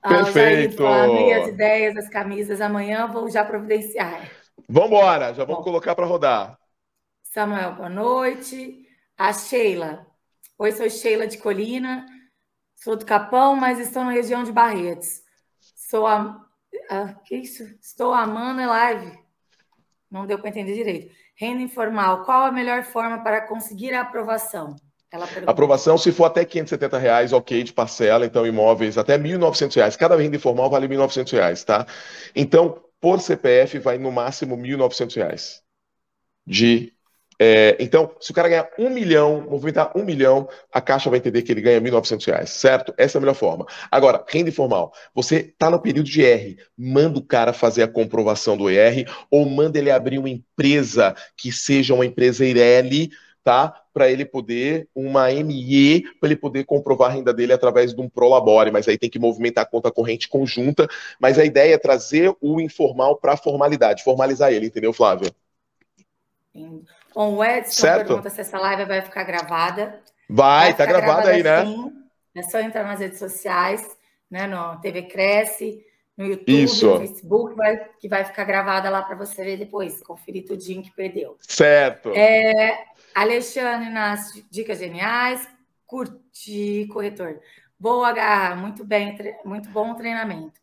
Perfeito. 0.07 0.85
Ah, 0.85 1.05
as 1.41 1.47
ideias, 1.47 1.97
as 1.97 2.09
camisas, 2.09 2.61
amanhã 2.61 3.07
vou 3.07 3.29
já 3.29 3.43
providenciar. 3.43 4.29
Vamos 4.69 4.89
embora, 4.89 5.33
já 5.33 5.43
vamos 5.43 5.59
Bom. 5.59 5.63
colocar 5.63 5.95
para 5.95 6.05
rodar. 6.05 6.57
Samuel, 7.33 7.75
boa 7.75 7.89
noite. 7.89 8.87
A 9.17 9.33
Sheila. 9.33 10.07
Oi, 10.57 10.71
sou 10.71 10.89
Sheila 10.89 11.27
de 11.27 11.37
Colina, 11.37 12.05
sou 12.73 12.95
do 12.95 13.05
Capão, 13.05 13.55
mas 13.55 13.79
estou 13.79 14.03
na 14.03 14.11
região 14.11 14.43
de 14.43 14.51
Barretos. 14.51 15.21
Sou 15.75 16.07
a. 16.07 16.43
a 16.89 17.13
que 17.25 17.35
isso? 17.35 17.63
Estou 17.81 18.13
amando 18.13 18.61
a 18.61 18.67
live. 18.67 19.19
Não 20.09 20.25
deu 20.25 20.39
para 20.39 20.49
entender 20.49 20.73
direito. 20.73 21.13
Renda 21.35 21.61
informal, 21.61 22.23
qual 22.23 22.45
a 22.45 22.51
melhor 22.51 22.83
forma 22.83 23.21
para 23.21 23.41
conseguir 23.41 23.93
a 23.93 24.01
aprovação? 24.01 24.75
Aprovação, 25.45 25.97
se 25.97 26.11
for 26.11 26.25
até 26.25 26.43
570 26.43 26.97
reais, 26.97 27.33
ok, 27.33 27.63
de 27.63 27.71
parcela, 27.71 28.25
então 28.25 28.45
imóveis 28.45 28.97
até 28.97 29.17
1.900 29.17 29.75
reais. 29.75 29.95
Cada 29.95 30.15
renda 30.15 30.35
informal 30.35 30.69
vale 30.69 30.87
1.900 30.87 31.31
reais, 31.31 31.63
tá? 31.63 31.85
Então, 32.35 32.83
por 32.99 33.21
CPF, 33.21 33.79
vai 33.79 33.97
no 33.97 34.11
máximo 34.11 34.57
1.900 34.57 35.15
reais 35.15 35.63
de 36.45 36.96
é, 37.39 37.77
então, 37.79 38.11
se 38.19 38.31
o 38.31 38.33
cara 38.33 38.49
ganhar 38.49 38.69
um 38.79 38.89
milhão, 38.89 39.45
movimentar 39.49 39.91
um 39.95 40.03
milhão, 40.03 40.49
a 40.73 40.81
Caixa 40.81 41.09
vai 41.09 41.19
entender 41.19 41.43
que 41.43 41.51
ele 41.51 41.61
ganha 41.61 41.79
R$ 41.79 41.91
1.900, 41.91 42.47
certo? 42.47 42.93
Essa 42.97 43.17
é 43.17 43.19
a 43.19 43.21
melhor 43.21 43.35
forma. 43.35 43.65
Agora, 43.91 44.25
renda 44.27 44.49
informal. 44.49 44.91
Você 45.13 45.35
está 45.35 45.69
no 45.69 45.79
período 45.79 46.09
de 46.09 46.25
R, 46.25 46.57
manda 46.75 47.19
o 47.19 47.23
cara 47.23 47.53
fazer 47.53 47.83
a 47.83 47.87
comprovação 47.87 48.57
do 48.57 48.69
ER 48.69 49.05
ou 49.29 49.45
manda 49.45 49.77
ele 49.77 49.91
abrir 49.91 50.17
uma 50.17 50.29
empresa 50.29 51.15
que 51.35 51.51
seja 51.51 51.93
uma 51.93 52.05
empresa 52.05 52.43
IRELI, 52.43 53.11
tá? 53.43 53.83
Para 53.93 54.09
ele 54.09 54.25
poder, 54.25 54.87
uma 54.95 55.31
ME, 55.31 56.05
para 56.19 56.29
ele 56.29 56.35
poder 56.35 56.65
comprovar 56.65 57.11
a 57.11 57.13
renda 57.13 57.33
dele 57.33 57.53
através 57.53 57.93
de 57.93 58.01
um 58.01 58.09
Prolabore, 58.09 58.71
mas 58.71 58.87
aí 58.87 58.97
tem 58.97 59.09
que 59.09 59.19
movimentar 59.19 59.63
a 59.63 59.67
conta 59.67 59.91
corrente 59.91 60.27
conjunta. 60.27 60.87
Mas 61.19 61.37
a 61.37 61.45
ideia 61.45 61.75
é 61.75 61.77
trazer 61.77 62.35
o 62.41 62.59
informal 62.59 63.15
para 63.17 63.33
a 63.33 63.37
formalidade, 63.37 64.03
formalizar 64.03 64.51
ele, 64.51 64.67
entendeu, 64.67 64.91
Flávia? 64.91 65.31
Bom, 67.17 67.33
o 67.33 67.43
Edson 67.43 67.81
certo. 67.81 68.09
pergunta 68.09 68.29
se 68.29 68.41
essa 68.41 68.59
live 68.59 68.85
vai 68.85 69.01
ficar 69.01 69.23
gravada. 69.23 70.03
Vai, 70.29 70.67
vai 70.67 70.73
tá 70.75 70.85
gravada 70.85 71.31
aí, 71.31 71.41
né? 71.41 71.63
É 72.35 72.43
só 72.43 72.59
entrar 72.59 72.83
nas 72.83 72.99
redes 72.99 73.17
sociais, 73.17 73.97
né? 74.29 74.45
No 74.45 74.79
TV 74.81 75.01
Cresce, 75.01 75.83
no 76.15 76.27
YouTube, 76.27 76.63
Isso. 76.63 76.85
no 76.85 76.99
Facebook, 76.99 77.55
vai, 77.55 77.89
que 77.99 78.07
vai 78.07 78.23
ficar 78.23 78.43
gravada 78.43 78.87
lá 78.91 79.01
para 79.01 79.15
você 79.15 79.43
ver 79.43 79.57
depois, 79.57 79.99
conferir 80.03 80.45
tudinho 80.45 80.83
que 80.83 80.91
perdeu. 80.91 81.35
Certo. 81.39 82.11
É, 82.15 82.85
Alexandre 83.15 83.89
nas 83.89 84.33
dicas 84.51 84.77
geniais, 84.77 85.49
curti, 85.87 86.87
corretor. 86.93 87.39
Boa, 87.79 88.11
Garra, 88.11 88.55
muito 88.55 88.85
bem, 88.85 89.17
muito 89.43 89.69
bom 89.69 89.95
treinamento. 89.95 90.61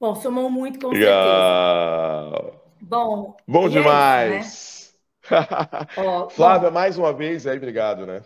Bom, 0.00 0.16
somou 0.16 0.50
muito 0.50 0.80
com 0.80 0.88
Legal. 0.88 2.32
certeza. 2.32 2.60
Bom, 2.80 3.36
bom 3.46 3.68
demais. 3.68 4.32
É 4.32 4.38
isso, 4.40 4.80
né? 4.80 4.83
Flávia, 6.34 6.68
bom, 6.68 6.74
mais 6.74 6.98
uma 6.98 7.12
vez, 7.12 7.46
aí, 7.46 7.56
obrigado, 7.56 8.06
né? 8.06 8.22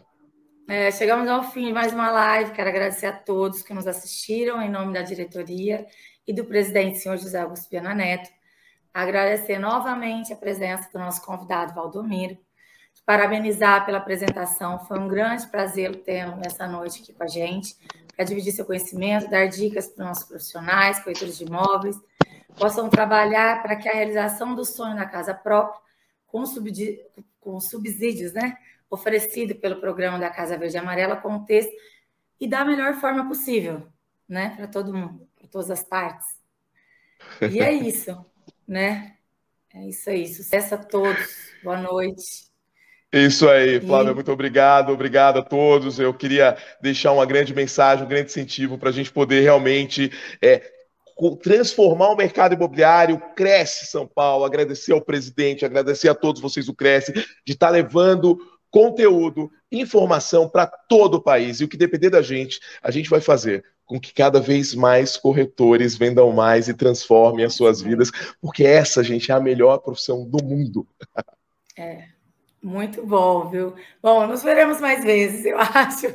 É, 0.68 0.90
chegamos 0.90 1.28
ao 1.28 1.44
fim 1.44 1.66
de 1.66 1.72
mais 1.72 1.92
uma 1.92 2.11
live. 2.11 2.53
Quero 2.53 2.68
agradecer 2.68 3.07
a 3.07 3.12
todos 3.12 3.62
que 3.62 3.72
nos 3.72 3.86
assistiram, 3.86 4.61
em 4.61 4.68
nome 4.68 4.92
da 4.92 5.03
diretoria 5.03 5.86
e 6.26 6.32
do 6.32 6.44
presidente, 6.44 6.99
senhor 6.99 7.16
José 7.16 7.40
Augusto 7.40 7.68
Piana 7.70 7.94
Neto. 7.94 8.28
Agradecer 8.92 9.59
novamente 9.59 10.32
a 10.32 10.36
presença 10.36 10.90
do 10.92 10.99
nosso 10.99 11.24
convidado, 11.24 11.72
Valdomiro. 11.72 12.36
Parabenizar 13.07 13.86
pela 13.86 13.99
apresentação. 13.99 14.78
Foi 14.80 14.99
um 14.99 15.09
grande 15.09 15.46
prazer 15.46 16.03
tê-lo 16.03 16.36
nessa 16.36 16.66
noite 16.66 17.01
aqui 17.03 17.14
com 17.14 17.22
a 17.22 17.28
gente, 17.28 17.74
para 18.14 18.26
dividir 18.26 18.53
seu 18.53 18.66
conhecimento, 18.66 19.30
dar 19.30 19.46
dicas 19.46 19.86
para 19.86 20.03
os 20.03 20.09
nossos 20.09 20.24
profissionais, 20.24 20.99
corretores 20.99 21.38
de 21.38 21.44
imóveis, 21.44 21.96
possam 22.59 22.90
trabalhar 22.90 23.62
para 23.62 23.76
que 23.76 23.88
a 23.88 23.92
realização 23.92 24.55
do 24.55 24.64
sonho 24.64 24.96
na 24.96 25.07
casa 25.07 25.32
própria 25.32 25.88
com, 26.28 26.44
com 27.40 27.60
subsídios, 27.60 28.32
né? 28.32 28.56
Oferecido 28.88 29.54
pelo 29.56 29.80
programa 29.80 30.18
da 30.18 30.30
Casa 30.30 30.56
Verde 30.56 30.76
e 30.76 30.78
Amarela, 30.78 31.14
aconteça 31.14 31.70
e 32.40 32.46
da 32.46 32.64
melhor 32.64 32.94
forma 32.94 33.26
possível, 33.26 33.86
né? 34.28 34.54
Para 34.56 34.68
todo 34.68 34.94
mundo, 34.94 35.28
para 35.36 35.48
todas 35.48 35.70
as 35.70 35.82
partes. 35.82 36.26
E 37.50 37.60
é 37.60 37.72
isso, 37.74 38.24
né? 38.66 39.16
É 39.74 39.86
isso 39.86 40.08
aí. 40.08 40.26
Sucesso 40.26 40.74
a 40.74 40.78
todos. 40.78 41.52
Boa 41.62 41.80
noite. 41.80 42.48
Isso 43.10 43.48
aí, 43.48 43.80
Flávia, 43.80 44.12
muito 44.12 44.30
obrigado, 44.30 44.92
obrigado 44.92 45.38
a 45.38 45.42
todos. 45.42 45.98
Eu 45.98 46.12
queria 46.12 46.58
deixar 46.80 47.12
uma 47.12 47.24
grande 47.24 47.54
mensagem, 47.54 48.04
um 48.04 48.08
grande 48.08 48.26
incentivo 48.26 48.76
para 48.76 48.90
a 48.90 48.92
gente 48.92 49.10
poder 49.10 49.40
realmente 49.40 50.12
é, 50.42 50.70
transformar 51.42 52.10
o 52.10 52.16
mercado 52.16 52.54
imobiliário. 52.54 53.20
Cresce 53.34 53.86
São 53.86 54.06
Paulo, 54.06 54.44
agradecer 54.44 54.92
ao 54.92 55.00
presidente, 55.00 55.64
agradecer 55.64 56.08
a 56.08 56.14
todos 56.14 56.40
vocês 56.40 56.66
do 56.66 56.74
Cresce, 56.74 57.12
de 57.12 57.52
estar 57.52 57.66
tá 57.66 57.72
levando 57.72 58.38
conteúdo, 58.70 59.50
informação 59.72 60.48
para 60.48 60.66
todo 60.66 61.14
o 61.14 61.22
país. 61.22 61.60
E 61.60 61.64
o 61.64 61.68
que 61.68 61.76
depender 61.76 62.10
da 62.10 62.22
gente, 62.22 62.60
a 62.82 62.90
gente 62.90 63.10
vai 63.10 63.20
fazer 63.20 63.64
com 63.84 63.98
que 63.98 64.12
cada 64.12 64.38
vez 64.38 64.74
mais 64.74 65.16
corretores 65.16 65.96
vendam 65.96 66.30
mais 66.30 66.68
e 66.68 66.74
transformem 66.74 67.44
as 67.44 67.54
suas 67.54 67.80
vidas, 67.80 68.10
porque 68.40 68.62
essa, 68.64 69.02
gente, 69.02 69.32
é 69.32 69.34
a 69.34 69.40
melhor 69.40 69.78
profissão 69.78 70.24
do 70.24 70.44
mundo. 70.44 70.86
É. 71.80 72.08
Muito 72.60 73.06
bom, 73.06 73.48
viu? 73.48 73.72
Bom, 74.02 74.26
nos 74.26 74.42
veremos 74.42 74.80
mais 74.80 75.04
vezes, 75.04 75.44
eu 75.46 75.56
acho. 75.62 76.08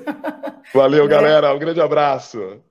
Valeu, 0.74 1.06
é. 1.06 1.08
galera. 1.08 1.56
Um 1.56 1.60
grande 1.60 1.80
abraço. 1.80 2.62